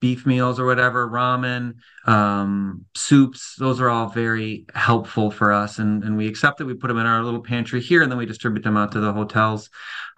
beef 0.00 0.24
meals 0.24 0.58
or 0.58 0.64
whatever, 0.66 1.08
ramen, 1.08 1.74
um, 2.06 2.84
soups. 2.94 3.54
Those 3.58 3.80
are 3.80 3.90
all 3.90 4.08
very 4.08 4.66
helpful 4.74 5.30
for 5.30 5.52
us. 5.52 5.78
And, 5.78 6.02
and 6.02 6.16
we 6.16 6.26
accept 6.26 6.58
that 6.58 6.64
we 6.64 6.74
put 6.74 6.88
them 6.88 6.98
in 6.98 7.06
our 7.06 7.22
little 7.22 7.42
pantry 7.42 7.80
here 7.80 8.02
and 8.02 8.10
then 8.10 8.18
we 8.18 8.26
distribute 8.26 8.62
them 8.62 8.76
out 8.76 8.92
to 8.92 9.00
the 9.00 9.12
hotels. 9.12 9.68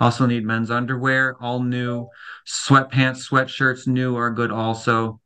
Also 0.01 0.27
need 0.27 0.45
men's 0.45 0.71
underwear, 0.71 1.37
all 1.41 1.61
new. 1.61 2.09
Sweatpants, 2.47 3.29
sweatshirts, 3.29 3.87
new 3.87 4.17
are 4.17 4.31
good 4.31 4.53
also. 4.53 5.21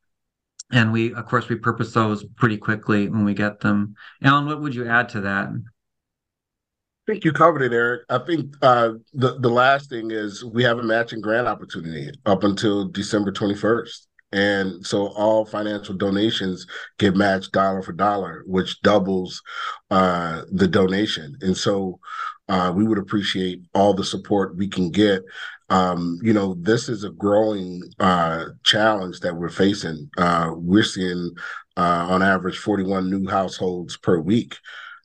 And 0.73 0.93
we, 0.93 1.15
of 1.15 1.27
course, 1.27 1.49
we 1.49 1.57
purpose 1.57 1.93
those 1.93 2.25
pretty 2.25 2.57
quickly 2.57 3.09
when 3.09 3.25
we 3.25 3.35
get 3.35 3.61
them. 3.61 3.95
Allen, 4.23 4.47
what 4.47 4.61
would 4.61 4.75
you 4.75 4.89
add 4.89 5.11
to 5.11 5.21
that? 5.21 5.49
I 5.49 7.13
think 7.13 7.25
you 7.25 7.33
covered 7.33 7.63
it, 7.63 7.73
Eric. 7.73 8.03
I 8.09 8.19
think 8.19 8.57
uh, 8.63 8.95
the 9.15 9.39
the 9.39 9.49
last 9.49 9.91
thing 9.91 10.11
is 10.11 10.45
we 10.45 10.65
have 10.65 10.81
a 10.81 10.83
matching 10.83 11.21
grant 11.21 11.47
opportunity 11.47 12.11
up 12.25 12.43
until 12.43 12.89
December 12.89 13.31
twenty 13.31 13.55
first. 13.55 14.09
And 14.33 14.85
so 14.85 15.09
all 15.09 15.45
financial 15.45 15.95
donations 15.95 16.67
get 16.99 17.17
matched 17.17 17.53
dollar 17.53 17.83
for 17.83 17.93
dollar, 17.93 18.43
which 18.47 18.81
doubles 18.83 19.43
uh, 19.91 20.43
the 20.51 20.67
donation. 20.67 21.37
And 21.41 21.57
so 21.57 22.01
uh, 22.49 22.73
we 22.75 22.85
would 22.85 22.99
appreciate 22.99 23.63
all 23.75 23.95
the 23.95 24.05
support 24.05 24.57
we 24.57 24.69
can 24.69 24.91
get. 24.91 25.23
Um, 25.69 26.19
you 26.23 26.33
know, 26.33 26.55
this 26.61 26.89
is 26.89 27.05
a 27.05 27.11
growing 27.11 27.83
uh, 27.99 28.47
challenge 28.63 29.21
that 29.21 29.37
we're 29.37 29.49
facing. 29.49 30.11
Uh, 30.17 30.53
we're 30.55 30.85
seeing, 30.85 31.31
uh, 31.77 32.07
on 32.09 32.23
average, 32.23 32.59
41 32.59 33.11
new 33.11 33.29
households 33.29 33.97
per 33.97 34.19
week 34.19 34.57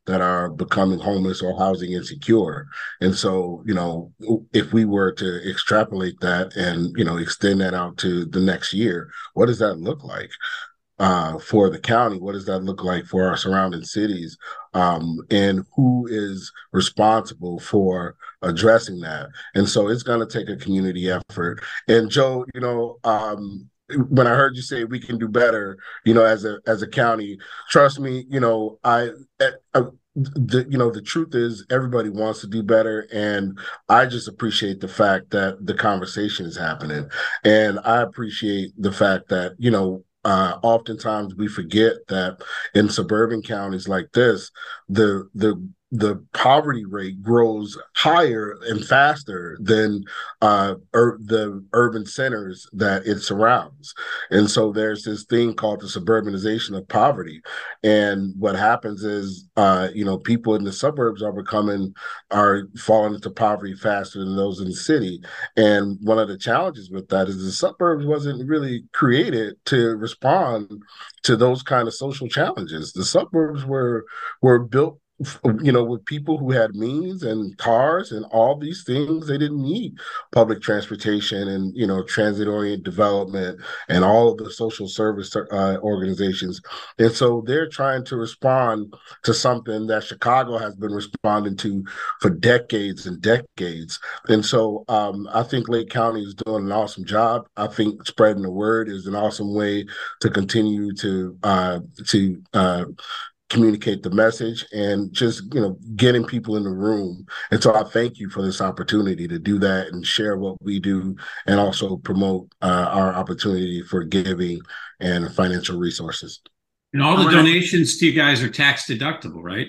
that 0.08 0.22
are 0.22 0.50
becoming 0.50 1.00
homeless 1.00 1.42
or 1.42 1.58
housing 1.58 1.92
insecure. 1.92 2.68
And 3.02 3.16
so, 3.16 3.64
you 3.66 3.74
know, 3.74 4.12
if 4.54 4.74
we 4.74 4.86
were 4.86 5.12
to 5.14 5.50
extrapolate 5.50 6.20
that 6.22 6.56
and, 6.56 6.94
you 6.98 7.06
know, 7.06 7.18
extend 7.18 7.62
that 7.62 7.74
out 7.74 7.98
to 7.98 8.26
the 8.26 8.40
next 8.40 8.74
year, 8.74 9.10
what 9.34 9.46
does 9.46 9.60
that 9.60 9.76
look 9.76 10.04
like? 10.04 10.32
Uh, 11.00 11.40
for 11.40 11.68
the 11.72 11.80
county, 11.80 12.20
what 12.20 12.34
does 12.34 12.46
that 12.46 12.60
look 12.60 12.84
like 12.84 13.06
for 13.06 13.28
our 13.28 13.36
surrounding 13.36 13.84
cities? 13.84 14.38
Um, 14.76 15.18
and 15.32 15.66
who 15.76 16.08
is 16.08 16.52
responsible 16.74 17.60
for 17.60 18.16
addressing 18.44 19.00
that? 19.00 19.30
And 19.56 19.68
so 19.68 19.88
it's 19.88 20.04
going 20.04 20.20
to 20.20 20.32
take 20.32 20.48
a 20.48 20.62
community 20.62 21.10
effort. 21.10 21.64
And 21.88 22.12
Joe, 22.12 22.46
you 22.54 22.62
know, 22.62 23.00
um, 23.04 23.68
when 24.10 24.28
I 24.28 24.36
heard 24.36 24.56
you 24.56 24.62
say 24.62 24.84
we 24.84 25.00
can 25.00 25.18
do 25.18 25.28
better, 25.28 25.78
you 26.06 26.14
know, 26.14 26.24
as 26.24 26.46
a 26.46 26.60
as 26.68 26.82
a 26.82 26.88
county, 26.88 27.38
trust 27.70 28.00
me, 28.00 28.26
you 28.30 28.40
know, 28.40 28.80
I, 28.84 29.10
I, 29.40 29.44
eh, 29.44 29.52
uh, 29.74 29.84
the 30.16 30.66
you 30.70 30.78
know 30.78 30.92
the 30.92 31.02
truth 31.02 31.36
is 31.36 31.66
everybody 31.70 32.10
wants 32.10 32.42
to 32.42 32.48
do 32.48 32.62
better 32.62 33.08
and 33.14 33.58
i 33.88 34.06
just 34.06 34.28
appreciate 34.28 34.82
the 34.82 34.88
fact 34.88 35.30
that 35.30 35.66
the 35.66 35.74
conversation 35.74 36.46
is 36.46 36.58
happening. 36.58 37.10
And 37.46 37.80
i 37.86 38.02
appreciate 38.02 38.74
the 38.78 38.92
fact 38.92 39.30
that 39.30 39.56
you 39.58 39.72
know 39.72 40.04
uh, 40.24 40.60
oftentimes 40.62 41.34
we 41.36 41.48
forget 41.48 41.94
that 42.10 42.42
in 42.76 42.90
suburban 42.90 43.42
counties 43.42 43.88
like 43.88 44.12
this 44.12 44.52
the 44.90 45.28
the 45.34 45.56
the 45.92 46.24
poverty 46.34 46.86
rate 46.86 47.22
grows 47.22 47.78
higher 47.96 48.58
and 48.68 48.86
faster 48.86 49.58
than 49.60 50.04
uh, 50.42 50.76
ur- 50.94 51.20
the 51.22 51.64
urban 51.74 52.06
centers 52.06 52.66
that 52.72 53.06
it 53.06 53.20
surrounds. 53.20 53.94
And 54.30 54.50
so 54.50 54.72
there's 54.72 55.04
this 55.04 55.26
thing 55.26 55.54
called 55.54 55.82
the 55.82 55.88
suburbanization 55.88 56.78
of 56.78 56.88
poverty. 56.88 57.42
And 57.84 58.34
what 58.40 58.56
happens 58.56 59.04
is, 59.04 59.50
uh, 59.58 59.90
you 59.94 60.06
know, 60.06 60.18
people 60.18 60.56
in 60.56 60.64
the 60.64 60.72
suburbs 60.72 61.22
are 61.22 61.34
becoming, 61.34 61.94
are 62.32 62.64
falling 62.78 63.16
into 63.16 63.30
poverty 63.30 63.76
faster 63.76 64.20
than 64.20 64.38
those 64.38 64.62
in 64.62 64.68
the 64.70 64.74
city. 64.74 65.22
And 65.58 65.98
one 66.02 66.20
of 66.20 66.30
the 66.30 66.38
challenges 66.38 66.90
with 66.90 67.10
that 67.10 67.28
is 67.28 67.44
the 67.44 67.52
suburbs 67.52 68.06
wasn't 68.06 68.48
really 68.48 68.86
created 68.94 69.58
to 69.66 69.98
respond 69.98 70.72
to 71.24 71.36
those 71.36 71.64
kind 71.64 71.88
of 71.90 71.94
social 71.94 72.30
challenges. 72.30 72.94
The 72.94 73.04
suburbs 73.06 73.66
were 73.66 74.06
were 74.42 74.60
built 74.60 75.00
you 75.62 75.72
know, 75.72 75.84
with 75.84 76.06
people 76.06 76.38
who 76.38 76.52
had 76.52 76.76
means 76.76 77.24
and 77.24 77.58
cars 77.58 78.12
and 78.12 78.26
all 78.26 78.58
these 78.58 78.84
things, 78.84 79.28
they 79.28 79.38
didn't 79.38 79.62
need 79.62 79.98
public 80.32 80.62
transportation 80.62 81.48
and 81.48 81.76
you 81.76 81.86
know 81.86 82.04
transit 82.04 82.48
oriented 82.48 82.84
development 82.84 83.60
and 83.90 84.04
all 84.04 84.32
of 84.32 84.38
the 84.38 84.52
social 84.52 84.88
service 84.88 85.36
uh, 85.36 85.78
organizations. 85.82 86.62
And 86.98 87.12
so 87.12 87.44
they're 87.46 87.70
trying 87.70 88.06
to 88.06 88.16
respond 88.16 88.94
to 89.24 89.34
something 89.34 89.88
that 89.88 90.04
Chicago 90.04 90.58
has 90.58 90.76
been 90.76 90.92
responding 90.92 91.58
to 91.58 91.84
for 92.20 92.30
decades 92.30 93.06
and 93.06 93.22
decades. 93.22 94.00
And 94.28 94.46
so 94.46 94.86
um, 94.88 95.28
I 95.34 95.44
think 95.44 95.70
Lake 95.70 95.90
County 95.90 96.22
is 96.22 96.34
doing 96.34 96.66
an 96.66 96.72
awesome 96.72 97.06
job. 97.06 97.48
I 97.58 97.68
think 97.68 98.06
spreading 98.08 98.44
the 98.44 98.52
word 98.52 98.90
is 98.90 99.08
an 99.08 99.16
awesome 99.16 99.54
way 99.54 99.86
to 100.22 100.30
continue 100.30 100.94
to 100.96 101.38
uh, 101.44 101.80
to 102.08 102.42
uh, 102.54 102.86
communicate 103.52 104.02
the 104.02 104.10
message 104.10 104.66
and 104.72 105.12
just 105.12 105.44
you 105.54 105.60
know 105.60 105.78
getting 105.96 106.26
people 106.26 106.56
in 106.56 106.64
the 106.64 106.70
room. 106.70 107.26
And 107.52 107.62
so 107.62 107.76
i 107.76 107.84
thank 107.84 108.18
you 108.18 108.30
for 108.30 108.42
this 108.42 108.62
opportunity 108.62 109.28
to 109.28 109.38
do 109.38 109.60
that 109.60 109.88
and 109.88 110.08
share 110.08 110.38
what 110.38 110.56
we 110.62 110.80
do 110.80 111.16
and 111.46 111.60
also 111.60 111.98
promote 111.98 112.50
uh, 112.62 112.88
our 112.90 113.14
opportunity 113.14 113.84
for 113.84 114.04
giving 114.04 114.62
and 115.00 115.34
financial 115.34 115.78
resources. 115.78 116.40
And 116.94 117.04
all 117.04 117.22
the 117.24 117.30
donations 117.32 117.98
to 117.98 118.06
you 118.06 118.14
guys 118.14 118.42
are 118.42 118.50
tax 118.50 118.86
deductible 118.86 119.42
right? 119.44 119.68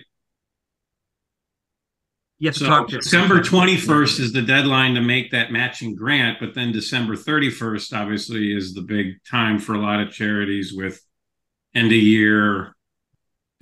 Yes, 2.39 2.59
so 2.59 2.85
December 2.87 3.39
21st 3.39 4.19
is 4.19 4.33
the 4.33 4.43
deadline 4.43 4.95
to 4.95 5.01
make 5.01 5.31
that 5.31 5.53
matching 5.53 5.95
grant, 5.95 6.39
but 6.41 6.55
then 6.55 6.73
December 6.73 7.15
31st 7.15 7.97
obviously 7.97 8.53
is 8.53 8.75
the 8.75 8.83
big 8.83 9.23
time 9.31 9.61
for 9.61 9.75
a 9.75 9.81
lot 9.81 10.01
of 10.01 10.11
charities 10.11 10.73
with 10.75 11.01
end 11.73 11.87
of 11.87 11.93
year 11.93 12.75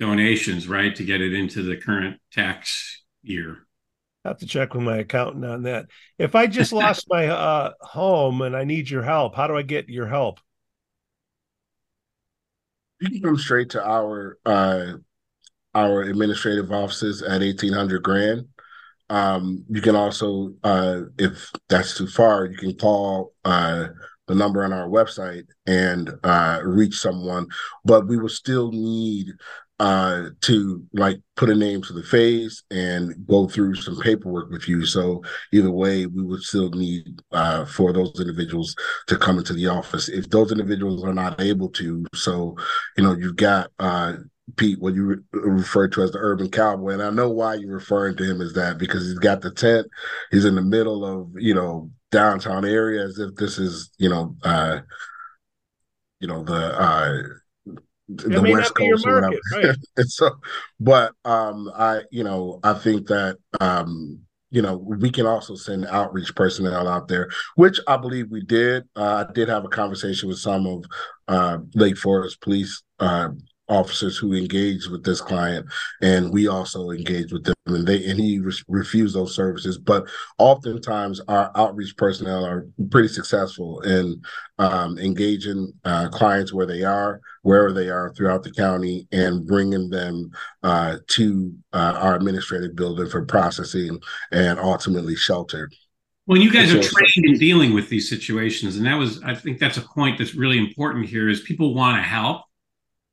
donations, 0.01 0.67
right, 0.67 0.95
to 0.95 1.05
get 1.05 1.21
it 1.21 1.31
into 1.31 1.61
the 1.61 1.77
current 1.77 2.19
tax 2.33 3.03
year. 3.21 3.67
I 4.25 4.29
have 4.29 4.39
to 4.39 4.47
check 4.47 4.73
with 4.73 4.83
my 4.83 4.97
accountant 4.97 5.45
on 5.45 5.63
that. 5.63 5.85
If 6.17 6.33
I 6.33 6.47
just 6.47 6.73
lost 6.73 7.05
my 7.07 7.27
uh, 7.27 7.71
home 7.79 8.41
and 8.41 8.57
I 8.57 8.63
need 8.63 8.89
your 8.89 9.03
help, 9.03 9.35
how 9.35 9.47
do 9.47 9.55
I 9.55 9.61
get 9.61 9.89
your 9.89 10.07
help? 10.07 10.39
You 12.99 13.09
can 13.09 13.21
come 13.21 13.37
straight 13.37 13.69
to 13.71 13.87
our 13.87 14.37
uh, 14.45 14.93
our 15.73 16.01
administrative 16.01 16.71
offices 16.71 17.21
at 17.21 17.41
eighteen 17.41 17.73
hundred 17.73 18.03
Grand. 18.03 18.47
Um, 19.09 19.65
you 19.69 19.81
can 19.81 19.95
also, 19.95 20.53
uh, 20.63 21.01
if 21.17 21.51
that's 21.67 21.97
too 21.97 22.07
far, 22.07 22.45
you 22.45 22.57
can 22.57 22.75
call 22.75 23.33
uh, 23.43 23.87
the 24.27 24.35
number 24.35 24.63
on 24.63 24.71
our 24.71 24.87
website 24.87 25.47
and 25.65 26.11
uh, 26.23 26.61
reach 26.63 26.95
someone. 26.95 27.47
But 27.83 28.07
we 28.07 28.17
will 28.17 28.29
still 28.29 28.71
need 28.71 29.27
uh, 29.81 30.29
to 30.41 30.85
like 30.93 31.19
put 31.35 31.49
a 31.49 31.55
name 31.55 31.81
to 31.81 31.91
the 31.91 32.03
face 32.03 32.61
and 32.69 33.15
go 33.25 33.47
through 33.47 33.73
some 33.73 33.99
paperwork 33.99 34.51
with 34.51 34.67
you. 34.67 34.85
So 34.85 35.23
either 35.51 35.71
way, 35.71 36.05
we 36.05 36.21
would 36.21 36.43
still 36.43 36.69
need 36.69 37.19
uh, 37.31 37.65
for 37.65 37.91
those 37.91 38.19
individuals 38.19 38.75
to 39.07 39.17
come 39.17 39.39
into 39.39 39.53
the 39.53 39.65
office. 39.65 40.07
If 40.07 40.29
those 40.29 40.51
individuals 40.51 41.03
are 41.03 41.15
not 41.15 41.41
able 41.41 41.67
to, 41.69 42.05
so 42.13 42.55
you 42.95 43.03
know, 43.03 43.15
you've 43.15 43.37
got 43.37 43.71
uh, 43.79 44.17
Pete, 44.55 44.79
what 44.79 44.93
you 44.93 45.03
re- 45.03 45.17
refer 45.31 45.87
to 45.87 46.03
as 46.03 46.11
the 46.11 46.19
urban 46.19 46.51
cowboy, 46.51 46.91
and 46.91 47.01
I 47.01 47.09
know 47.09 47.31
why 47.31 47.55
you're 47.55 47.73
referring 47.73 48.15
to 48.17 48.23
him 48.23 48.39
as 48.39 48.53
that 48.53 48.77
because 48.77 49.01
he's 49.07 49.17
got 49.17 49.41
the 49.41 49.49
tent. 49.49 49.87
He's 50.29 50.45
in 50.45 50.53
the 50.53 50.61
middle 50.61 51.03
of 51.03 51.31
you 51.39 51.55
know 51.55 51.89
downtown 52.11 52.65
area 52.65 53.03
as 53.03 53.17
if 53.17 53.33
this 53.33 53.57
is 53.57 53.89
you 53.97 54.09
know 54.09 54.35
uh, 54.43 54.81
you 56.19 56.27
know 56.27 56.43
the 56.43 56.79
uh 56.79 57.23
the 58.17 58.41
West 58.41 58.75
Coast 58.75 59.05
or 59.05 59.15
whatever. 59.15 59.39
Right. 59.53 59.75
so, 60.07 60.31
but 60.79 61.13
um, 61.25 61.71
I, 61.75 62.01
you 62.11 62.23
know, 62.23 62.59
I 62.63 62.73
think 62.73 63.07
that 63.07 63.37
um, 63.59 64.21
you 64.51 64.61
know, 64.61 64.77
we 64.77 65.09
can 65.09 65.25
also 65.25 65.55
send 65.55 65.85
outreach 65.87 66.35
personnel 66.35 66.87
out 66.87 67.07
there, 67.07 67.29
which 67.55 67.79
I 67.87 67.95
believe 67.97 68.29
we 68.29 68.41
did. 68.41 68.83
Uh, 68.95 69.25
I 69.27 69.31
did 69.31 69.47
have 69.47 69.63
a 69.63 69.69
conversation 69.69 70.27
with 70.27 70.39
some 70.39 70.67
of 70.67 70.83
uh, 71.29 71.59
Lake 71.73 71.97
Forest 71.97 72.41
police 72.41 72.83
uh, 72.99 73.29
officers 73.69 74.17
who 74.17 74.33
engage 74.33 74.87
with 74.87 75.05
this 75.05 75.21
client, 75.21 75.65
and 76.01 76.33
we 76.33 76.47
also 76.47 76.91
engage 76.91 77.31
with 77.31 77.45
them, 77.45 77.55
and 77.65 77.87
they 77.87 78.05
and 78.05 78.19
he 78.19 78.39
re- 78.39 78.53
refused 78.67 79.15
those 79.15 79.33
services. 79.33 79.77
But 79.77 80.09
oftentimes, 80.37 81.21
our 81.29 81.49
outreach 81.55 81.95
personnel 81.95 82.45
are 82.45 82.67
pretty 82.91 83.07
successful 83.07 83.79
in 83.81 84.21
um, 84.59 84.99
engaging 84.99 85.71
uh, 85.85 86.09
clients 86.09 86.53
where 86.53 86.65
they 86.65 86.83
are, 86.83 87.21
wherever 87.41 87.71
they 87.71 87.89
are 87.89 88.13
throughout 88.13 88.43
the 88.43 88.51
county, 88.51 89.07
and 89.11 89.45
bringing 89.45 89.89
them 89.89 90.31
uh, 90.63 90.97
to 91.07 91.53
uh, 91.73 91.97
our 91.97 92.15
administrative 92.15 92.75
building 92.75 93.09
for 93.09 93.25
processing 93.25 93.99
and 94.31 94.59
ultimately 94.59 95.15
shelter. 95.15 95.69
Well, 96.27 96.39
you 96.39 96.51
guys 96.51 96.73
are 96.73 96.81
trained 96.81 97.25
in 97.25 97.37
dealing 97.37 97.73
with 97.73 97.89
these 97.89 98.09
situations, 98.09 98.77
and 98.77 98.85
that 98.85 98.95
was, 98.95 99.21
I 99.23 99.33
think, 99.33 99.59
that's 99.59 99.77
a 99.77 99.81
point 99.81 100.17
that's 100.17 100.35
really 100.35 100.59
important 100.59 101.07
here. 101.07 101.27
Is 101.27 101.41
people 101.41 101.73
want 101.73 101.97
to 101.97 102.03
help, 102.03 102.43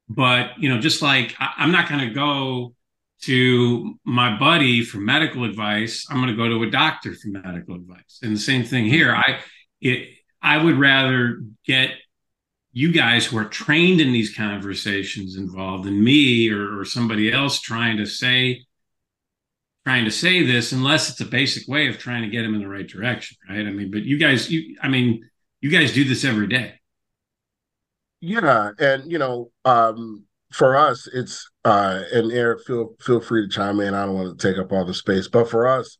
but 0.08 0.50
you 0.58 0.68
know, 0.68 0.78
just 0.78 1.02
like 1.02 1.34
I, 1.40 1.52
I'm 1.56 1.72
not 1.72 1.88
going 1.88 2.06
to 2.06 2.14
go 2.14 2.74
to 3.22 3.98
my 4.04 4.38
buddy 4.38 4.84
for 4.84 4.98
medical 4.98 5.44
advice, 5.44 6.06
I'm 6.08 6.18
going 6.18 6.28
to 6.28 6.36
go 6.36 6.48
to 6.48 6.62
a 6.62 6.70
doctor 6.70 7.14
for 7.14 7.28
medical 7.28 7.74
advice, 7.74 8.20
and 8.22 8.36
the 8.36 8.40
same 8.40 8.62
thing 8.62 8.84
here. 8.84 9.14
I 9.14 9.40
it 9.80 10.10
I 10.42 10.62
would 10.62 10.78
rather 10.78 11.40
get 11.64 11.90
you 12.78 12.92
guys 12.92 13.26
who 13.26 13.36
are 13.36 13.44
trained 13.44 14.00
in 14.00 14.12
these 14.12 14.36
conversations 14.36 15.36
involved 15.36 15.82
than 15.82 16.04
me 16.04 16.48
or, 16.48 16.78
or 16.78 16.84
somebody 16.84 17.32
else 17.32 17.60
trying 17.60 17.96
to 17.96 18.06
say 18.06 18.64
trying 19.84 20.04
to 20.04 20.12
say 20.12 20.46
this 20.46 20.70
unless 20.70 21.10
it's 21.10 21.20
a 21.20 21.24
basic 21.24 21.66
way 21.66 21.88
of 21.88 21.98
trying 21.98 22.22
to 22.22 22.28
get 22.28 22.44
him 22.44 22.54
in 22.54 22.60
the 22.60 22.68
right 22.68 22.86
direction, 22.86 23.36
right? 23.50 23.66
I 23.66 23.70
mean, 23.70 23.90
but 23.90 24.02
you 24.02 24.16
guys, 24.16 24.48
you, 24.48 24.76
I 24.80 24.86
mean, 24.86 25.28
you 25.60 25.70
guys 25.70 25.92
do 25.92 26.04
this 26.04 26.24
every 26.24 26.46
day. 26.46 26.74
Yeah, 28.20 28.70
and 28.78 29.10
you 29.10 29.18
know, 29.18 29.50
um, 29.64 30.24
for 30.52 30.76
us, 30.76 31.08
it's 31.12 31.50
uh, 31.64 32.02
and 32.12 32.30
Eric, 32.30 32.64
feel 32.64 32.94
feel 33.00 33.20
free 33.20 33.42
to 33.44 33.48
chime 33.48 33.80
in. 33.80 33.94
I 33.94 34.06
don't 34.06 34.14
want 34.14 34.38
to 34.38 34.48
take 34.48 34.60
up 34.60 34.70
all 34.70 34.84
the 34.84 34.94
space, 34.94 35.26
but 35.26 35.50
for 35.50 35.66
us, 35.66 35.98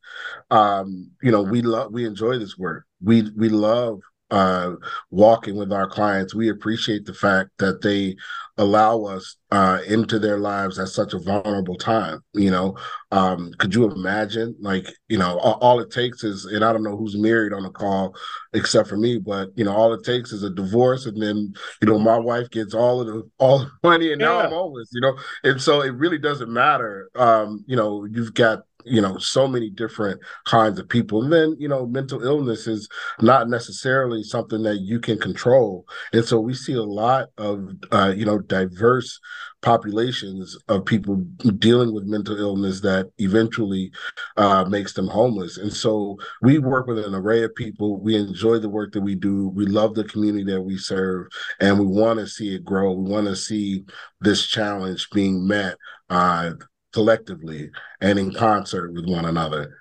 um, 0.53 1.11
you 1.22 1.33
know, 1.33 1.43
we 1.43 1.62
love 1.62 1.93
we 1.93 2.05
enjoy 2.05 2.39
this 2.39 2.57
work. 2.57 2.85
We 3.03 3.31
we 3.37 3.49
love 3.49 4.01
uh, 4.31 4.72
walking 5.11 5.57
with 5.57 5.72
our 5.72 5.89
clients. 5.89 6.35
We 6.35 6.51
appreciate 6.51 7.05
the 7.07 7.14
fact 7.14 7.51
that 7.59 7.81
they 7.83 8.16
allow 8.59 9.05
us 9.05 9.37
uh, 9.51 9.79
into 9.87 10.18
their 10.18 10.39
lives 10.39 10.79
at 10.79 10.89
such 10.89 11.14
a 11.14 11.18
vulnerable 11.18 11.76
time. 11.76 12.20
You 12.35 12.51
know, 12.51 12.76
um, 13.12 13.53
could 13.59 13.74
you 13.74 13.91
imagine? 13.91 14.55
Like, 14.61 14.87
you 15.09 15.16
know, 15.16 15.39
all, 15.39 15.59
all, 15.61 15.81
it 15.81 15.91
takes 15.91 16.24
is, 16.24 16.45
and 16.45 16.64
I 16.64 16.72
don't 16.72 16.83
know 16.83 16.97
who's 16.97 17.16
married 17.16 17.53
on 17.53 17.62
the 17.62 17.70
call 17.70 18.14
except 18.53 18.89
for 18.89 18.97
me, 18.97 19.18
but 19.18 19.51
you 19.57 19.64
know, 19.64 19.74
all 19.74 19.95
it 19.95 20.05
takes 20.05 20.33
is 20.33 20.43
a 20.43 20.51
divorce, 20.51 21.07
and 21.07 21.20
then 21.22 21.55
you 21.81 21.89
know, 21.89 21.99
my 21.99 22.18
wife 22.18 22.51
gets 22.51 22.74
all 22.74 23.01
of 23.01 23.07
the 23.07 23.22
all 23.39 23.61
the 23.61 23.70
money, 23.83 24.12
and 24.12 24.20
yeah. 24.20 24.29
now 24.29 24.41
I'm 24.41 24.51
homeless. 24.51 24.91
You 24.93 25.01
know, 25.01 25.16
and 25.45 25.61
so 25.61 25.81
it 25.81 25.95
really 25.95 26.18
doesn't 26.18 26.53
matter. 26.53 27.09
Um, 27.14 27.64
you 27.66 27.76
know, 27.76 28.05
you've 28.05 28.35
got 28.35 28.64
you 28.89 29.01
know 29.01 29.18
so 29.18 29.47
many 29.47 29.70
different 29.70 30.20
kinds 30.47 30.78
of 30.78 30.89
people. 30.89 31.22
And 31.22 31.32
then 31.32 31.57
you 31.59 31.68
know 31.68 31.86
mental 31.86 32.22
illness 32.22 32.66
is 32.66 32.89
not 33.20 33.49
necessarily 33.49 34.22
something 34.22 34.62
that 34.62 34.80
you 34.80 35.01
can 35.01 35.18
control. 35.18 35.84
And 36.12 36.24
so 36.24 36.41
we 36.41 36.55
see 36.55 36.74
a 36.74 36.82
lot 36.82 37.28
of 37.39 37.68
uh, 37.91 38.12
you 38.16 38.24
know 38.24 38.39
diverse 38.39 39.20
populations 39.61 40.57
of 40.68 40.84
people 40.84 41.16
dealing 41.59 41.93
with 41.93 42.05
mental 42.05 42.39
illness 42.39 42.80
that 42.80 43.11
eventually 43.18 43.91
uh, 44.36 44.64
makes 44.64 44.93
them 44.93 45.09
homeless. 45.09 45.59
And 45.59 45.72
so 45.72 46.16
we 46.43 46.59
work 46.59 46.86
with 46.86 46.99
an 46.99 47.14
array 47.14 47.43
of 47.43 47.55
people. 47.55 48.01
We 48.01 48.16
enjoy 48.16 48.59
the 48.59 48.68
work 48.68 48.93
that 48.93 49.01
we 49.01 49.14
do. 49.14 49.49
We 49.49 49.66
love 49.66 49.95
the 49.95 50.05
community 50.05 50.45
that 50.53 50.62
we 50.62 50.76
serve. 50.76 51.26
And 51.61 51.78
we 51.78 51.86
want 51.86 52.20
to 52.20 52.26
see 52.26 52.55
it 52.55 52.64
grow. 52.64 52.93
We 52.93 53.11
want 53.11 53.26
to 53.26 53.36
see 53.36 53.84
this 54.20 54.47
challenge 54.47 55.11
being 55.11 55.47
met 55.47 55.76
uh, 56.09 56.53
collectively 56.99 57.70
and 58.01 58.18
in 58.18 58.34
concert 58.34 58.92
with 58.92 59.07
one 59.07 59.24
another. 59.24 59.78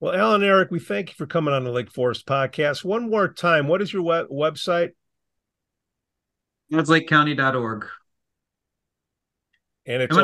Well, 0.00 0.14
Allen 0.14 0.42
Eric, 0.42 0.70
we 0.70 0.78
thank 0.78 1.10
you 1.10 1.14
for 1.16 1.26
coming 1.26 1.52
on 1.52 1.64
the 1.64 1.70
Lake 1.70 1.90
Forest 1.90 2.24
podcast. 2.24 2.82
One 2.82 3.10
more 3.10 3.28
time, 3.28 3.68
what 3.68 3.82
is 3.82 3.92
your 3.92 4.02
web- 4.02 4.30
website? 4.30 4.92
It's 6.70 6.88
lakecounty.org. 6.88 7.86
And 9.84 10.02
it's 10.02 10.16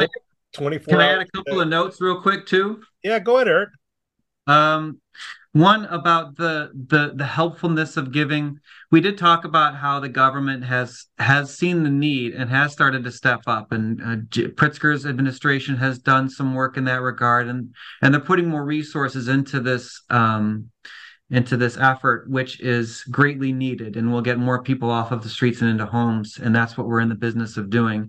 24 0.54 0.90
Can 0.90 1.00
I 1.02 1.12
add 1.12 1.20
a 1.20 1.26
couple 1.36 1.60
of 1.60 1.68
notes 1.68 2.00
real 2.00 2.22
quick 2.22 2.46
too? 2.46 2.82
Yeah, 3.04 3.18
go 3.18 3.36
ahead, 3.36 3.48
Eric. 3.48 3.68
Um, 4.46 5.00
one 5.56 5.86
about 5.86 6.36
the 6.36 6.70
the 6.74 7.12
the 7.14 7.24
helpfulness 7.24 7.96
of 7.96 8.12
giving. 8.12 8.60
We 8.90 9.00
did 9.00 9.16
talk 9.16 9.44
about 9.44 9.74
how 9.76 10.00
the 10.00 10.08
government 10.08 10.64
has 10.64 11.06
has 11.18 11.56
seen 11.56 11.82
the 11.82 11.90
need 11.90 12.34
and 12.34 12.50
has 12.50 12.72
started 12.72 13.04
to 13.04 13.10
step 13.10 13.40
up, 13.46 13.72
and 13.72 14.02
uh, 14.02 14.16
Pritzker's 14.50 15.06
administration 15.06 15.76
has 15.76 15.98
done 15.98 16.28
some 16.28 16.54
work 16.54 16.76
in 16.76 16.84
that 16.84 17.00
regard, 17.00 17.48
and 17.48 17.74
and 18.02 18.12
they're 18.12 18.20
putting 18.20 18.48
more 18.48 18.64
resources 18.64 19.28
into 19.28 19.60
this. 19.60 20.02
Um, 20.10 20.70
into 21.28 21.56
this 21.56 21.76
effort, 21.76 22.30
which 22.30 22.60
is 22.60 23.02
greatly 23.10 23.50
needed, 23.52 23.96
and 23.96 24.12
we'll 24.12 24.22
get 24.22 24.38
more 24.38 24.62
people 24.62 24.92
off 24.92 25.10
of 25.10 25.24
the 25.24 25.28
streets 25.28 25.60
and 25.60 25.68
into 25.68 25.84
homes, 25.84 26.38
and 26.40 26.54
that's 26.54 26.78
what 26.78 26.86
we're 26.86 27.00
in 27.00 27.08
the 27.08 27.16
business 27.16 27.56
of 27.56 27.68
doing 27.68 28.08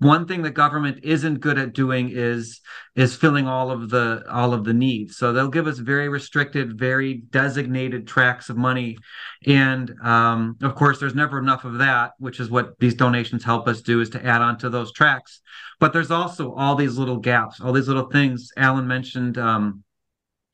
one 0.00 0.26
thing 0.26 0.42
the 0.42 0.50
government 0.50 1.00
isn't 1.04 1.40
good 1.40 1.56
at 1.56 1.72
doing 1.72 2.10
is 2.12 2.60
is 2.96 3.14
filling 3.14 3.46
all 3.46 3.70
of 3.70 3.90
the 3.90 4.24
all 4.28 4.52
of 4.52 4.64
the 4.64 4.74
needs. 4.74 5.16
So 5.16 5.32
they'll 5.32 5.48
give 5.48 5.66
us 5.66 5.78
very 5.78 6.08
restricted 6.08 6.78
very 6.78 7.14
designated 7.30 8.06
tracks 8.06 8.50
of 8.50 8.56
money. 8.56 8.98
And 9.46 9.94
um, 10.02 10.56
of 10.62 10.74
course 10.74 10.98
there's 10.98 11.14
never 11.14 11.38
enough 11.38 11.64
of 11.64 11.78
that 11.78 12.12
which 12.18 12.40
is 12.40 12.50
what 12.50 12.78
these 12.80 12.94
donations 12.94 13.44
help 13.44 13.68
us 13.68 13.82
do 13.82 14.00
is 14.00 14.10
to 14.10 14.24
add 14.24 14.42
on 14.42 14.58
to 14.58 14.68
those 14.68 14.92
tracks 14.92 15.40
but 15.78 15.92
there's 15.92 16.10
also 16.10 16.52
all 16.54 16.74
these 16.74 16.98
little 16.98 17.18
gaps 17.18 17.60
all 17.60 17.72
these 17.72 17.88
little 17.88 18.10
things. 18.10 18.50
Allen 18.56 18.86
mentioned 18.86 19.38
um, 19.38 19.83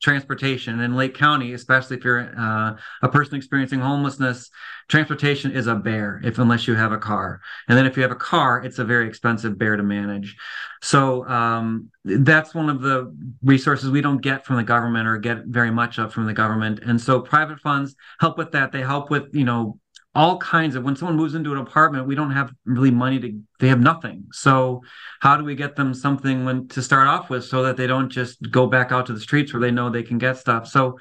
transportation 0.01 0.79
in 0.79 0.95
Lake 0.95 1.13
County, 1.13 1.53
especially 1.53 1.97
if 1.97 2.03
you're 2.03 2.33
uh, 2.37 2.75
a 3.01 3.09
person 3.09 3.35
experiencing 3.35 3.79
homelessness, 3.79 4.49
transportation 4.87 5.51
is 5.51 5.67
a 5.67 5.75
bear 5.75 6.19
if 6.23 6.39
unless 6.39 6.67
you 6.67 6.75
have 6.75 6.91
a 6.91 6.97
car. 6.97 7.39
And 7.67 7.77
then 7.77 7.85
if 7.85 7.95
you 7.95 8.03
have 8.03 8.11
a 8.11 8.15
car, 8.15 8.63
it's 8.63 8.79
a 8.79 8.83
very 8.83 9.07
expensive 9.07 9.57
bear 9.57 9.77
to 9.77 9.83
manage. 9.83 10.35
So 10.81 11.27
um, 11.27 11.89
that's 12.03 12.55
one 12.55 12.69
of 12.69 12.81
the 12.81 13.15
resources 13.43 13.91
we 13.91 14.01
don't 14.01 14.21
get 14.21 14.45
from 14.45 14.55
the 14.55 14.63
government 14.63 15.07
or 15.07 15.17
get 15.17 15.45
very 15.45 15.71
much 15.71 15.99
of 15.99 16.11
from 16.11 16.25
the 16.25 16.33
government. 16.33 16.79
And 16.83 16.99
so 16.99 17.21
private 17.21 17.59
funds 17.59 17.95
help 18.19 18.37
with 18.37 18.51
that. 18.51 18.71
They 18.71 18.81
help 18.81 19.11
with 19.11 19.35
you 19.35 19.45
know 19.45 19.79
all 20.13 20.37
kinds 20.39 20.75
of 20.75 20.83
when 20.83 20.95
someone 20.95 21.15
moves 21.15 21.35
into 21.35 21.53
an 21.53 21.57
apartment 21.57 22.05
we 22.05 22.15
don't 22.15 22.31
have 22.31 22.51
really 22.65 22.91
money 22.91 23.19
to 23.19 23.39
they 23.59 23.69
have 23.69 23.79
nothing. 23.79 24.25
So 24.31 24.81
how 25.19 25.37
do 25.37 25.43
we 25.43 25.55
get 25.55 25.75
them 25.75 25.93
something 25.93 26.43
when 26.45 26.67
to 26.69 26.81
start 26.81 27.07
off 27.07 27.29
with 27.29 27.45
so 27.45 27.63
that 27.63 27.77
they 27.77 27.87
don't 27.87 28.09
just 28.09 28.39
go 28.51 28.67
back 28.67 28.91
out 28.91 29.05
to 29.05 29.13
the 29.13 29.19
streets 29.19 29.53
where 29.53 29.61
they 29.61 29.71
know 29.71 29.89
they 29.89 30.03
can 30.03 30.17
get 30.17 30.37
stuff? 30.37 30.67
So 30.67 30.97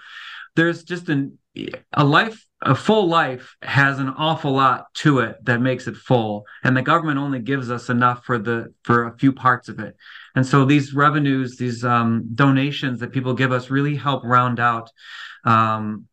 there's 0.57 0.85
just 0.85 1.09
an 1.09 1.39
a 1.93 2.05
life 2.05 2.47
a 2.63 2.75
full 2.75 3.09
life 3.09 3.57
has 3.63 3.99
an 3.99 4.11
awful 4.11 4.53
lot 4.53 4.93
to 4.93 5.21
it 5.21 5.43
that 5.45 5.63
makes 5.63 5.87
it 5.87 5.97
full. 5.97 6.45
And 6.63 6.77
the 6.77 6.83
government 6.83 7.19
only 7.19 7.39
gives 7.39 7.71
us 7.71 7.89
enough 7.89 8.25
for 8.25 8.39
the 8.39 8.73
for 8.85 9.07
a 9.07 9.17
few 9.17 9.33
parts 9.33 9.69
of 9.69 9.81
it. 9.81 9.97
And 10.37 10.47
so 10.47 10.65
these 10.65 10.93
revenues 10.93 11.57
these 11.57 11.85
um, 11.85 12.29
donations 12.35 13.01
that 13.01 13.13
people 13.13 13.35
give 13.35 13.51
us 13.51 13.71
really 13.71 13.97
help 13.97 14.23
round 14.25 14.61
out 14.61 14.91
um, 15.45 16.07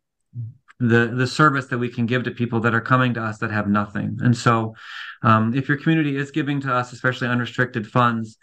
the 0.79 1.11
the 1.15 1.27
service 1.27 1.67
that 1.67 1.77
we 1.77 1.89
can 1.89 2.05
give 2.05 2.23
to 2.23 2.31
people 2.31 2.59
that 2.61 2.75
are 2.75 2.81
coming 2.81 3.13
to 3.15 3.21
us 3.21 3.39
that 3.39 3.51
have 3.51 3.67
nothing. 3.67 4.19
And 4.21 4.37
so, 4.37 4.75
um, 5.23 5.53
if 5.55 5.67
your 5.67 5.77
community 5.77 6.15
is 6.15 6.31
giving 6.31 6.61
to 6.61 6.73
us, 6.73 6.93
especially 6.93 7.27
unrestricted 7.27 7.87
funds, 7.87 8.37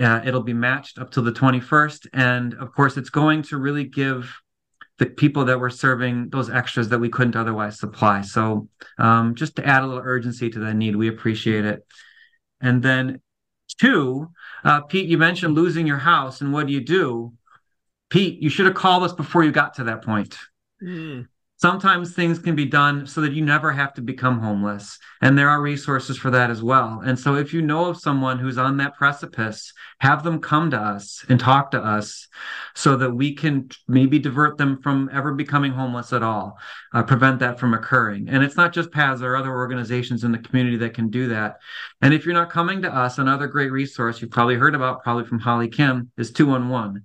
uh, 0.00 0.20
it'll 0.24 0.42
be 0.42 0.52
matched 0.52 0.98
up 0.98 1.10
to 1.12 1.22
the 1.22 1.32
21st. 1.32 2.08
And 2.12 2.54
of 2.54 2.72
course, 2.74 2.96
it's 2.96 3.10
going 3.10 3.42
to 3.44 3.58
really 3.58 3.84
give 3.84 4.34
the 4.98 5.06
people 5.06 5.44
that 5.44 5.60
we're 5.60 5.70
serving 5.70 6.30
those 6.30 6.50
extras 6.50 6.88
that 6.88 6.98
we 6.98 7.08
couldn't 7.08 7.36
otherwise 7.36 7.78
supply. 7.78 8.22
So, 8.22 8.68
um, 8.98 9.34
just 9.34 9.56
to 9.56 9.66
add 9.66 9.82
a 9.82 9.86
little 9.86 10.02
urgency 10.04 10.50
to 10.50 10.58
that 10.60 10.74
need, 10.74 10.96
we 10.96 11.08
appreciate 11.08 11.64
it. 11.64 11.86
And 12.60 12.82
then, 12.82 13.20
two, 13.78 14.32
uh, 14.64 14.80
Pete, 14.80 15.06
you 15.06 15.18
mentioned 15.18 15.54
losing 15.54 15.86
your 15.86 15.98
house, 15.98 16.40
and 16.40 16.52
what 16.52 16.66
do 16.66 16.72
you 16.72 16.80
do? 16.80 17.32
Pete, 18.08 18.42
you 18.42 18.48
should 18.48 18.66
have 18.66 18.74
called 18.74 19.04
us 19.04 19.12
before 19.12 19.44
you 19.44 19.52
got 19.52 19.74
to 19.74 19.84
that 19.84 20.02
point. 20.02 20.36
Mm 20.82 21.26
sometimes 21.58 22.12
things 22.12 22.38
can 22.38 22.54
be 22.54 22.66
done 22.66 23.06
so 23.06 23.20
that 23.20 23.32
you 23.32 23.42
never 23.44 23.72
have 23.72 23.94
to 23.94 24.02
become 24.02 24.40
homeless 24.40 24.98
and 25.22 25.38
there 25.38 25.48
are 25.48 25.62
resources 25.62 26.18
for 26.18 26.30
that 26.30 26.50
as 26.50 26.62
well. 26.62 27.02
And 27.04 27.18
so 27.18 27.36
if 27.36 27.54
you 27.54 27.62
know 27.62 27.86
of 27.86 27.98
someone 27.98 28.38
who's 28.38 28.58
on 28.58 28.76
that 28.76 28.96
precipice 28.96 29.72
have 30.00 30.22
them 30.22 30.40
come 30.40 30.70
to 30.70 30.78
us 30.78 31.24
and 31.28 31.40
talk 31.40 31.70
to 31.70 31.82
us 31.82 32.28
so 32.74 32.96
that 32.96 33.10
we 33.10 33.34
can 33.34 33.70
maybe 33.88 34.18
divert 34.18 34.58
them 34.58 34.80
from 34.82 35.08
ever 35.12 35.32
becoming 35.32 35.72
homeless 35.72 36.12
at 36.12 36.22
all 36.22 36.58
uh, 36.92 37.02
prevent 37.02 37.38
that 37.40 37.58
from 37.58 37.72
occurring. 37.72 38.28
And 38.28 38.44
it's 38.44 38.56
not 38.56 38.72
just 38.72 38.92
PADS 38.92 39.20
there 39.20 39.32
are 39.32 39.36
other 39.36 39.54
organizations 39.54 40.24
in 40.24 40.32
the 40.32 40.38
community 40.38 40.76
that 40.78 40.94
can 40.94 41.08
do 41.08 41.28
that. 41.28 41.56
And 42.02 42.12
if 42.12 42.26
you're 42.26 42.34
not 42.34 42.50
coming 42.50 42.82
to 42.82 42.94
us 42.94 43.18
another 43.18 43.46
great 43.46 43.72
resource 43.72 44.20
you've 44.20 44.30
probably 44.30 44.56
heard 44.56 44.74
about 44.74 45.02
probably 45.02 45.24
from 45.24 45.38
holly 45.38 45.68
kim 45.68 46.10
is 46.16 46.30
211 46.30 47.04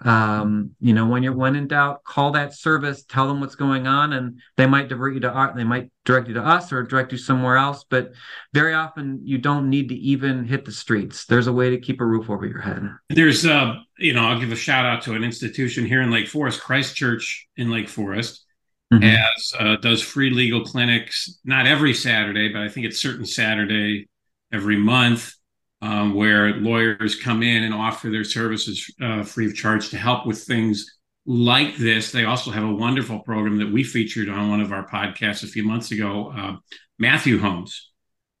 Um, 0.00 0.76
you 0.80 0.94
know, 0.94 1.06
when 1.06 1.22
you're 1.22 1.34
when 1.34 1.56
in 1.56 1.66
doubt, 1.66 2.04
call 2.04 2.32
that 2.32 2.54
service, 2.54 3.02
tell 3.04 3.26
them 3.26 3.40
what's 3.40 3.56
going 3.56 3.86
on, 3.86 4.12
and 4.12 4.40
they 4.56 4.66
might 4.66 4.88
divert 4.88 5.14
you 5.14 5.20
to 5.20 5.30
art. 5.30 5.56
They 5.56 5.64
might 5.64 5.90
direct 6.04 6.28
you 6.28 6.34
to 6.34 6.42
us 6.42 6.72
or 6.72 6.84
direct 6.84 7.10
you 7.10 7.18
somewhere 7.18 7.56
else. 7.56 7.84
But 7.88 8.12
very 8.52 8.74
often, 8.74 9.20
you 9.24 9.38
don't 9.38 9.68
need 9.68 9.88
to 9.88 9.96
even 9.96 10.44
hit 10.44 10.64
the 10.64 10.72
streets. 10.72 11.26
There's 11.26 11.48
a 11.48 11.52
way 11.52 11.70
to 11.70 11.80
keep 11.80 12.00
a 12.00 12.06
roof 12.06 12.30
over 12.30 12.46
your 12.46 12.60
head. 12.60 12.88
There's, 13.10 13.44
uh, 13.44 13.74
you 13.98 14.12
know, 14.12 14.24
I'll 14.24 14.40
give 14.40 14.52
a 14.52 14.56
shout 14.56 14.86
out 14.86 15.02
to 15.02 15.14
an 15.14 15.24
institution 15.24 15.84
here 15.84 16.02
in 16.02 16.10
Lake 16.10 16.28
Forest, 16.28 16.60
Christ 16.60 16.94
Church 16.94 17.48
in 17.56 17.70
Lake 17.70 17.88
Forest. 17.88 18.44
Mm-hmm. 18.92 19.02
Has 19.02 19.52
uh, 19.58 19.76
does 19.76 20.00
free 20.00 20.30
legal 20.30 20.64
clinics 20.64 21.38
not 21.44 21.66
every 21.66 21.92
Saturday, 21.92 22.50
but 22.50 22.62
I 22.62 22.68
think 22.68 22.86
it's 22.86 23.02
certain 23.02 23.26
Saturday 23.26 24.08
every 24.50 24.76
month 24.76 25.34
um, 25.80 26.14
where 26.14 26.56
lawyers 26.56 27.14
come 27.16 27.42
in 27.42 27.62
and 27.62 27.74
offer 27.74 28.10
their 28.10 28.24
services 28.24 28.92
uh, 29.00 29.22
free 29.22 29.46
of 29.46 29.54
charge 29.54 29.90
to 29.90 29.98
help 29.98 30.26
with 30.26 30.42
things 30.42 30.98
like 31.26 31.76
this. 31.76 32.10
They 32.10 32.24
also 32.24 32.50
have 32.50 32.64
a 32.64 32.74
wonderful 32.74 33.20
program 33.20 33.58
that 33.58 33.70
we 33.70 33.84
featured 33.84 34.28
on 34.28 34.50
one 34.50 34.60
of 34.60 34.72
our 34.72 34.86
podcasts 34.88 35.44
a 35.44 35.48
few 35.48 35.62
months 35.62 35.90
ago, 35.90 36.32
uh, 36.36 36.56
Matthew 36.98 37.38
Homes, 37.38 37.90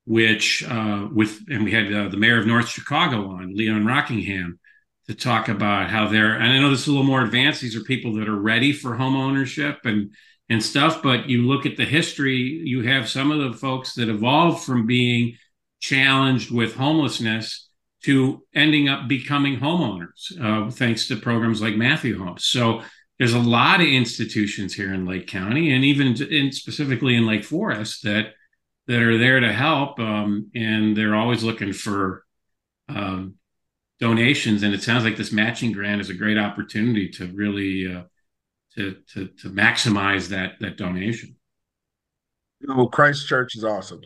which 0.06 0.64
uh, 0.68 1.06
with 1.12 1.40
and 1.48 1.64
we 1.64 1.70
had 1.70 1.92
uh, 1.92 2.08
the 2.08 2.16
mayor 2.16 2.38
of 2.38 2.46
North 2.46 2.68
Chicago 2.68 3.30
on, 3.30 3.54
Leon 3.54 3.84
Rockingham, 3.86 4.58
to 5.06 5.14
talk 5.14 5.48
about 5.48 5.90
how 5.90 6.08
they're. 6.08 6.34
And 6.34 6.52
I 6.52 6.58
know 6.58 6.70
this 6.70 6.82
is 6.82 6.88
a 6.88 6.90
little 6.90 7.04
more 7.06 7.22
advanced. 7.22 7.60
These 7.60 7.76
are 7.76 7.82
people 7.82 8.14
that 8.14 8.28
are 8.28 8.36
ready 8.36 8.72
for 8.72 8.94
home 8.94 9.16
ownership 9.16 9.80
and 9.84 10.10
and 10.48 10.62
stuff. 10.62 11.02
But 11.02 11.28
you 11.28 11.42
look 11.42 11.66
at 11.66 11.76
the 11.76 11.84
history, 11.84 12.38
you 12.38 12.82
have 12.82 13.08
some 13.08 13.30
of 13.30 13.38
the 13.38 13.58
folks 13.58 13.94
that 13.94 14.08
evolved 14.08 14.64
from 14.64 14.86
being 14.86 15.36
challenged 15.80 16.50
with 16.50 16.74
homelessness 16.74 17.68
to 18.04 18.44
ending 18.54 18.88
up 18.88 19.08
becoming 19.08 19.58
homeowners, 19.58 20.40
uh, 20.40 20.70
thanks 20.70 21.08
to 21.08 21.16
programs 21.16 21.60
like 21.60 21.76
Matthew 21.76 22.18
Homes. 22.18 22.44
So 22.44 22.82
there's 23.18 23.34
a 23.34 23.40
lot 23.40 23.80
of 23.80 23.88
institutions 23.88 24.74
here 24.74 24.94
in 24.94 25.06
Lake 25.06 25.26
County, 25.26 25.72
and 25.72 25.84
even 25.84 26.14
in, 26.22 26.52
specifically 26.52 27.16
in 27.16 27.26
Lake 27.26 27.44
Forest 27.44 28.04
that 28.04 28.34
that 28.86 29.02
are 29.02 29.18
there 29.18 29.40
to 29.40 29.52
help, 29.52 29.98
um, 29.98 30.50
and 30.54 30.96
they're 30.96 31.14
always 31.14 31.42
looking 31.42 31.74
for 31.74 32.24
um, 32.88 33.34
donations. 34.00 34.62
And 34.62 34.72
it 34.72 34.82
sounds 34.82 35.04
like 35.04 35.16
this 35.16 35.32
matching 35.32 35.72
grant 35.72 36.00
is 36.00 36.08
a 36.08 36.14
great 36.14 36.38
opportunity 36.38 37.10
to 37.10 37.26
really 37.26 37.94
uh, 37.94 38.04
to, 38.76 38.96
to 39.14 39.26
to 39.26 39.50
maximize 39.50 40.28
that 40.28 40.52
that 40.60 40.76
donation. 40.76 41.36
You 42.60 42.74
know, 42.74 42.86
Christ 42.86 43.26
Church 43.26 43.56
is 43.56 43.64
awesome. 43.64 44.00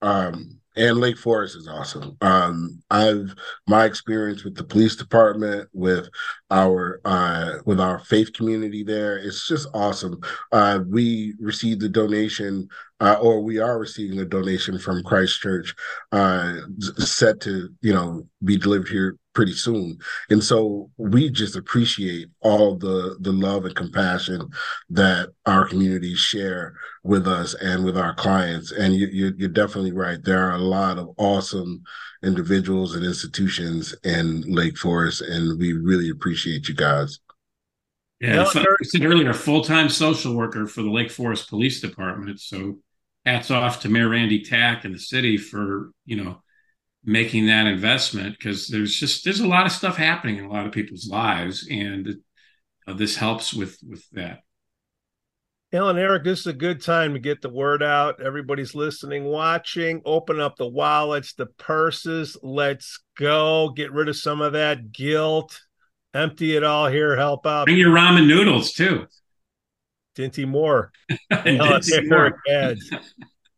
Um, 0.00 0.57
and 0.78 0.98
Lake 0.98 1.18
Forest 1.18 1.56
is 1.56 1.68
awesome. 1.68 2.16
Um, 2.20 2.80
I've 2.90 3.34
my 3.66 3.84
experience 3.84 4.44
with 4.44 4.54
the 4.54 4.64
police 4.64 4.94
department, 4.94 5.68
with 5.72 6.08
our 6.50 7.00
uh, 7.04 7.54
with 7.66 7.80
our 7.80 7.98
faith 7.98 8.32
community 8.32 8.84
there, 8.84 9.18
it's 9.18 9.46
just 9.46 9.68
awesome. 9.74 10.20
Uh, 10.52 10.80
we 10.88 11.34
received 11.40 11.82
a 11.82 11.88
donation, 11.88 12.68
uh, 13.00 13.16
or 13.20 13.42
we 13.42 13.58
are 13.58 13.78
receiving 13.78 14.20
a 14.20 14.24
donation 14.24 14.78
from 14.78 15.02
Christ 15.02 15.40
Church, 15.40 15.74
uh, 16.12 16.54
set 16.98 17.40
to 17.40 17.68
you 17.80 17.92
know 17.92 18.26
be 18.44 18.56
delivered 18.56 18.88
here 18.88 19.16
pretty 19.38 19.52
soon. 19.52 19.96
And 20.30 20.42
so 20.42 20.90
we 20.96 21.30
just 21.30 21.54
appreciate 21.54 22.26
all 22.40 22.74
the 22.74 23.16
the 23.20 23.30
love 23.30 23.66
and 23.66 23.76
compassion 23.76 24.50
that 24.90 25.28
our 25.46 25.64
communities 25.64 26.18
share 26.18 26.74
with 27.04 27.28
us 27.28 27.54
and 27.54 27.84
with 27.84 27.96
our 27.96 28.16
clients. 28.16 28.72
And 28.72 28.96
you, 28.96 29.06
you, 29.06 29.32
you're 29.38 29.48
definitely 29.48 29.92
right. 29.92 30.18
There 30.20 30.44
are 30.44 30.56
a 30.56 30.58
lot 30.58 30.98
of 30.98 31.10
awesome 31.18 31.84
individuals 32.24 32.96
and 32.96 33.04
institutions 33.04 33.94
in 34.02 34.42
Lake 34.42 34.76
Forest, 34.76 35.20
and 35.20 35.56
we 35.56 35.72
really 35.72 36.10
appreciate 36.10 36.66
you 36.66 36.74
guys. 36.74 37.20
Yeah, 38.20 38.42
I 38.42 38.82
said 38.82 39.04
earlier, 39.04 39.32
full 39.32 39.62
time 39.62 39.88
social 39.88 40.34
worker 40.34 40.66
for 40.66 40.82
the 40.82 40.90
Lake 40.90 41.12
Forest 41.12 41.48
Police 41.48 41.80
Department. 41.80 42.40
So 42.40 42.78
hats 43.24 43.52
off 43.52 43.82
to 43.82 43.88
Mayor 43.88 44.08
Randy 44.08 44.42
Tack 44.42 44.84
and 44.84 44.96
the 44.96 44.98
city 44.98 45.36
for 45.36 45.92
you 46.06 46.16
know 46.24 46.42
making 47.04 47.46
that 47.46 47.66
investment 47.66 48.36
because 48.38 48.68
there's 48.68 48.94
just 48.94 49.24
there's 49.24 49.40
a 49.40 49.46
lot 49.46 49.66
of 49.66 49.72
stuff 49.72 49.96
happening 49.96 50.36
in 50.36 50.44
a 50.44 50.52
lot 50.52 50.66
of 50.66 50.72
people's 50.72 51.08
lives 51.08 51.66
and 51.70 52.16
uh, 52.86 52.92
this 52.92 53.16
helps 53.16 53.54
with 53.54 53.78
with 53.88 54.08
that 54.10 54.40
Allen 55.70 55.98
Eric, 55.98 56.24
this 56.24 56.40
is 56.40 56.46
a 56.46 56.54
good 56.54 56.82
time 56.82 57.12
to 57.12 57.18
get 57.18 57.42
the 57.42 57.50
word 57.50 57.82
out. 57.82 58.22
Everybody's 58.22 58.74
listening, 58.74 59.24
watching. 59.24 60.00
Open 60.06 60.40
up 60.40 60.56
the 60.56 60.66
wallets, 60.66 61.34
the 61.34 61.44
purses. 61.44 62.38
Let's 62.42 63.00
go. 63.18 63.68
Get 63.68 63.92
rid 63.92 64.08
of 64.08 64.16
some 64.16 64.40
of 64.40 64.54
that 64.54 64.92
guilt. 64.92 65.60
Empty 66.14 66.56
it 66.56 66.64
all 66.64 66.88
here. 66.88 67.16
Help 67.16 67.46
out. 67.46 67.66
Bring 67.66 67.76
your 67.76 67.94
ramen 67.94 68.26
noodles 68.26 68.72
too. 68.72 69.08
Dinty 70.16 70.48
Moore. 70.48 70.90
Dinty 71.30 72.08
Moore. 72.08 72.40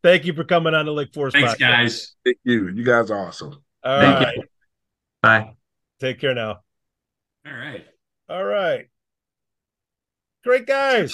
Thank 0.03 0.25
you 0.25 0.33
for 0.33 0.43
coming 0.43 0.73
on 0.73 0.85
the 0.85 0.91
Lake 0.91 1.13
Forest. 1.13 1.35
Thanks, 1.35 1.53
podcast. 1.53 1.59
guys. 1.59 2.15
Thank 2.25 2.37
you. 2.43 2.69
You 2.69 2.83
guys 2.83 3.11
are 3.11 3.27
awesome. 3.27 3.61
All 3.83 4.01
Thank 4.01 4.19
right. 4.19 4.37
You. 4.37 4.43
Bye. 5.21 5.53
Take 5.99 6.19
care 6.19 6.33
now. 6.33 6.61
All 7.45 7.53
right. 7.53 7.85
All 8.29 8.43
right. 8.43 8.87
Great 10.43 10.65
guys. 10.65 11.13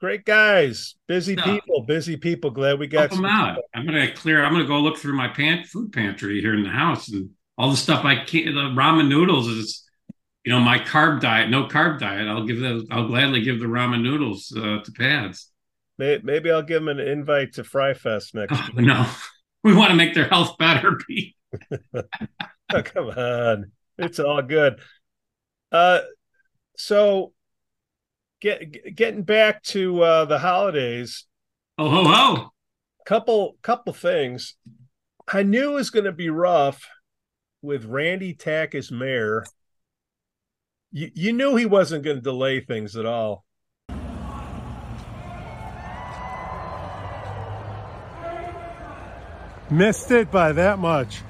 Great 0.00 0.24
guys. 0.24 0.96
Busy 1.06 1.36
no. 1.36 1.44
people. 1.44 1.82
Busy 1.82 2.16
people. 2.16 2.50
Glad 2.50 2.78
we 2.78 2.86
got 2.86 3.10
them 3.10 3.24
out. 3.24 3.58
I'm 3.74 3.86
gonna 3.86 4.12
clear. 4.12 4.44
I'm 4.44 4.52
gonna 4.52 4.66
go 4.66 4.80
look 4.80 4.98
through 4.98 5.14
my 5.14 5.28
pant 5.28 5.66
food 5.66 5.92
pantry 5.92 6.40
here 6.40 6.54
in 6.54 6.64
the 6.64 6.70
house 6.70 7.08
and 7.08 7.30
all 7.56 7.70
the 7.70 7.76
stuff 7.76 8.04
I 8.04 8.16
can't. 8.16 8.46
The 8.46 8.60
ramen 8.80 9.08
noodles 9.08 9.46
is, 9.46 9.84
you 10.44 10.52
know, 10.52 10.60
my 10.60 10.78
carb 10.78 11.20
diet. 11.20 11.48
No 11.48 11.66
carb 11.66 12.00
diet. 12.00 12.28
I'll 12.28 12.44
give 12.44 12.60
those. 12.60 12.84
I'll 12.90 13.06
gladly 13.06 13.42
give 13.42 13.60
the 13.60 13.66
ramen 13.66 14.02
noodles 14.02 14.52
uh, 14.56 14.80
to 14.84 14.92
Pads. 14.92 15.50
Maybe 15.98 16.50
I'll 16.50 16.62
give 16.62 16.82
them 16.82 16.88
an 16.88 17.00
invite 17.00 17.54
to 17.54 17.64
Fry 17.64 17.94
Fest 17.94 18.34
next 18.34 18.52
oh, 18.54 18.68
week. 18.76 18.86
No, 18.86 19.06
we 19.64 19.74
want 19.74 19.90
to 19.90 19.96
make 19.96 20.14
their 20.14 20.28
health 20.28 20.58
better, 20.58 20.98
Pete. 21.06 21.34
oh, 21.94 22.82
come 22.82 23.08
on, 23.08 23.72
it's 23.98 24.18
all 24.18 24.42
good. 24.42 24.78
Uh, 25.72 26.00
so 26.76 27.32
get 28.40 28.94
getting 28.94 29.22
back 29.22 29.62
to 29.64 30.02
uh, 30.02 30.24
the 30.26 30.38
holidays. 30.38 31.24
Oh 31.78 31.88
ho 31.88 32.04
ho! 32.04 32.50
Couple 33.06 33.56
couple 33.62 33.94
things. 33.94 34.54
I 35.32 35.42
knew 35.42 35.72
it 35.72 35.74
was 35.74 35.90
going 35.90 36.04
to 36.04 36.12
be 36.12 36.30
rough 36.30 36.86
with 37.62 37.84
Randy 37.86 38.34
Tack 38.34 38.74
as 38.74 38.92
mayor. 38.92 39.44
You 40.92 41.10
you 41.14 41.32
knew 41.32 41.56
he 41.56 41.66
wasn't 41.66 42.04
going 42.04 42.16
to 42.18 42.22
delay 42.22 42.60
things 42.60 42.96
at 42.96 43.06
all. 43.06 43.45
Missed 49.70 50.10
it 50.12 50.30
by 50.30 50.52
that 50.52 50.78
much. 50.78 51.22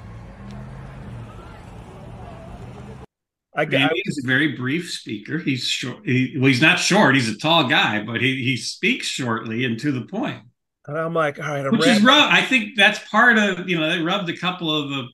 I 3.55 3.65
got. 3.65 3.91
He's 4.03 4.23
a 4.23 4.27
very 4.27 4.55
brief 4.55 4.91
speaker. 4.91 5.39
He's 5.39 5.67
short. 5.67 6.05
He, 6.05 6.35
well, 6.37 6.47
he's 6.47 6.61
not 6.61 6.77
short. 6.77 7.15
He's 7.15 7.27
a 7.27 7.37
tall 7.37 7.67
guy, 7.67 8.03
but 8.03 8.21
he 8.21 8.43
he 8.43 8.55
speaks 8.55 9.07
shortly 9.07 9.65
and 9.65 9.79
to 9.79 9.91
the 9.91 10.01
point. 10.01 10.43
And 10.85 10.95
I'm 10.95 11.15
like, 11.15 11.39
all 11.39 11.47
right, 11.47 11.65
I'm 11.65 11.71
which 11.71 11.87
is 11.87 12.03
rough. 12.03 12.31
I 12.31 12.43
think 12.43 12.77
that's 12.77 12.99
part 13.09 13.39
of 13.39 13.67
you 13.67 13.79
know 13.79 13.89
they 13.89 14.03
rubbed 14.03 14.29
a 14.29 14.37
couple 14.37 14.75
of 14.75 14.89
the 14.89 15.07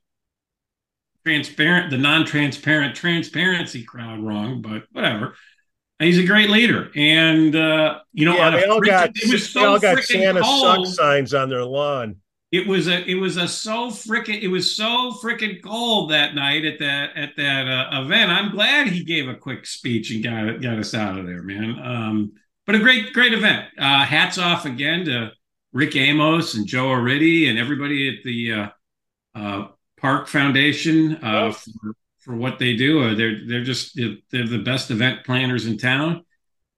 transparent, 1.25 1.89
the 1.89 1.97
non-transparent 1.97 2.97
transparency 2.97 3.85
crowd 3.85 4.21
wrong, 4.21 4.61
but 4.61 4.83
whatever. 4.91 5.35
He's 5.99 6.19
a 6.19 6.25
great 6.25 6.49
leader, 6.49 6.91
and 6.97 7.55
uh, 7.55 7.99
you 8.11 8.25
know, 8.25 8.35
yeah, 8.35 8.49
they 8.49 8.65
all 8.65 8.81
got, 8.81 9.11
it 9.15 9.31
was 9.31 9.49
so 9.49 9.59
they 9.61 9.65
all 9.65 9.79
got 9.79 10.03
Santa 10.03 10.41
cold. 10.41 10.87
suck 10.87 10.95
signs 10.97 11.33
on 11.33 11.47
their 11.47 11.63
lawn 11.63 12.17
it 12.53 12.67
was 12.67 12.87
a 12.87 13.03
it 13.09 13.15
was 13.15 13.37
a 13.37 13.47
so 13.47 13.89
freaking 13.89 14.39
it 14.43 14.47
was 14.47 14.75
so 14.75 15.11
freaking 15.23 15.59
cold 15.63 16.11
that 16.11 16.35
night 16.35 16.63
at 16.65 16.77
that 16.77 17.17
at 17.17 17.35
that 17.35 17.67
uh, 17.67 18.03
event. 18.03 18.29
I'm 18.29 18.51
glad 18.51 18.87
he 18.87 19.03
gave 19.03 19.27
a 19.27 19.33
quick 19.33 19.65
speech 19.65 20.11
and 20.11 20.23
got 20.23 20.61
got 20.61 20.77
us 20.77 20.93
out 20.93 21.17
of 21.17 21.25
there, 21.25 21.41
man. 21.41 21.79
Um, 21.83 22.33
but 22.67 22.75
a 22.75 22.79
great 22.79 23.11
great 23.11 23.33
event. 23.33 23.65
Uh, 23.75 24.05
hats 24.05 24.37
off 24.37 24.65
again 24.65 25.05
to 25.05 25.31
Rick 25.73 25.95
Amos 25.95 26.53
and 26.53 26.67
Joe 26.67 26.89
Oriti 26.89 27.49
and 27.49 27.57
everybody 27.57 28.15
at 28.15 28.23
the 28.23 28.53
uh, 28.53 28.69
uh 29.33 29.67
Park 29.99 30.27
Foundation 30.27 31.15
uh, 31.23 31.53
for, 31.53 31.95
for 32.19 32.35
what 32.35 32.59
they 32.59 32.75
do. 32.75 33.03
Uh, 33.03 33.15
they're 33.15 33.47
they're 33.47 33.63
just 33.63 33.95
they're 33.95 34.47
the 34.47 34.61
best 34.63 34.91
event 34.91 35.25
planners 35.25 35.65
in 35.65 35.79
town, 35.79 36.23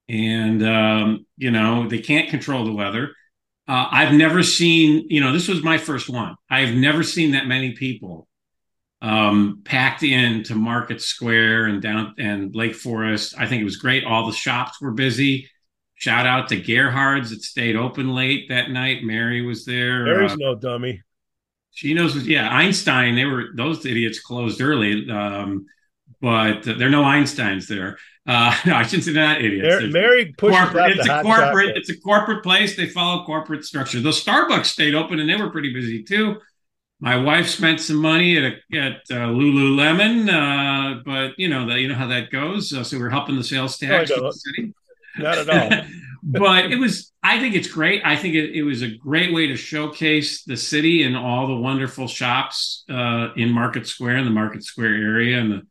and 0.08 0.64
um, 0.64 1.26
you 1.36 1.52
know 1.52 1.90
they 1.90 2.00
can't 2.00 2.30
control 2.30 2.64
the 2.64 2.72
weather 2.72 3.12
uh, 3.68 3.88
I've 3.92 4.14
never 4.14 4.44
seen, 4.44 5.08
you 5.10 5.22
know, 5.22 5.34
this 5.34 5.48
was 5.48 5.64
my 5.64 5.78
first 5.78 6.10
one. 6.10 6.36
I've 6.50 6.76
never 6.76 7.04
seen 7.04 7.32
that 7.32 7.48
many 7.48 7.72
people 7.74 8.28
um, 9.02 9.62
packed 9.66 10.04
into 10.04 10.56
Market 10.56 11.02
Square 11.02 11.66
and 11.66 11.82
down 11.82 12.16
and 12.18 12.56
Lake 12.56 12.76
Forest. 12.76 13.36
I 13.38 13.48
think 13.48 13.62
it 13.62 13.66
was 13.66 13.78
great. 13.78 14.04
All 14.04 14.28
the 14.28 14.34
shops 14.34 14.82
were 14.82 14.92
busy. 14.92 15.50
Shout 15.96 16.28
out 16.28 16.50
to 16.50 16.62
Gerhard's 16.62 17.30
that 17.30 17.42
stayed 17.42 17.76
open 17.76 18.14
late 18.14 18.50
that 18.50 18.70
night. 18.70 19.04
Mary 19.04 19.42
was 19.42 19.66
there. 19.66 20.06
Mary's 20.06 20.34
uh, 20.34 20.38
no 20.40 20.56
dummy. 20.56 21.02
She 21.72 21.94
knows. 21.94 22.16
Yeah, 22.28 22.50
Einstein. 22.50 23.16
They 23.16 23.26
were 23.26 23.50
those 23.56 23.86
idiots 23.86 24.20
closed 24.20 24.62
early. 24.62 25.10
Um, 25.10 25.66
but 26.22 26.64
there 26.64 26.88
are 26.88 26.92
no 26.92 27.04
Einsteins 27.04 27.68
there. 27.68 27.98
Uh, 28.28 28.56
no, 28.66 28.76
I 28.76 28.84
shouldn't 28.84 29.04
say 29.04 29.14
not 29.14 29.42
idiots. 29.42 29.68
They're, 29.68 29.90
Mary 29.90 30.34
pushes 30.38 30.58
corporate, 30.58 30.98
it's 30.98 31.08
a 31.08 31.22
corporate. 31.22 31.38
Chocolate. 31.38 31.78
It's 31.78 31.90
a 31.90 32.00
corporate 32.00 32.44
place. 32.44 32.76
They 32.76 32.88
follow 32.88 33.24
corporate 33.26 33.66
structure. 33.66 34.00
The 34.00 34.10
Starbucks 34.10 34.66
stayed 34.66 34.96
open 34.96 35.20
and 35.20 35.30
they 35.30 35.36
were 35.36 35.50
pretty 35.50 35.74
busy 35.74 36.04
too. 36.04 36.38
My 37.00 37.18
wife 37.18 37.48
spent 37.50 37.82
some 37.82 37.98
money 37.98 38.38
at 38.38 38.44
a, 38.44 38.78
at 38.78 38.96
uh, 39.12 39.28
Lululemon, 39.28 40.30
uh, 40.30 41.02
but 41.06 41.38
you 41.38 41.50
know 41.50 41.68
that 41.68 41.80
you 41.80 41.90
know 41.90 41.96
how 41.96 42.08
that 42.08 42.32
goes. 42.32 42.74
Uh, 42.74 42.84
so 42.84 42.98
we're 42.98 43.10
helping 43.10 43.36
the 43.36 43.44
sales 43.44 43.78
tax 43.78 44.10
no, 44.10 44.22
the 44.22 44.32
city. 44.32 44.74
Not 45.18 45.38
at 45.38 45.50
all. 45.50 45.86
but 46.24 46.72
it 46.72 46.78
was. 46.78 47.12
I 47.22 47.40
think 47.40 47.54
it's 47.54 47.68
great. 47.68 48.02
I 48.06 48.16
think 48.16 48.36
it, 48.36 48.56
it, 48.56 48.64
was 48.64 48.82
a 48.82 48.96
great 48.96 49.34
way 49.34 49.48
to 49.48 49.58
showcase 49.58 50.44
the 50.44 50.56
city 50.56 51.04
and 51.04 51.18
all 51.18 51.48
the 51.48 51.56
wonderful 51.56 52.08
shops 52.08 52.86
uh, 52.90 53.30
in 53.36 53.52
Market 53.52 53.88
Square 53.88 54.18
and 54.18 54.28
the 54.28 54.32
Market 54.32 54.64
Square 54.64 54.96
area 54.96 55.40
and 55.40 55.52
the 55.52 55.62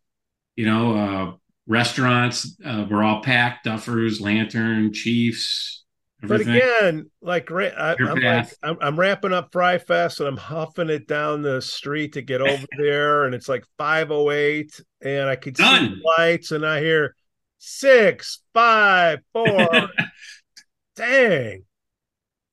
you 0.57 0.66
know 0.66 0.96
uh, 0.96 1.32
restaurants 1.67 2.57
uh, 2.65 2.85
were 2.91 3.03
all 3.03 3.23
packed 3.23 3.67
duffers 3.67 4.21
lantern 4.21 4.93
chiefs 4.93 5.85
everything. 6.23 6.47
but 6.47 6.57
again 6.57 7.11
like 7.23 7.51
I, 7.51 7.97
am 7.99 8.21
like 8.21 8.49
I'm, 8.62 8.77
I'm, 8.81 9.01
ramping 9.01 9.33
up 9.33 9.51
fry 9.51 9.79
fest 9.79 10.21
and 10.21 10.29
i'm 10.29 10.37
huffing 10.37 10.91
it 10.91 11.07
down 11.07 11.43
the 11.43 11.62
street 11.62 12.15
to 12.15 12.23
get 12.23 12.43
over 12.43 12.67
there 12.79 13.25
and 13.25 13.35
it's 13.35 13.49
like 13.49 13.65
508 13.79 14.81
and 15.03 15.29
i 15.29 15.37
could 15.37 15.55
Done. 15.55 15.97
see 15.97 16.03
lights 16.19 16.51
and 16.51 16.67
i 16.67 16.81
hear 16.81 17.15
six 17.59 18.43
five 18.53 19.21
four 19.33 19.47
dang. 20.97 21.65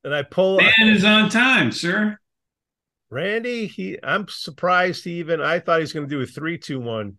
And 0.04 0.16
i 0.16 0.24
pull 0.24 0.58
man 0.58 0.72
is 0.88 1.04
on 1.04 1.30
time 1.30 1.72
sir. 1.72 2.18
Randy 3.10 3.68
he 3.68 4.00
i'm 4.02 4.26
surprised 4.30 5.04
he 5.04 5.20
even 5.20 5.42
i 5.42 5.60
thought 5.60 5.82
he's 5.82 5.92
going 5.92 6.08
to 6.08 6.16
do 6.16 6.22
a 6.22 6.26
three 6.26 6.58
two 6.58 6.80
one 6.80 7.18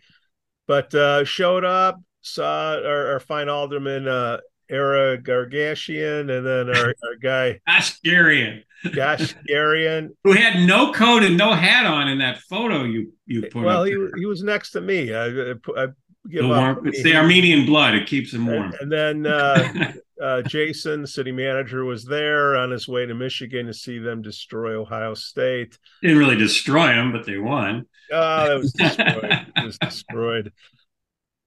but 0.66 0.94
uh, 0.94 1.24
showed 1.24 1.64
up, 1.64 2.00
saw 2.20 2.74
our, 2.74 3.12
our 3.12 3.20
fine 3.20 3.48
alderman, 3.48 4.08
uh, 4.08 4.38
Ara 4.70 5.18
Gargashian, 5.18 6.30
and 6.30 6.46
then 6.46 6.76
our, 6.76 6.94
our 7.04 7.16
guy 7.22 7.60
Goshgarian. 7.68 8.62
Goshgarian. 8.86 10.10
Who 10.24 10.32
had 10.32 10.66
no 10.66 10.92
coat 10.92 11.22
and 11.22 11.36
no 11.36 11.52
hat 11.52 11.86
on 11.86 12.08
in 12.08 12.18
that 12.18 12.38
photo 12.42 12.84
you 12.84 13.12
you 13.26 13.42
put 13.42 13.64
well, 13.64 13.84
he, 13.84 13.96
he 14.16 14.26
was 14.26 14.42
next 14.42 14.70
to 14.72 14.80
me. 14.80 15.14
I, 15.14 15.52
I, 15.76 15.88
give 16.28 16.42
the 16.42 16.48
warm, 16.48 16.86
it's 16.86 17.02
the 17.02 17.16
Armenian 17.16 17.66
blood. 17.66 17.94
It 17.94 18.06
keeps 18.06 18.32
him 18.32 18.46
warm. 18.46 18.72
And, 18.80 18.92
and 18.92 19.24
then 19.24 19.32
uh, 19.32 19.92
uh, 20.22 20.42
Jason, 20.42 21.06
city 21.06 21.32
manager, 21.32 21.84
was 21.84 22.04
there 22.04 22.56
on 22.56 22.70
his 22.70 22.88
way 22.88 23.06
to 23.06 23.14
Michigan 23.14 23.66
to 23.66 23.74
see 23.74 23.98
them 23.98 24.22
destroy 24.22 24.80
Ohio 24.80 25.14
State. 25.14 25.78
Didn't 26.00 26.18
really 26.18 26.36
destroy 26.36 26.88
them, 26.88 27.12
but 27.12 27.26
they 27.26 27.38
won. 27.38 27.86
Oh, 28.12 28.48
that 28.48 28.58
was 28.58 28.72
destroyed. 28.72 29.46
it 29.56 29.64
was 29.64 29.78
destroyed. 29.78 30.52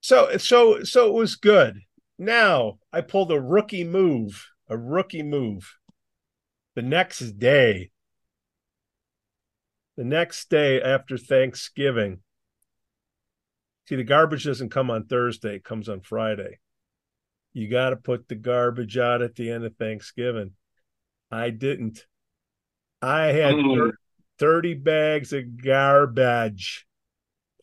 So, 0.02 0.38
so, 0.38 0.84
so 0.84 1.08
it 1.08 1.14
was 1.14 1.36
good. 1.36 1.80
Now 2.18 2.80
I 2.92 3.02
pulled 3.02 3.32
a 3.32 3.42
rookie 3.42 3.84
move, 3.84 4.48
a 4.70 4.78
rookie 4.78 5.24
move. 5.24 5.74
The 6.76 6.82
next 6.82 7.40
day, 7.40 7.92
the 9.96 10.04
next 10.04 10.50
day 10.50 10.82
after 10.82 11.18
Thanksgiving, 11.18 12.20
See, 13.88 13.96
the 13.96 14.04
garbage 14.04 14.46
doesn't 14.46 14.70
come 14.70 14.90
on 14.90 15.06
Thursday, 15.06 15.56
it 15.56 15.64
comes 15.64 15.90
on 15.90 16.02
Friday. 16.02 16.60
You 17.54 17.70
got 17.70 17.92
to 17.92 17.96
put 17.96 18.28
the 18.28 18.36
garbage 18.36 18.98
out 18.98 19.22
at 19.22 19.36
the 19.36 19.52
end 19.52 19.64
of 19.64 19.76
Thanksgiving. 19.78 20.52
I 21.32 21.52
didn't. 21.52 22.06
I 23.02 23.28
had 23.28 23.54
oh. 23.54 23.92
30 24.40 24.76
bags 24.76 25.34
of 25.34 25.62
garbage 25.62 26.86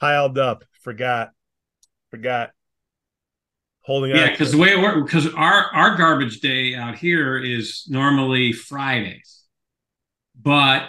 piled 0.01 0.39
up. 0.39 0.65
Forgot. 0.83 1.31
Forgot. 2.11 2.51
Holding 3.85 4.15
yeah, 4.15 4.31
because 4.31 4.53
the 4.53 4.59
way 4.59 4.69
it 4.69 4.79
works, 4.81 5.13
because 5.13 5.35
our, 5.35 5.65
our 5.75 5.97
garbage 5.97 6.41
day 6.41 6.75
out 6.75 6.97
here 6.97 7.37
is 7.37 7.85
normally 7.89 8.53
Fridays. 8.53 9.43
But 10.41 10.89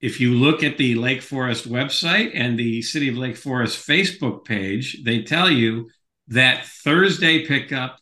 if 0.00 0.18
you 0.18 0.34
look 0.34 0.64
at 0.64 0.78
the 0.78 0.94
Lake 0.94 1.20
Forest 1.20 1.68
website 1.68 2.32
and 2.34 2.58
the 2.58 2.80
City 2.82 3.08
of 3.08 3.16
Lake 3.16 3.36
Forest 3.36 3.86
Facebook 3.86 4.44
page, 4.46 5.04
they 5.04 5.22
tell 5.22 5.50
you 5.50 5.90
that 6.28 6.64
Thursday 6.66 7.46
pickup 7.46 7.98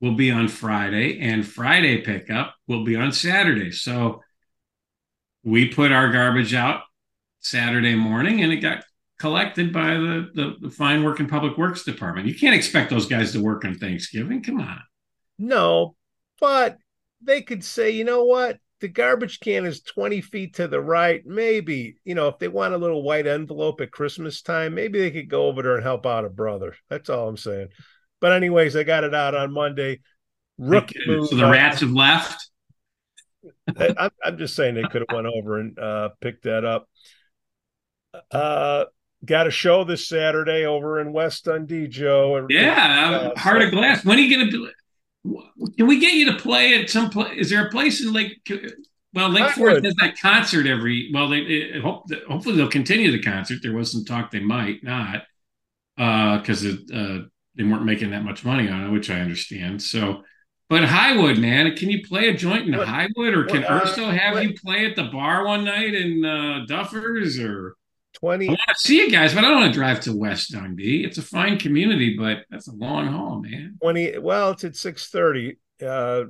will 0.00 0.14
be 0.14 0.30
on 0.30 0.48
Friday 0.48 1.18
and 1.20 1.46
Friday 1.46 2.02
pickup 2.02 2.54
will 2.68 2.84
be 2.84 2.94
on 2.94 3.12
Saturday. 3.12 3.70
So 3.70 4.20
we 5.44 5.68
put 5.68 5.92
our 5.92 6.10
garbage 6.10 6.54
out 6.54 6.82
Saturday 7.40 7.94
morning 7.94 8.42
and 8.42 8.52
it 8.52 8.58
got 8.58 8.84
collected 9.18 9.72
by 9.72 9.94
the, 9.94 10.30
the, 10.34 10.56
the 10.60 10.70
fine 10.70 11.02
work 11.04 11.20
and 11.20 11.28
public 11.28 11.56
works 11.56 11.84
department. 11.84 12.26
You 12.26 12.34
can't 12.34 12.54
expect 12.54 12.90
those 12.90 13.06
guys 13.06 13.32
to 13.32 13.42
work 13.42 13.64
on 13.64 13.74
Thanksgiving. 13.74 14.42
Come 14.42 14.60
on. 14.60 14.80
No, 15.38 15.96
but 16.40 16.78
they 17.20 17.42
could 17.42 17.64
say, 17.64 17.90
you 17.90 18.04
know 18.04 18.24
what? 18.24 18.58
the 18.82 18.88
garbage 18.88 19.40
can 19.40 19.64
is 19.64 19.80
20 19.80 20.20
feet 20.20 20.54
to 20.56 20.68
the 20.68 20.80
right. 20.80 21.24
Maybe, 21.24 21.96
you 22.04 22.14
know, 22.14 22.28
if 22.28 22.38
they 22.38 22.48
want 22.48 22.74
a 22.74 22.78
little 22.78 23.02
white 23.02 23.28
envelope 23.28 23.80
at 23.80 23.92
Christmas 23.92 24.42
time, 24.42 24.74
maybe 24.74 24.98
they 24.98 25.12
could 25.12 25.30
go 25.30 25.46
over 25.46 25.62
there 25.62 25.76
and 25.76 25.84
help 25.84 26.04
out 26.04 26.26
a 26.26 26.28
brother. 26.28 26.74
That's 26.90 27.08
all 27.08 27.28
I'm 27.28 27.36
saying. 27.36 27.68
But, 28.20 28.32
anyways, 28.32 28.76
I 28.76 28.82
got 28.82 29.04
it 29.04 29.14
out 29.14 29.34
on 29.34 29.52
Monday. 29.52 30.00
Rookie. 30.58 30.98
So 31.06 31.36
the 31.36 31.48
rats 31.48 31.80
have 31.80 31.92
left. 31.92 32.50
I, 33.76 34.10
am 34.24 34.38
just 34.38 34.54
saying 34.54 34.74
they 34.74 34.82
could 34.82 35.04
have 35.08 35.14
went 35.14 35.26
over 35.26 35.58
and 35.58 35.78
uh, 35.78 36.10
picked 36.20 36.44
that 36.44 36.64
up. 36.64 36.88
Uh, 38.30 38.84
got 39.24 39.46
a 39.46 39.50
show 39.50 39.84
this 39.84 40.06
Saturday 40.08 40.64
over 40.64 41.00
in 41.00 41.12
West 41.12 41.44
Dundee, 41.44 41.88
Joe. 41.88 42.46
Yeah, 42.48 43.32
uh, 43.34 43.38
Heart 43.38 43.62
of 43.62 43.70
Glass. 43.70 44.04
When 44.04 44.18
are 44.18 44.22
you 44.22 44.36
going 44.36 44.46
to 44.46 44.52
do 44.52 44.66
it? 44.66 44.74
can 45.76 45.86
we 45.86 46.00
get 46.00 46.14
you 46.14 46.32
to 46.32 46.38
play 46.38 46.80
at 46.80 46.90
some 46.90 47.10
place? 47.10 47.38
Is 47.38 47.50
there 47.50 47.66
a 47.66 47.70
place 47.70 48.02
in 48.02 48.12
Lake? 48.12 48.48
Well, 49.14 49.28
Lake 49.28 49.50
Forest 49.50 49.84
has 49.84 49.94
that 50.00 50.18
concert 50.20 50.66
every. 50.66 51.10
Well, 51.12 51.28
they, 51.28 51.44
they 51.44 51.80
hope 51.80 52.08
that, 52.08 52.24
hopefully 52.24 52.56
they'll 52.56 52.68
continue 52.68 53.12
the 53.12 53.22
concert. 53.22 53.58
There 53.62 53.74
was 53.74 53.92
some 53.92 54.04
talk 54.04 54.30
they 54.30 54.40
might 54.40 54.82
not 54.82 55.22
because 55.96 56.64
uh, 56.64 56.76
uh, 56.94 57.18
they 57.54 57.64
weren't 57.64 57.84
making 57.84 58.10
that 58.10 58.24
much 58.24 58.44
money 58.44 58.68
on 58.68 58.84
it, 58.84 58.90
which 58.90 59.10
I 59.10 59.20
understand. 59.20 59.82
So, 59.82 60.22
but 60.72 60.84
Highwood, 60.84 61.38
man, 61.38 61.76
can 61.76 61.90
you 61.90 62.02
play 62.02 62.30
a 62.30 62.34
joint 62.34 62.66
in 62.66 62.74
what, 62.74 62.88
Highwood, 62.88 63.36
or 63.36 63.44
can 63.44 63.60
what, 63.60 63.70
uh, 63.70 63.80
Urso 63.82 64.06
have 64.06 64.36
what, 64.36 64.42
you 64.42 64.54
play 64.54 64.86
at 64.86 64.96
the 64.96 65.02
bar 65.02 65.44
one 65.44 65.64
night 65.64 65.92
in 65.92 66.24
uh, 66.24 66.64
Duffers, 66.66 67.38
or 67.38 67.76
20 68.14 68.46
I 68.46 68.52
want 68.52 68.60
to 68.68 68.74
see 68.78 68.96
you 68.96 69.10
guys, 69.10 69.34
but 69.34 69.44
I 69.44 69.48
don't 69.48 69.60
want 69.60 69.74
to 69.74 69.78
drive 69.78 70.00
to 70.00 70.16
West 70.16 70.50
Dundee. 70.50 71.04
It's 71.04 71.18
a 71.18 71.22
fine 71.22 71.58
community, 71.58 72.16
but 72.18 72.46
that's 72.48 72.68
a 72.68 72.72
long 72.72 73.08
haul, 73.08 73.40
man. 73.42 73.76
20 73.82 74.16
well, 74.20 74.52
it's 74.52 74.64
at 74.64 74.72
6:30. 74.72 75.58
Uh 75.86 76.24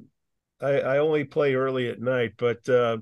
I, 0.61 0.81
I 0.81 0.99
only 0.99 1.23
play 1.23 1.55
early 1.55 1.89
at 1.89 2.01
night, 2.01 2.33
but 2.37 2.69
uh 2.69 2.97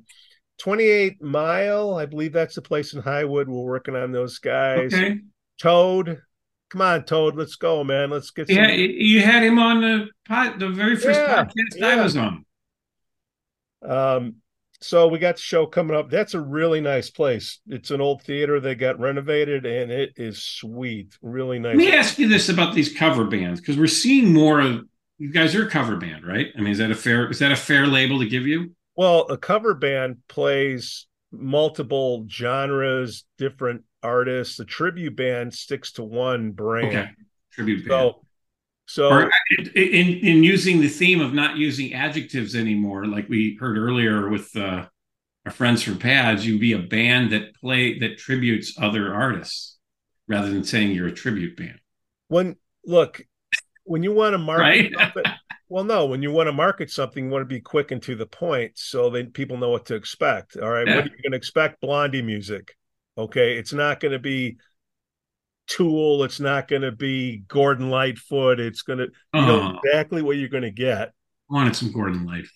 28 0.58 1.22
Mile, 1.22 1.94
I 1.94 2.04
believe 2.04 2.34
that's 2.34 2.56
the 2.56 2.60
place 2.60 2.92
in 2.92 3.00
Highwood. 3.00 3.46
We're 3.46 3.64
working 3.64 3.96
on 3.96 4.12
those 4.12 4.40
guys. 4.40 4.92
Okay. 4.92 5.20
Toad. 5.58 6.20
Come 6.70 6.82
on, 6.82 7.04
Toad, 7.04 7.36
let's 7.36 7.56
go, 7.56 7.82
man. 7.82 8.10
Let's 8.10 8.30
get 8.30 8.46
some... 8.48 8.56
Yeah, 8.56 8.70
you 8.70 9.20
had 9.20 9.42
him 9.42 9.58
on 9.58 9.80
the 9.80 10.08
pot 10.26 10.58
the 10.58 10.68
very 10.68 10.96
first 10.96 11.18
yeah, 11.18 11.44
podcast 11.44 11.76
yeah. 11.76 11.86
I 11.86 12.02
was 12.02 12.16
on. 12.16 12.44
Um 13.86 14.36
so 14.82 15.08
we 15.08 15.18
got 15.18 15.36
the 15.36 15.42
show 15.42 15.66
coming 15.66 15.94
up. 15.94 16.08
That's 16.08 16.32
a 16.32 16.40
really 16.40 16.80
nice 16.80 17.10
place. 17.10 17.60
It's 17.66 17.90
an 17.90 18.00
old 18.00 18.22
theater 18.22 18.60
that 18.60 18.76
got 18.76 18.98
renovated 18.98 19.66
and 19.66 19.90
it 19.90 20.14
is 20.16 20.42
sweet. 20.42 21.18
Really 21.20 21.58
nice. 21.58 21.76
Let 21.76 21.84
me 21.84 21.92
ask 21.92 22.18
you 22.18 22.28
this 22.28 22.48
about 22.48 22.74
these 22.74 22.96
cover 22.96 23.24
bands 23.24 23.60
because 23.60 23.76
we're 23.76 23.86
seeing 23.86 24.32
more 24.32 24.60
of 24.60 24.84
you 25.18 25.30
guys 25.30 25.54
are 25.54 25.66
a 25.66 25.70
cover 25.70 25.96
band, 25.96 26.26
right? 26.26 26.46
I 26.56 26.60
mean, 26.60 26.72
is 26.72 26.78
that 26.78 26.90
a 26.90 26.94
fair 26.94 27.28
is 27.30 27.40
that 27.40 27.52
a 27.52 27.56
fair 27.56 27.86
label 27.86 28.20
to 28.20 28.26
give 28.26 28.46
you? 28.46 28.74
Well, 28.96 29.26
a 29.28 29.36
cover 29.36 29.74
band 29.74 30.18
plays 30.28 31.06
multiple 31.32 32.26
genres, 32.28 33.24
different 33.38 33.84
artists. 34.02 34.56
The 34.56 34.64
tribute 34.64 35.16
band 35.16 35.54
sticks 35.54 35.92
to 35.92 36.02
one 36.02 36.52
brand. 36.52 36.88
Okay. 36.88 37.10
Tribute 37.52 37.88
band. 37.88 37.88
So 37.88 38.20
so 38.90 39.08
or 39.08 39.30
in 39.76 40.08
in 40.08 40.42
using 40.42 40.80
the 40.80 40.88
theme 40.88 41.20
of 41.20 41.32
not 41.32 41.56
using 41.56 41.94
adjectives 41.94 42.56
anymore, 42.56 43.06
like 43.06 43.28
we 43.28 43.56
heard 43.60 43.78
earlier 43.78 44.28
with 44.28 44.50
uh, 44.56 44.86
our 45.46 45.52
friends 45.52 45.82
from 45.82 45.96
Pads, 45.96 46.44
you'd 46.44 46.60
be 46.60 46.72
a 46.72 46.80
band 46.80 47.30
that 47.30 47.54
play 47.54 48.00
that 48.00 48.18
tributes 48.18 48.74
other 48.76 49.14
artists 49.14 49.78
rather 50.26 50.50
than 50.50 50.64
saying 50.64 50.90
you're 50.90 51.06
a 51.06 51.12
tribute 51.12 51.56
band. 51.56 51.78
When 52.26 52.56
look, 52.84 53.22
when 53.84 54.02
you 54.02 54.10
want 54.10 54.34
to 54.34 54.38
market 54.38 54.92
right? 54.96 55.26
Well, 55.70 55.84
no, 55.84 56.06
when 56.06 56.20
you 56.20 56.32
want 56.32 56.48
to 56.48 56.52
market 56.52 56.90
something, 56.90 57.26
you 57.26 57.30
want 57.30 57.42
to 57.42 57.46
be 57.46 57.60
quick 57.60 57.92
and 57.92 58.02
to 58.02 58.16
the 58.16 58.26
point 58.26 58.72
so 58.74 59.08
that 59.10 59.32
people 59.32 59.56
know 59.56 59.70
what 59.70 59.86
to 59.86 59.94
expect. 59.94 60.56
All 60.56 60.68
right. 60.68 60.86
Yeah. 60.86 60.96
What 60.96 61.04
are 61.04 61.08
you 61.16 61.22
going 61.22 61.30
to 61.30 61.36
expect? 61.36 61.80
Blondie 61.80 62.22
music. 62.22 62.76
Okay. 63.16 63.56
It's 63.56 63.72
not 63.72 64.00
going 64.00 64.12
to 64.12 64.18
be 64.18 64.58
Tool. 65.68 66.24
It's 66.24 66.40
not 66.40 66.66
going 66.66 66.82
to 66.82 66.90
be 66.90 67.44
Gordon 67.46 67.90
Lightfoot. 67.90 68.58
It's 68.58 68.82
going 68.82 68.98
to 68.98 69.04
you 69.32 69.46
know 69.46 69.60
uh-huh. 69.60 69.78
exactly 69.84 70.20
what 70.20 70.36
you're 70.36 70.48
going 70.48 70.64
to 70.64 70.72
get. 70.72 71.12
I 71.48 71.54
wanted 71.54 71.76
some 71.76 71.92
Gordon 71.92 72.26
Lightfoot. 72.26 72.50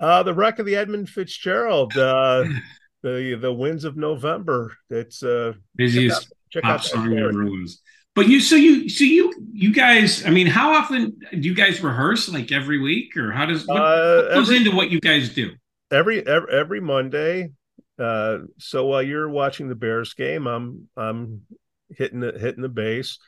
Uh, 0.00 0.22
the 0.22 0.32
wreck 0.32 0.58
of 0.58 0.64
the 0.64 0.76
Edmund 0.76 1.10
Fitzgerald. 1.10 1.94
Uh, 1.94 2.44
the 3.02 3.36
the 3.38 3.52
winds 3.52 3.84
of 3.84 3.98
November. 3.98 4.72
It's 4.88 5.22
uh, 5.22 5.52
busiest 5.76 6.32
check 6.48 6.64
out, 6.64 6.80
check 6.80 6.92
pop 6.94 7.04
song 7.04 7.18
ever 7.18 7.44
was. 7.44 7.82
But 8.14 8.28
you, 8.28 8.40
so 8.40 8.56
you, 8.56 8.88
so 8.88 9.04
you, 9.04 9.32
you 9.52 9.72
guys. 9.72 10.26
I 10.26 10.30
mean, 10.30 10.46
how 10.46 10.72
often 10.72 11.18
do 11.30 11.40
you 11.40 11.54
guys 11.54 11.82
rehearse? 11.82 12.28
Like 12.28 12.50
every 12.50 12.78
week, 12.78 13.16
or 13.16 13.30
how 13.30 13.46
does 13.46 13.66
what, 13.66 13.80
uh, 13.80 14.22
what 14.22 14.34
goes 14.34 14.48
every, 14.48 14.56
into 14.56 14.76
what 14.76 14.90
you 14.90 15.00
guys 15.00 15.28
do? 15.30 15.52
Every 15.90 16.26
every, 16.26 16.52
every 16.52 16.80
Monday. 16.80 17.50
Uh, 17.98 18.38
so 18.58 18.86
while 18.86 19.02
you're 19.02 19.28
watching 19.28 19.68
the 19.68 19.74
Bears 19.74 20.14
game, 20.14 20.46
I'm 20.46 20.88
I'm 20.96 21.42
hitting 21.90 22.20
the 22.20 22.32
hitting 22.32 22.62
the 22.62 22.68
bass, 22.68 23.18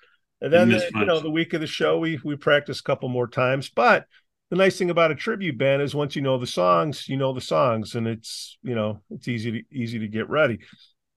and 0.40 0.52
then 0.52 0.70
the, 0.70 0.90
you 0.94 1.04
know 1.04 1.20
the 1.20 1.30
week 1.30 1.52
of 1.52 1.60
the 1.60 1.66
show 1.66 1.98
we 1.98 2.18
we 2.24 2.36
practice 2.36 2.80
a 2.80 2.82
couple 2.82 3.08
more 3.08 3.28
times. 3.28 3.70
But 3.70 4.06
the 4.50 4.56
nice 4.56 4.78
thing 4.78 4.90
about 4.90 5.10
a 5.10 5.14
tribute 5.14 5.58
band 5.58 5.82
is 5.82 5.94
once 5.94 6.16
you 6.16 6.22
know 6.22 6.38
the 6.38 6.46
songs, 6.46 7.08
you 7.08 7.16
know 7.16 7.32
the 7.32 7.40
songs, 7.40 7.94
and 7.94 8.06
it's 8.06 8.58
you 8.62 8.74
know 8.74 9.00
it's 9.10 9.28
easy 9.28 9.52
to 9.52 9.62
easy 9.70 9.98
to 9.98 10.08
get 10.08 10.28
ready. 10.28 10.60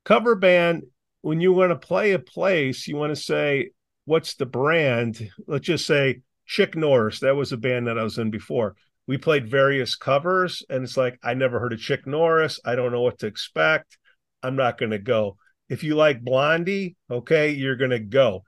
Cover 0.03 0.36
band 0.36 0.84
when 1.26 1.42
you 1.42 1.52
want 1.52 1.72
to 1.72 1.88
play 1.88 2.12
a 2.12 2.20
place, 2.20 2.88
you 2.88 2.96
want 2.96 3.10
to 3.10 3.20
say, 3.20 3.72
what's 4.06 4.36
the 4.36 4.46
brand? 4.46 5.28
Let's 5.48 5.66
just 5.66 5.88
say 5.88 6.22
Chick 6.46 6.76
Norris. 6.76 7.22
That 7.22 7.36
was 7.36 7.52
a 7.52 7.58
band 7.58 7.88
that 7.88 7.98
I 7.98 8.04
was 8.04 8.20
in 8.20 8.30
before. 8.30 8.76
We 9.08 9.18
played 9.18 9.50
various 9.50 9.96
covers, 9.96 10.62
and 10.70 10.84
it's 10.84 10.98
like, 10.98 11.18
I 11.24 11.34
never 11.34 11.60
heard 11.60 11.74
of 11.74 11.80
Chick 11.80 12.06
Norris. 12.06 12.60
I 12.64 12.76
don't 12.76 12.92
know 12.92 13.02
what 13.02 13.18
to 13.20 13.26
expect. 13.26 13.98
I'm 14.44 14.56
not 14.56 14.78
going 14.78 14.92
to 14.92 15.00
go. 15.00 15.38
If 15.68 15.84
you 15.84 15.96
like 15.96 16.22
Blondie, 16.22 16.96
okay, 17.10 17.50
you're 17.50 17.76
going 17.76 17.90
to 17.90 17.98
go. 17.98 18.44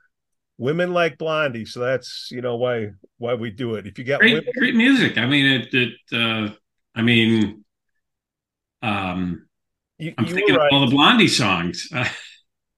Women 0.60 0.94
like 0.94 1.18
Blondie, 1.18 1.66
so 1.66 1.80
that's 1.80 2.30
you 2.30 2.42
know 2.42 2.58
why 2.58 2.90
why 3.18 3.34
we 3.34 3.50
do 3.50 3.74
it. 3.74 3.88
If 3.88 3.98
you 3.98 4.06
got 4.06 4.20
great, 4.20 4.34
women- 4.34 4.54
great 4.56 4.76
music, 4.76 5.18
I 5.18 5.26
mean 5.26 5.46
it. 5.48 5.74
it 5.74 5.94
uh, 6.14 6.54
I 6.94 7.02
mean, 7.02 7.66
um, 8.84 9.48
you, 9.98 10.14
I'm 10.16 10.26
thinking 10.26 10.56
right. 10.56 10.68
of 10.68 10.74
all 10.74 10.86
the 10.86 10.92
Blondie 10.92 11.28
songs. 11.28 11.90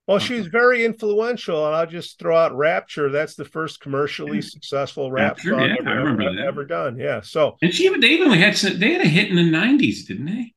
Well, 0.10 0.18
she's 0.18 0.48
very 0.48 0.86
influential, 0.86 1.68
and 1.68 1.76
I'll 1.76 1.86
just 1.86 2.18
throw 2.18 2.36
out 2.36 2.58
"Rapture." 2.58 3.12
That's 3.12 3.36
the 3.36 3.46
first 3.46 3.80
commercially 3.80 4.42
successful 4.42 5.12
rap 5.12 5.38
Rapture, 5.38 5.52
song 5.52 5.60
yeah, 5.60 5.76
ever, 5.82 6.10
ever, 6.10 6.40
ever, 6.40 6.66
done. 6.66 6.98
Yeah. 6.98 7.22
So, 7.22 7.58
and 7.62 7.72
she 7.72 7.86
even 7.86 8.00
they 8.00 8.08
even 8.08 8.32
had 8.32 8.56
they 8.56 8.94
had 8.94 9.02
a 9.02 9.08
hit 9.08 9.30
in 9.30 9.36
the 9.36 9.44
'90s, 9.44 10.08
didn't 10.08 10.26
they? 10.26 10.56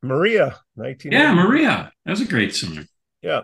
Maria, 0.00 0.60
19. 0.76 1.10
Yeah, 1.10 1.34
Maria. 1.34 1.90
That 2.04 2.10
was 2.12 2.20
a 2.20 2.24
great 2.24 2.54
song. 2.54 2.86
Yeah. 3.20 3.40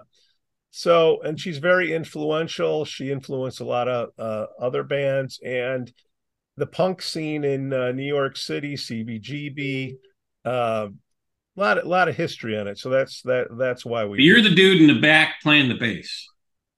So, 0.70 1.20
and 1.22 1.40
she's 1.40 1.59
very 1.59 1.94
influential. 1.94 2.84
She 2.84 3.11
influenced 3.11 3.59
a 3.59 3.64
lot 3.64 3.88
of 3.88 4.11
uh, 4.20 4.46
other 4.61 4.84
bands 4.84 5.40
and 5.44 5.92
the 6.59 6.66
punk 6.66 7.03
scene 7.03 7.42
in 7.42 7.72
uh, 7.72 7.90
New 7.90 8.07
York 8.07 8.36
City, 8.36 8.74
CBGB. 8.74 9.94
Uh, 10.44 10.88
lot, 11.61 11.78
of, 11.78 11.86
lot 11.86 12.08
of 12.08 12.16
history 12.16 12.58
on 12.58 12.66
it. 12.66 12.78
So 12.78 12.88
that's 12.90 13.22
that. 13.22 13.48
That's 13.56 13.84
why 13.84 14.04
we. 14.04 14.22
You're 14.22 14.42
the 14.42 14.54
dude 14.54 14.80
in 14.80 14.86
the 14.86 15.00
back 15.00 15.40
playing 15.42 15.68
the 15.68 15.76
bass. 15.76 16.28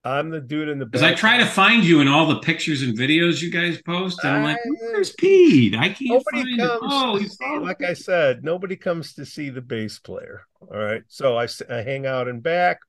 I'm 0.04 0.30
the 0.30 0.40
dude 0.40 0.68
in 0.68 0.80
the 0.80 0.84
back. 0.84 0.92
Because 0.92 1.12
I 1.12 1.14
try 1.14 1.38
to 1.38 1.46
find 1.46 1.84
you 1.84 2.00
in 2.00 2.08
all 2.08 2.26
the 2.26 2.40
pictures 2.40 2.82
and 2.82 2.98
videos 2.98 3.40
you 3.40 3.52
guys 3.52 3.80
post, 3.82 4.24
and 4.24 4.36
I'm 4.36 4.42
like, 4.42 4.58
"Where's 4.80 5.12
Pete? 5.12 5.76
I 5.76 5.90
can't 5.90 6.10
nobody 6.10 6.56
find 6.56 6.58
comes 6.58 6.80
Oh, 6.82 7.16
he's 7.16 7.38
like 7.60 7.82
I 7.82 7.92
said, 7.92 8.42
nobody 8.42 8.74
comes 8.74 9.14
to 9.14 9.24
see 9.24 9.48
the 9.50 9.60
bass 9.60 10.00
player. 10.00 10.42
All 10.60 10.76
right, 10.76 11.02
so 11.06 11.38
I, 11.38 11.46
I 11.70 11.82
hang 11.82 12.04
out 12.04 12.26
in 12.26 12.40
back. 12.40 12.80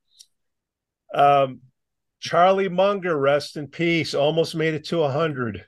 Um, 1.14 1.60
Charlie 2.18 2.68
Munger, 2.68 3.16
rest 3.16 3.56
in 3.56 3.68
peace. 3.68 4.12
Almost 4.12 4.56
made 4.56 4.74
it 4.74 4.84
to 4.86 5.06
hundred. 5.06 5.66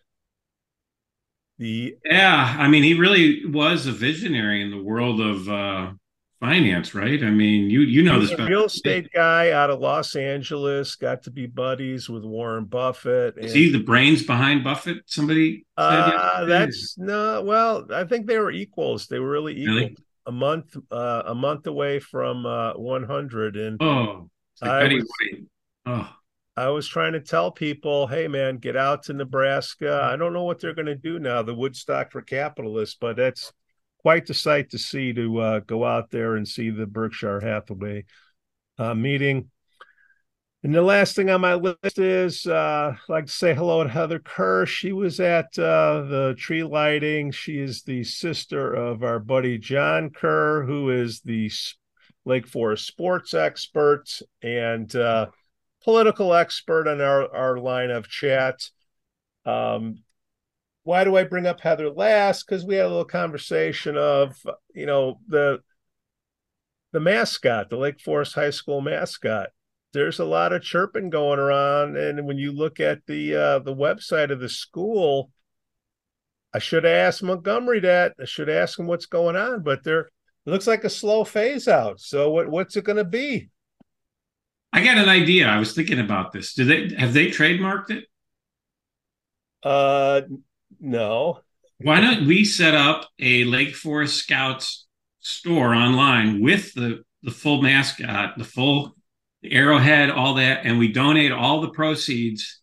The 1.58 1.94
yeah, 2.04 2.56
I 2.58 2.66
mean, 2.66 2.82
he 2.82 2.94
really 2.94 3.46
was 3.46 3.86
a 3.86 3.92
visionary 3.92 4.62
in 4.62 4.70
the 4.70 4.82
world 4.82 5.20
of 5.20 5.48
uh, 5.48 5.92
finance, 6.40 6.94
right? 6.94 7.22
I 7.22 7.30
mean, 7.30 7.70
you 7.70 7.80
you 7.80 8.02
know 8.02 8.20
this. 8.20 8.38
Real 8.38 8.64
estate 8.64 9.10
guy 9.12 9.50
out 9.50 9.70
of 9.70 9.80
Los 9.80 10.14
Angeles 10.16 10.94
got 10.96 11.22
to 11.24 11.30
be 11.30 11.46
buddies 11.46 12.08
with 12.08 12.24
Warren 12.24 12.64
Buffett. 12.64 13.36
And, 13.36 13.46
Is 13.46 13.52
he 13.52 13.70
the 13.70 13.82
brains 13.82 14.22
behind 14.22 14.64
Buffett? 14.64 14.98
Somebody 15.06 15.66
uh, 15.76 16.44
that's 16.44 16.96
no. 16.98 17.42
Well, 17.42 17.86
I 17.92 18.04
think 18.04 18.26
they 18.26 18.38
were 18.38 18.50
equals. 18.50 19.06
They 19.06 19.18
were 19.18 19.30
really 19.30 19.60
equal. 19.60 19.74
Really? 19.74 19.96
A 20.26 20.32
month, 20.32 20.76
uh, 20.90 21.22
a 21.26 21.34
month 21.36 21.68
away 21.68 22.00
from 22.00 22.46
uh, 22.46 22.72
100, 22.72 23.56
and 23.56 23.80
oh, 23.80 24.28
I 24.60 24.92
was, 24.92 25.08
oh. 25.86 26.08
I 26.56 26.68
was 26.68 26.88
trying 26.88 27.12
to 27.12 27.20
tell 27.20 27.52
people, 27.52 28.08
hey 28.08 28.26
man, 28.26 28.56
get 28.56 28.76
out 28.76 29.04
to 29.04 29.12
Nebraska. 29.12 30.00
I 30.02 30.16
don't 30.16 30.32
know 30.32 30.42
what 30.42 30.58
they're 30.58 30.74
going 30.74 30.86
to 30.86 30.96
do 30.96 31.20
now, 31.20 31.42
the 31.42 31.54
Woodstock 31.54 32.10
for 32.10 32.22
capitalists, 32.22 32.96
but 33.00 33.16
that's 33.16 33.52
quite 34.06 34.24
the 34.24 34.34
sight 34.34 34.70
to 34.70 34.78
see 34.78 35.12
to 35.12 35.40
uh, 35.40 35.58
go 35.66 35.84
out 35.84 36.12
there 36.12 36.36
and 36.36 36.46
see 36.46 36.70
the 36.70 36.86
Berkshire 36.86 37.40
Hathaway 37.40 38.04
uh, 38.78 38.94
meeting. 38.94 39.50
And 40.62 40.72
the 40.72 40.80
last 40.80 41.16
thing 41.16 41.28
on 41.28 41.40
my 41.40 41.54
list 41.54 41.98
is 41.98 42.46
uh, 42.46 42.94
I'd 42.94 43.12
like 43.12 43.26
to 43.26 43.32
say 43.32 43.52
hello 43.52 43.82
to 43.82 43.90
Heather 43.90 44.20
Kerr. 44.20 44.64
She 44.64 44.92
was 44.92 45.18
at 45.18 45.46
uh, 45.58 46.02
the 46.02 46.36
tree 46.38 46.62
lighting. 46.62 47.32
She 47.32 47.58
is 47.58 47.82
the 47.82 48.04
sister 48.04 48.72
of 48.72 49.02
our 49.02 49.18
buddy 49.18 49.58
John 49.58 50.10
Kerr, 50.10 50.62
who 50.64 50.90
is 50.90 51.18
the 51.22 51.50
Lake 52.24 52.46
Forest 52.46 52.86
sports 52.86 53.34
expert 53.34 54.04
and 54.40 54.94
uh, 54.94 55.26
political 55.82 56.32
expert 56.32 56.86
on 56.86 57.00
our, 57.00 57.34
our 57.34 57.58
line 57.58 57.90
of 57.90 58.08
chat. 58.08 58.70
Um, 59.44 60.04
why 60.86 61.02
do 61.02 61.16
I 61.16 61.24
bring 61.24 61.46
up 61.46 61.60
Heather 61.60 61.90
last? 61.90 62.46
Because 62.46 62.64
we 62.64 62.76
had 62.76 62.86
a 62.86 62.88
little 62.88 63.04
conversation 63.04 63.96
of, 63.96 64.36
you 64.72 64.86
know, 64.86 65.18
the 65.26 65.58
the 66.92 67.00
mascot, 67.00 67.70
the 67.70 67.76
Lake 67.76 68.00
Forest 68.00 68.36
High 68.36 68.50
School 68.50 68.80
mascot. 68.80 69.48
There's 69.92 70.20
a 70.20 70.24
lot 70.24 70.52
of 70.52 70.62
chirping 70.62 71.10
going 71.10 71.40
around, 71.40 71.96
and 71.96 72.24
when 72.24 72.38
you 72.38 72.52
look 72.52 72.78
at 72.78 73.00
the 73.08 73.34
uh, 73.34 73.58
the 73.58 73.74
website 73.74 74.30
of 74.30 74.38
the 74.38 74.48
school, 74.48 75.30
I 76.54 76.60
should 76.60 76.86
ask 76.86 77.20
Montgomery 77.20 77.80
that. 77.80 78.14
I 78.20 78.24
should 78.24 78.48
ask 78.48 78.78
him 78.78 78.86
what's 78.86 79.06
going 79.06 79.34
on, 79.34 79.64
but 79.64 79.82
there 79.82 80.02
it 80.02 80.50
looks 80.50 80.68
like 80.68 80.84
a 80.84 80.88
slow 80.88 81.24
phase 81.24 81.66
out. 81.66 81.98
So 82.00 82.30
what 82.30 82.48
what's 82.48 82.76
it 82.76 82.84
going 82.84 82.98
to 82.98 83.04
be? 83.04 83.50
I 84.72 84.84
got 84.84 84.98
an 84.98 85.08
idea. 85.08 85.48
I 85.48 85.58
was 85.58 85.74
thinking 85.74 85.98
about 85.98 86.30
this. 86.30 86.54
Do 86.54 86.64
they 86.64 86.94
have 86.96 87.12
they 87.12 87.26
trademarked 87.26 87.90
it? 87.90 88.04
Uh, 89.64 90.20
no. 90.80 91.40
Why 91.78 92.00
don't 92.00 92.26
we 92.26 92.44
set 92.44 92.74
up 92.74 93.08
a 93.18 93.44
Lake 93.44 93.74
Forest 93.74 94.16
Scouts 94.16 94.86
store 95.20 95.74
online 95.74 96.42
with 96.42 96.72
the 96.74 97.02
the 97.22 97.30
full 97.30 97.60
mascot, 97.60 98.38
the 98.38 98.44
full 98.44 98.94
arrowhead, 99.44 100.10
all 100.10 100.34
that, 100.34 100.64
and 100.64 100.78
we 100.78 100.92
donate 100.92 101.32
all 101.32 101.60
the 101.60 101.70
proceeds 101.70 102.60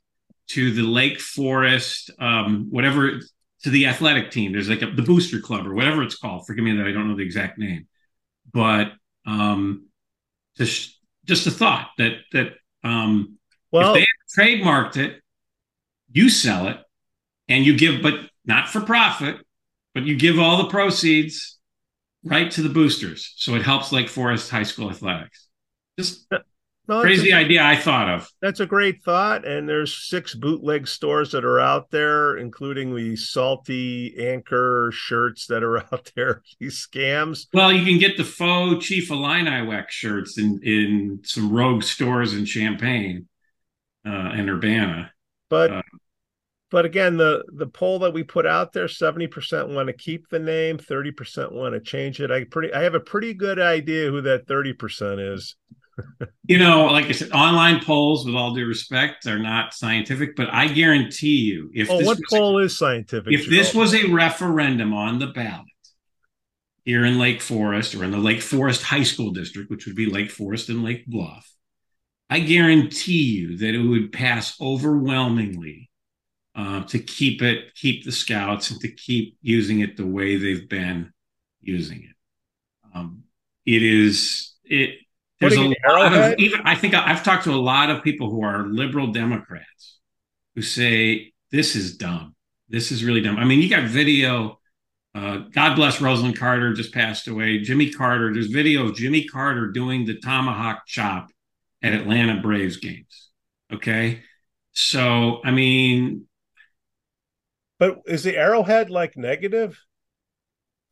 to 0.47 0.71
the 0.71 0.83
Lake 0.83 1.19
Forest, 1.19 2.11
um, 2.19 2.67
whatever, 2.69 3.19
to 3.63 3.69
the 3.69 3.87
athletic 3.87 4.31
team. 4.31 4.53
There's 4.53 4.69
like 4.69 4.81
a, 4.81 4.91
the 4.91 5.01
Booster 5.01 5.39
Club 5.39 5.67
or 5.67 5.73
whatever 5.73 6.03
it's 6.03 6.17
called. 6.17 6.45
Forgive 6.45 6.63
me 6.63 6.77
that 6.77 6.87
I 6.87 6.91
don't 6.91 7.09
know 7.09 7.15
the 7.15 7.23
exact 7.23 7.57
name, 7.57 7.87
but 8.53 8.93
um, 9.25 9.87
just 10.57 10.97
just 11.25 11.47
a 11.47 11.51
thought 11.51 11.89
that 11.97 12.13
that 12.31 12.53
um, 12.83 13.37
well, 13.71 13.95
if 13.95 14.05
they 14.35 14.41
trademarked 14.41 14.97
it, 14.97 15.21
you 16.11 16.29
sell 16.29 16.67
it, 16.67 16.77
and 17.53 17.65
you 17.65 17.77
give, 17.77 18.01
but 18.01 18.15
not 18.45 18.67
for 18.67 18.81
profit, 18.81 19.37
but 19.93 20.03
you 20.03 20.17
give 20.17 20.39
all 20.39 20.57
the 20.57 20.69
proceeds 20.69 21.59
right 22.23 22.49
to 22.49 22.63
the 22.63 22.69
boosters. 22.69 23.31
So 23.37 23.53
it 23.53 23.61
helps 23.61 23.91
Lake 23.91 24.09
Forest 24.09 24.49
High 24.49 24.63
School 24.63 24.89
athletics. 24.89 25.47
Just 25.99 26.25
no, 26.87 27.01
crazy 27.01 27.29
a, 27.29 27.35
idea 27.35 27.63
I 27.63 27.75
thought 27.75 28.09
of. 28.09 28.27
That's 28.41 28.59
a 28.59 28.65
great 28.65 29.03
thought. 29.03 29.45
And 29.45 29.69
there's 29.69 29.95
six 29.95 30.33
bootleg 30.33 30.87
stores 30.87 31.31
that 31.33 31.45
are 31.45 31.59
out 31.59 31.91
there, 31.91 32.37
including 32.37 32.95
the 32.95 33.15
salty 33.17 34.15
anchor 34.17 34.89
shirts 34.91 35.45
that 35.45 35.61
are 35.61 35.77
out 35.93 36.11
there. 36.15 36.41
These 36.59 36.87
scams. 36.91 37.45
Well, 37.53 37.71
you 37.71 37.85
can 37.85 37.99
get 37.99 38.17
the 38.17 38.23
faux 38.23 38.83
Chief 38.83 39.09
Illiniwek 39.09 39.89
shirts 39.89 40.39
in 40.39 40.59
in 40.63 41.19
some 41.23 41.51
rogue 41.51 41.83
stores 41.83 42.33
in 42.33 42.45
Champaign 42.45 43.27
uh, 44.07 44.09
and 44.33 44.49
Urbana. 44.49 45.11
But 45.51 45.71
uh, 45.71 45.81
but 46.73 46.85
again, 46.85 47.17
the 47.17 47.43
the 47.53 47.67
poll 47.67 47.99
that 47.99 48.15
we 48.15 48.23
put 48.23 48.47
out 48.47 48.73
there, 48.73 48.87
70% 48.87 49.75
want 49.75 49.87
to 49.89 49.93
keep 49.93 50.27
the 50.29 50.39
name, 50.39 50.79
30% 50.79 51.51
want 51.51 51.75
to 51.75 51.79
change 51.79 52.19
it. 52.19 52.31
I 52.31 52.45
pretty 52.45 52.73
I 52.73 52.81
have 52.81 52.95
a 52.95 52.99
pretty 52.99 53.35
good 53.35 53.59
idea 53.59 54.09
who 54.09 54.21
that 54.21 54.47
30% 54.47 55.35
is. 55.35 55.55
you 56.47 56.57
know, 56.57 56.85
like 56.85 57.05
I 57.05 57.11
said, 57.11 57.31
online 57.31 57.85
polls, 57.85 58.25
with 58.25 58.33
all 58.33 58.55
due 58.55 58.65
respect, 58.65 59.27
are 59.27 59.37
not 59.37 59.75
scientific, 59.75 60.35
but 60.35 60.51
I 60.51 60.67
guarantee 60.67 61.41
you, 61.41 61.69
if 61.75 61.91
oh, 61.91 62.03
what 62.03 62.17
poll 62.27 62.57
a, 62.57 62.63
is 62.63 62.75
scientific? 62.75 63.31
If 63.31 63.47
this 63.47 63.75
was 63.75 63.93
a 63.93 64.11
referendum 64.11 64.93
on 64.93 65.19
the 65.19 65.27
ballot 65.27 65.67
here 66.85 67.05
in 67.05 67.19
Lake 67.19 67.41
Forest 67.41 67.93
or 67.93 68.03
in 68.03 68.09
the 68.09 68.17
Lake 68.17 68.41
Forest 68.41 68.81
High 68.81 69.03
School 69.03 69.29
District, 69.29 69.69
which 69.69 69.85
would 69.85 69.95
be 69.95 70.07
Lake 70.07 70.31
Forest 70.31 70.69
and 70.69 70.83
Lake 70.83 71.05
Bluff, 71.05 71.53
I 72.31 72.39
guarantee 72.39 73.25
you 73.25 73.57
that 73.57 73.75
it 73.75 73.87
would 73.87 74.11
pass 74.11 74.59
overwhelmingly 74.59 75.91
uh, 76.55 76.83
to 76.83 76.99
keep 76.99 77.41
it, 77.41 77.73
keep 77.75 78.05
the 78.05 78.11
scouts, 78.11 78.71
and 78.71 78.79
to 78.81 78.91
keep 78.91 79.37
using 79.41 79.79
it 79.79 79.97
the 79.97 80.05
way 80.05 80.35
they've 80.35 80.69
been 80.69 81.11
using 81.61 82.03
it. 82.03 82.15
Um, 82.95 83.23
it 83.65 83.81
is 83.81 84.53
it 84.65 84.99
There's 85.39 85.55
a 85.55 85.73
lot 85.87 86.13
of 86.13 86.39
even. 86.39 86.61
I 86.65 86.75
think 86.75 86.93
I've 86.93 87.23
talked 87.23 87.45
to 87.45 87.51
a 87.51 87.55
lot 87.55 87.89
of 87.89 88.03
people 88.03 88.29
who 88.29 88.43
are 88.43 88.67
liberal 88.67 89.11
Democrats 89.11 89.99
who 90.55 90.61
say 90.61 91.33
this 91.51 91.75
is 91.75 91.97
dumb. 91.97 92.35
This 92.69 92.91
is 92.91 93.03
really 93.03 93.21
dumb. 93.21 93.37
I 93.37 93.45
mean, 93.45 93.61
you 93.61 93.69
got 93.69 93.83
video. 93.83 94.59
Uh, 95.15 95.43
God 95.51 95.75
bless 95.75 95.97
Rosalynn 95.97 96.35
Carter, 96.35 96.73
just 96.73 96.91
passed 96.93 97.27
away. 97.27 97.59
Jimmy 97.59 97.91
Carter. 97.91 98.33
There's 98.33 98.47
video 98.47 98.87
of 98.87 98.95
Jimmy 98.95 99.25
Carter 99.25 99.67
doing 99.67 100.05
the 100.05 100.19
tomahawk 100.19 100.87
chop 100.87 101.29
at 101.83 101.93
Atlanta 101.93 102.41
Braves 102.41 102.77
games. 102.77 103.29
Okay, 103.71 104.21
so 104.71 105.41
I 105.43 105.51
mean, 105.51 106.27
but 107.83 108.01
is 108.05 108.23
the 108.23 108.37
arrowhead 108.37 108.89
like 108.89 109.17
negative? 109.17 109.77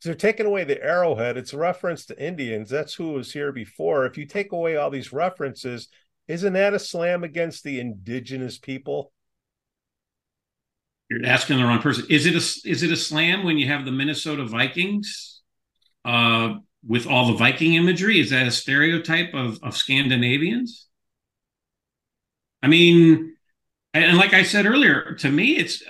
they're 0.04 0.14
taking 0.14 0.46
away 0.46 0.64
the 0.64 0.82
arrowhead. 0.82 1.36
It's 1.36 1.52
a 1.52 1.56
reference 1.56 2.06
to 2.06 2.20
Indians. 2.20 2.68
That's 2.68 2.92
who 2.92 3.12
was 3.12 3.32
here 3.32 3.52
before. 3.52 4.04
If 4.04 4.18
you 4.18 4.26
take 4.26 4.50
away 4.50 4.74
all 4.74 4.90
these 4.90 5.12
references, 5.12 5.86
isn't 6.26 6.54
that 6.54 6.74
a 6.74 6.80
slam 6.80 7.22
against 7.22 7.62
the 7.62 7.78
indigenous 7.78 8.58
people? 8.58 9.12
You're 11.08 11.24
asking 11.24 11.58
the 11.58 11.64
wrong 11.64 11.78
person. 11.78 12.04
Is 12.10 12.26
it 12.26 12.34
a 12.34 12.68
is 12.68 12.82
it 12.82 12.90
a 12.90 12.96
slam 12.96 13.44
when 13.44 13.58
you 13.58 13.68
have 13.68 13.84
the 13.84 13.92
Minnesota 13.92 14.44
Vikings 14.44 15.40
uh, 16.04 16.54
with 16.84 17.06
all 17.06 17.28
the 17.28 17.38
Viking 17.38 17.74
imagery? 17.74 18.18
Is 18.18 18.30
that 18.30 18.48
a 18.48 18.50
stereotype 18.50 19.34
of 19.34 19.60
of 19.62 19.76
Scandinavians? 19.76 20.88
I 22.60 22.66
mean, 22.66 23.36
and 23.94 24.16
like 24.16 24.32
I 24.32 24.42
said 24.42 24.66
earlier, 24.66 25.14
to 25.20 25.30
me, 25.30 25.56
it's 25.56 25.82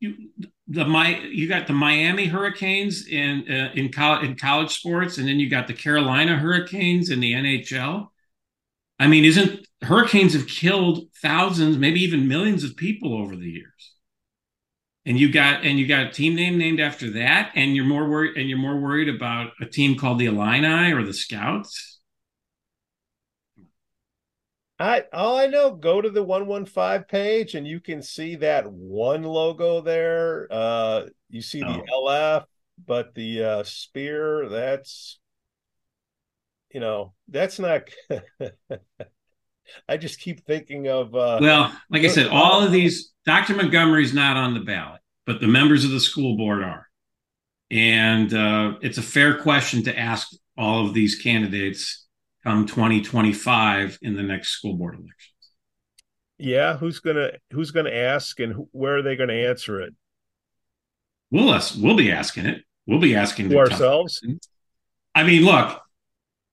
you 0.00 0.30
the 0.66 0.84
my 0.84 1.18
you 1.20 1.48
got 1.48 1.66
the 1.66 1.72
Miami 1.72 2.26
Hurricanes 2.26 3.06
in 3.06 3.44
uh, 3.50 3.72
in 3.74 3.90
college 3.90 4.24
in 4.24 4.36
college 4.36 4.74
sports, 4.74 5.18
and 5.18 5.26
then 5.26 5.40
you 5.40 5.48
got 5.48 5.66
the 5.66 5.74
Carolina 5.74 6.36
Hurricanes 6.36 7.10
in 7.10 7.20
the 7.20 7.32
NHL. 7.32 8.08
I 8.98 9.06
mean, 9.06 9.24
isn't 9.24 9.66
hurricanes 9.82 10.32
have 10.34 10.48
killed 10.48 11.06
thousands, 11.22 11.78
maybe 11.78 12.00
even 12.00 12.28
millions 12.28 12.64
of 12.64 12.76
people 12.76 13.16
over 13.16 13.36
the 13.36 13.48
years? 13.48 13.94
And 15.06 15.18
you 15.18 15.32
got 15.32 15.64
and 15.64 15.78
you 15.78 15.86
got 15.86 16.06
a 16.06 16.10
team 16.10 16.34
name 16.34 16.58
named 16.58 16.80
after 16.80 17.10
that, 17.12 17.52
and 17.54 17.74
you're 17.74 17.84
more 17.84 18.08
worried 18.08 18.36
and 18.36 18.48
you're 18.48 18.58
more 18.58 18.78
worried 18.78 19.08
about 19.08 19.52
a 19.60 19.66
team 19.66 19.96
called 19.96 20.18
the 20.18 20.26
Illini 20.26 20.92
or 20.92 21.02
the 21.02 21.14
Scouts. 21.14 21.97
I 24.78 25.04
all 25.12 25.36
I 25.36 25.46
know, 25.46 25.72
go 25.72 26.00
to 26.00 26.08
the 26.08 26.22
115 26.22 27.04
page 27.04 27.54
and 27.54 27.66
you 27.66 27.80
can 27.80 28.00
see 28.00 28.36
that 28.36 28.70
one 28.70 29.24
logo 29.24 29.80
there. 29.80 30.46
Uh 30.50 31.06
you 31.30 31.42
see 31.42 31.62
oh. 31.64 31.72
the 31.72 31.82
LF, 31.92 32.44
but 32.86 33.14
the 33.14 33.42
uh 33.42 33.62
spear, 33.64 34.48
that's 34.48 35.18
you 36.72 36.80
know, 36.80 37.14
that's 37.28 37.58
not 37.58 37.88
I 39.88 39.96
just 39.96 40.20
keep 40.20 40.46
thinking 40.46 40.88
of 40.88 41.14
uh 41.14 41.38
Well, 41.40 41.76
like 41.90 42.04
I 42.04 42.08
said, 42.08 42.28
all 42.30 42.62
of 42.62 42.70
these 42.70 43.12
Dr. 43.26 43.56
Montgomery's 43.56 44.14
not 44.14 44.36
on 44.36 44.54
the 44.54 44.60
ballot, 44.60 45.00
but 45.26 45.40
the 45.40 45.48
members 45.48 45.84
of 45.84 45.90
the 45.90 46.00
school 46.00 46.36
board 46.36 46.62
are. 46.62 46.86
And 47.70 48.32
uh 48.32 48.74
it's 48.80 48.98
a 48.98 49.02
fair 49.02 49.38
question 49.38 49.82
to 49.84 49.98
ask 49.98 50.28
all 50.56 50.86
of 50.86 50.94
these 50.94 51.16
candidates 51.16 52.07
come 52.44 52.66
2025 52.66 53.98
in 54.02 54.14
the 54.14 54.22
next 54.22 54.50
school 54.50 54.74
board 54.74 54.94
elections. 54.94 55.34
Yeah, 56.38 56.76
who's 56.76 57.00
gonna 57.00 57.32
who's 57.52 57.72
gonna 57.72 57.90
ask, 57.90 58.38
and 58.38 58.66
where 58.70 58.98
are 58.98 59.02
they 59.02 59.16
going 59.16 59.28
to 59.28 59.48
answer 59.48 59.80
it? 59.80 59.94
We'll 61.30 61.50
us 61.50 61.74
we'll 61.74 61.96
be 61.96 62.12
asking 62.12 62.46
it. 62.46 62.62
We'll 62.86 63.00
be 63.00 63.16
asking 63.16 63.50
to 63.50 63.58
ourselves. 63.58 64.24
I 65.14 65.24
mean, 65.24 65.44
look, 65.44 65.80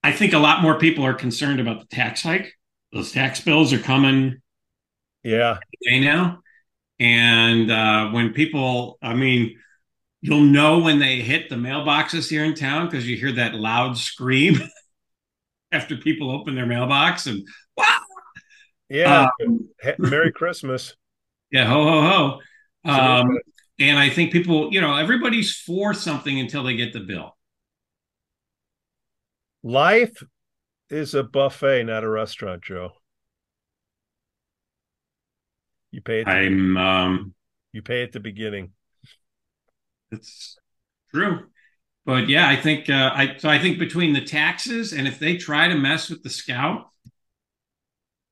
I 0.04 0.12
think 0.12 0.34
a 0.34 0.40
lot 0.40 0.62
more 0.62 0.80
people 0.80 1.06
are 1.06 1.14
concerned 1.14 1.60
about 1.60 1.82
the 1.82 1.96
tax 1.96 2.24
hike. 2.24 2.52
Those 2.92 3.12
tax 3.12 3.40
bills 3.42 3.74
are 3.74 3.80
coming. 3.80 4.42
Yeah, 5.24 5.60
day 5.84 6.00
now, 6.00 6.40
and 7.00 7.70
uh, 7.72 8.10
when 8.10 8.34
people, 8.34 8.98
I 9.02 9.14
mean, 9.14 9.58
you'll 10.22 10.42
know 10.42 10.80
when 10.80 10.98
they 11.00 11.22
hit 11.22 11.50
the 11.50 11.56
mailboxes 11.56 12.30
here 12.30 12.44
in 12.44 12.56
town 12.56 12.88
because 12.88 13.08
you 13.08 13.18
hear 13.18 13.34
that 13.34 13.54
loud 13.54 13.98
scream. 13.98 14.60
after 15.76 15.98
people 15.98 16.32
open 16.32 16.56
their 16.56 16.66
mailbox 16.66 17.28
and 17.28 17.46
wow. 17.78 18.00
Yeah. 18.90 19.28
Um, 19.46 19.70
Merry 19.98 20.32
Christmas. 20.32 20.96
Yeah. 21.52 21.66
Ho, 21.66 21.84
ho, 21.84 22.02
ho. 22.02 22.90
Um, 22.90 23.40
and 23.80 23.98
I 23.98 24.10
think 24.10 24.32
people, 24.32 24.72
you 24.72 24.80
know, 24.80 24.96
everybody's 24.96 25.56
for 25.56 25.94
something 25.94 26.40
until 26.40 26.64
they 26.64 26.76
get 26.76 26.94
the 26.94 27.00
bill. 27.00 27.36
Life 29.64 30.24
is 30.90 31.16
a 31.16 31.24
buffet, 31.24 31.84
not 31.84 32.04
a 32.04 32.10
restaurant, 32.10 32.64
Joe. 32.64 32.92
You 35.92 36.02
pay 36.02 36.22
it. 36.22 36.28
I'm. 36.28 36.78
Um, 36.78 37.34
you 37.74 37.82
pay 37.82 38.04
at 38.04 38.12
the 38.12 38.20
beginning. 38.20 38.72
It's 40.12 40.58
true. 41.14 41.48
But 42.06 42.30
yeah, 42.30 42.48
I 42.48 42.56
think 42.56 42.90
uh, 42.90 43.12
I 43.14 43.36
so 43.38 43.50
I 43.50 43.58
think 43.58 43.80
between 43.80 44.14
the 44.14 44.22
taxes 44.22 44.94
and 44.94 45.08
if 45.08 45.18
they 45.18 45.38
try 45.38 45.68
to 45.68 45.76
mess 45.76 46.10
with 46.10 46.22
the 46.22 46.30
scout, 46.30 46.90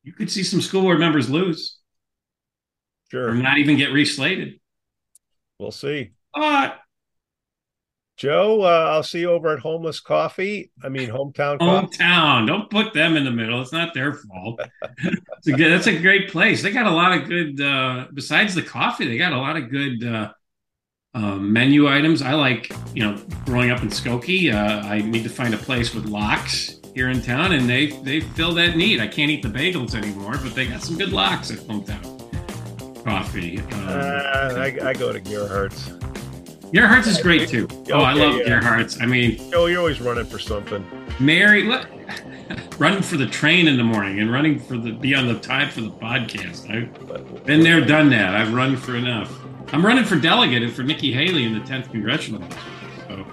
you 0.04 0.14
could 0.14 0.30
see 0.30 0.44
some 0.44 0.62
school 0.62 0.84
board 0.84 1.00
members 1.00 1.30
lose. 1.30 1.80
Sure. 3.10 3.30
Or 3.30 3.34
not 3.34 3.58
even 3.58 3.78
get 3.78 3.92
reslated. 3.92 4.60
We'll 5.60 5.72
see. 5.72 6.12
But 6.34 6.80
Joe, 8.18 8.62
uh, 8.62 8.92
I'll 8.92 9.04
see 9.04 9.22
you 9.22 9.32
over 9.32 9.54
at 9.54 9.60
Homeless 9.60 10.00
Coffee. 10.00 10.72
I 10.84 10.90
mean, 10.90 11.10
Hometown 11.10 11.58
Hometown. 11.60 12.00
Coffee. 12.00 12.48
Don't 12.48 12.70
put 12.70 12.94
them 12.94 13.16
in 13.16 13.24
the 13.24 13.32
middle. 13.32 13.62
It's 13.62 13.72
not 13.72 13.94
their 13.94 14.14
fault. 14.14 14.62
a 14.82 15.52
good, 15.52 15.72
that's 15.72 15.88
a 15.88 16.00
great 16.00 16.30
place. 16.30 16.62
They 16.62 16.72
got 16.72 16.86
a 16.86 16.92
lot 16.92 17.18
of 17.18 17.28
good, 17.28 17.60
uh, 17.60 18.08
besides 18.14 18.54
the 18.54 18.62
coffee, 18.62 19.08
they 19.08 19.18
got 19.18 19.34
a 19.34 19.38
lot 19.38 19.58
of 19.58 19.70
good 19.70 20.04
uh, 20.04 20.32
um, 21.14 21.52
menu 21.52 21.88
items. 21.88 22.22
I 22.22 22.34
like, 22.34 22.72
you 22.94 23.04
know, 23.04 23.22
growing 23.46 23.72
up 23.72 23.82
in 23.82 23.90
Skokie, 23.90 24.54
uh, 24.54 24.88
I 24.88 25.02
need 25.02 25.24
to 25.24 25.30
find 25.30 25.54
a 25.54 25.58
place 25.58 25.94
with 25.94 26.06
lox 26.06 26.80
here 26.96 27.10
in 27.10 27.22
town, 27.22 27.54
and 27.54 27.70
they 27.70 27.88
they 27.88 28.20
fill 28.22 28.54
that 28.56 28.76
need. 28.78 29.00
I 29.00 29.08
can't 29.08 29.32
eat 29.32 29.42
the 29.42 29.50
bagels 29.50 29.96
anymore, 29.96 30.34
but 30.42 30.56
they 30.56 30.68
got 30.68 30.82
some 30.82 30.98
good 30.98 31.12
lox 31.12 31.52
at 31.52 31.60
hometown 31.60 32.14
coffee. 33.04 33.60
Um, 33.60 33.88
uh, 33.88 34.54
I, 34.56 34.78
I, 34.82 34.94
go 34.94 35.12
to 35.12 35.20
Gerhardt's. 35.20 35.90
Gerhardt's 36.72 37.08
is 37.08 37.22
great 37.22 37.50
too. 37.50 37.66
Okay, 37.66 37.92
oh, 37.92 38.00
I 38.00 38.14
love 38.14 38.38
yeah. 38.38 38.48
Gerhardt's. 38.48 39.02
I 39.02 39.06
mean, 39.06 39.52
oh, 39.54 39.66
you're 39.66 39.80
always 39.80 40.02
running 40.02 40.26
for 40.26 40.40
something. 40.40 40.86
Mary, 41.20 41.68
what? 41.68 41.88
running 42.80 43.02
for 43.02 43.18
the 43.18 43.28
train 43.28 43.68
in 43.68 43.78
the 43.78 43.84
morning 43.84 44.20
and 44.20 44.32
running 44.32 44.60
for 44.60 44.78
the 44.78 44.92
be 44.92 45.14
on 45.14 45.28
the 45.28 45.40
time 45.40 45.70
for 45.70 45.82
the 45.82 45.92
podcast. 45.92 46.70
I've 46.70 47.46
been 47.46 47.62
there, 47.62 47.82
done 47.82 48.10
that. 48.12 48.36
I've 48.36 48.54
run 48.54 48.78
for 48.78 48.96
enough. 48.96 49.43
I'm 49.74 49.84
running 49.84 50.06
for 50.06 50.16
delegate 50.16 50.62
and 50.62 50.72
for 50.72 50.84
Nikki 50.84 51.12
Haley 51.12 51.46
in 51.46 51.54
the 51.54 51.60
10th 51.62 51.92
congressional 51.92 52.42
district. 52.42 52.64
So 53.08 53.26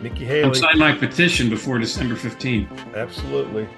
Nikki 0.00 0.24
Haley. 0.24 0.44
I'll 0.44 0.54
sign 0.54 0.78
my 0.78 0.92
petition 0.92 1.50
before 1.50 1.78
December 1.80 2.14
15th. 2.14 2.94
Absolutely. 2.94 3.68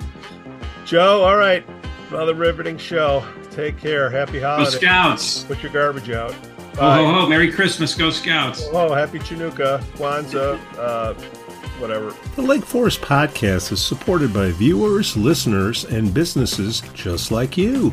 Joe, 0.84 1.22
all 1.24 1.36
right. 1.38 1.64
Another 2.10 2.34
riveting 2.34 2.76
show. 2.76 3.24
Take 3.50 3.78
care. 3.78 4.10
Happy 4.10 4.40
holidays. 4.40 4.74
Go 4.74 4.80
Scouts. 4.80 5.44
Put 5.44 5.62
your 5.62 5.72
garbage 5.72 6.10
out. 6.10 6.32
Bye. 6.74 7.00
Oh, 7.00 7.06
ho, 7.06 7.20
ho. 7.20 7.26
Merry 7.28 7.50
Christmas. 7.50 7.94
Go 7.94 8.10
Scouts. 8.10 8.68
Oh, 8.72 8.92
happy 8.92 9.18
Chinooka, 9.18 9.82
Kwanzaa, 9.96 10.58
uh, 10.78 11.14
whatever. 11.78 12.14
The 12.36 12.42
Lake 12.42 12.64
Forest 12.66 13.00
Podcast 13.00 13.72
is 13.72 13.82
supported 13.82 14.32
by 14.34 14.50
viewers, 14.50 15.16
listeners, 15.16 15.84
and 15.86 16.12
businesses 16.12 16.82
just 16.92 17.30
like 17.30 17.56
you. 17.56 17.92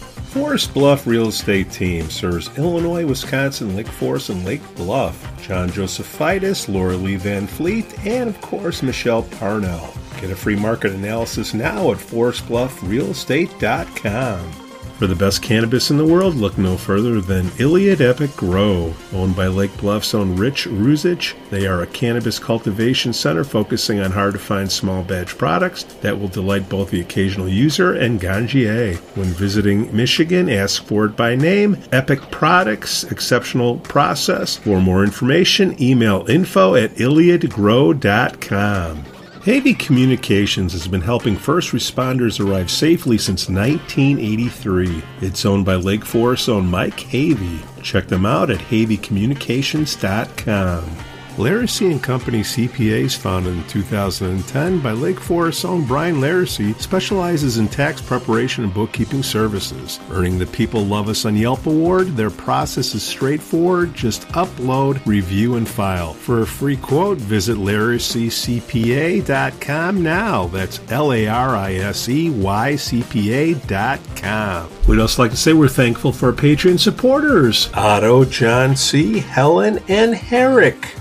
Forest 0.31 0.73
Bluff 0.73 1.05
Real 1.05 1.27
Estate 1.27 1.69
Team 1.71 2.09
serves 2.09 2.49
Illinois, 2.57 3.05
Wisconsin, 3.05 3.75
Lake 3.75 3.85
Forest, 3.85 4.29
and 4.29 4.45
Lake 4.45 4.61
Bluff. 4.75 5.29
John 5.41 5.69
Josephitis, 5.69 6.73
Laura 6.73 6.95
Lee 6.95 7.17
Van 7.17 7.45
Fleet, 7.45 7.85
and 8.05 8.29
of 8.29 8.39
course 8.39 8.81
Michelle 8.81 9.23
Parnell. 9.23 9.93
Get 10.21 10.31
a 10.31 10.35
free 10.35 10.55
market 10.55 10.93
analysis 10.93 11.53
now 11.53 11.91
at 11.91 11.97
forestbluffrealestate.com. 11.97 14.60
For 15.01 15.07
the 15.07 15.15
best 15.15 15.41
cannabis 15.41 15.89
in 15.89 15.97
the 15.97 16.05
world, 16.05 16.35
look 16.35 16.59
no 16.59 16.77
further 16.77 17.21
than 17.21 17.49
Iliad 17.57 18.01
Epic 18.01 18.35
Grow. 18.35 18.93
Owned 19.15 19.35
by 19.35 19.47
Lake 19.47 19.75
Bluff's 19.77 20.13
own 20.13 20.35
Rich 20.35 20.67
Ruzich, 20.67 21.33
they 21.49 21.65
are 21.65 21.81
a 21.81 21.87
cannabis 21.87 22.37
cultivation 22.37 23.11
center 23.11 23.43
focusing 23.43 23.99
on 23.99 24.11
hard 24.11 24.33
to 24.33 24.39
find 24.39 24.71
small 24.71 25.01
batch 25.01 25.35
products 25.39 25.85
that 26.01 26.19
will 26.19 26.27
delight 26.27 26.69
both 26.69 26.91
the 26.91 27.01
occasional 27.01 27.49
user 27.49 27.95
and 27.95 28.21
ganjier. 28.21 28.97
When 29.15 29.29
visiting 29.29 29.91
Michigan, 29.91 30.47
ask 30.47 30.83
for 30.83 31.05
it 31.05 31.17
by 31.17 31.35
name. 31.35 31.79
Epic 31.91 32.21
Products, 32.29 33.03
exceptional 33.05 33.79
process. 33.79 34.57
For 34.57 34.79
more 34.79 35.03
information, 35.03 35.81
email 35.81 36.29
info 36.29 36.75
at 36.75 36.91
iliadgrow.com. 36.91 39.05
Havey 39.41 39.77
Communications 39.79 40.73
has 40.73 40.87
been 40.87 41.01
helping 41.01 41.35
first 41.35 41.71
responders 41.71 42.39
arrive 42.39 42.69
safely 42.69 43.17
since 43.17 43.49
1983. 43.49 45.01
It's 45.21 45.47
owned 45.47 45.65
by 45.65 45.77
Lake 45.77 46.05
Forest 46.05 46.47
own 46.47 46.67
Mike 46.67 46.99
Havey. 46.99 47.57
Check 47.81 48.07
them 48.07 48.23
out 48.23 48.51
at 48.51 48.59
haveycommunications.com. 48.59 51.10
Laracy 51.41 51.89
and 51.89 52.03
Company 52.03 52.41
CPAs, 52.41 53.17
founded 53.17 53.55
in 53.55 53.67
2010 53.67 54.79
by 54.79 54.91
Lake 54.91 55.19
Forest's 55.19 55.65
own 55.65 55.87
Brian 55.87 56.17
Laracy, 56.17 56.79
specializes 56.79 57.57
in 57.57 57.67
tax 57.67 57.99
preparation 57.99 58.63
and 58.63 58.71
bookkeeping 58.71 59.23
services. 59.23 59.99
Earning 60.11 60.37
the 60.37 60.45
People 60.45 60.85
Love 60.85 61.09
Us 61.09 61.25
on 61.25 61.35
Yelp 61.35 61.65
award, 61.65 62.09
their 62.09 62.29
process 62.29 62.93
is 62.93 63.01
straightforward. 63.01 63.95
Just 63.95 64.27
upload, 64.29 65.03
review, 65.07 65.55
and 65.55 65.67
file. 65.67 66.13
For 66.13 66.43
a 66.43 66.45
free 66.45 66.77
quote, 66.77 67.17
visit 67.17 67.57
laracycpa.com 67.57 70.03
now. 70.03 70.45
That's 70.45 70.79
L 70.91 71.11
A 71.11 71.25
R 71.25 71.55
I 71.55 71.73
S 71.73 72.07
E 72.07 72.29
Y 72.29 72.75
C 72.75 73.01
P 73.01 73.33
A.com. 73.33 74.69
We'd 74.87 74.99
also 74.99 75.23
like 75.23 75.31
to 75.31 75.37
say 75.37 75.53
we're 75.53 75.67
thankful 75.67 76.11
for 76.11 76.27
our 76.27 76.33
Patreon 76.33 76.79
supporters 76.79 77.71
Otto, 77.73 78.25
John 78.25 78.75
C., 78.75 79.17
Helen, 79.17 79.79
and 79.87 80.13
Herrick. 80.13 80.97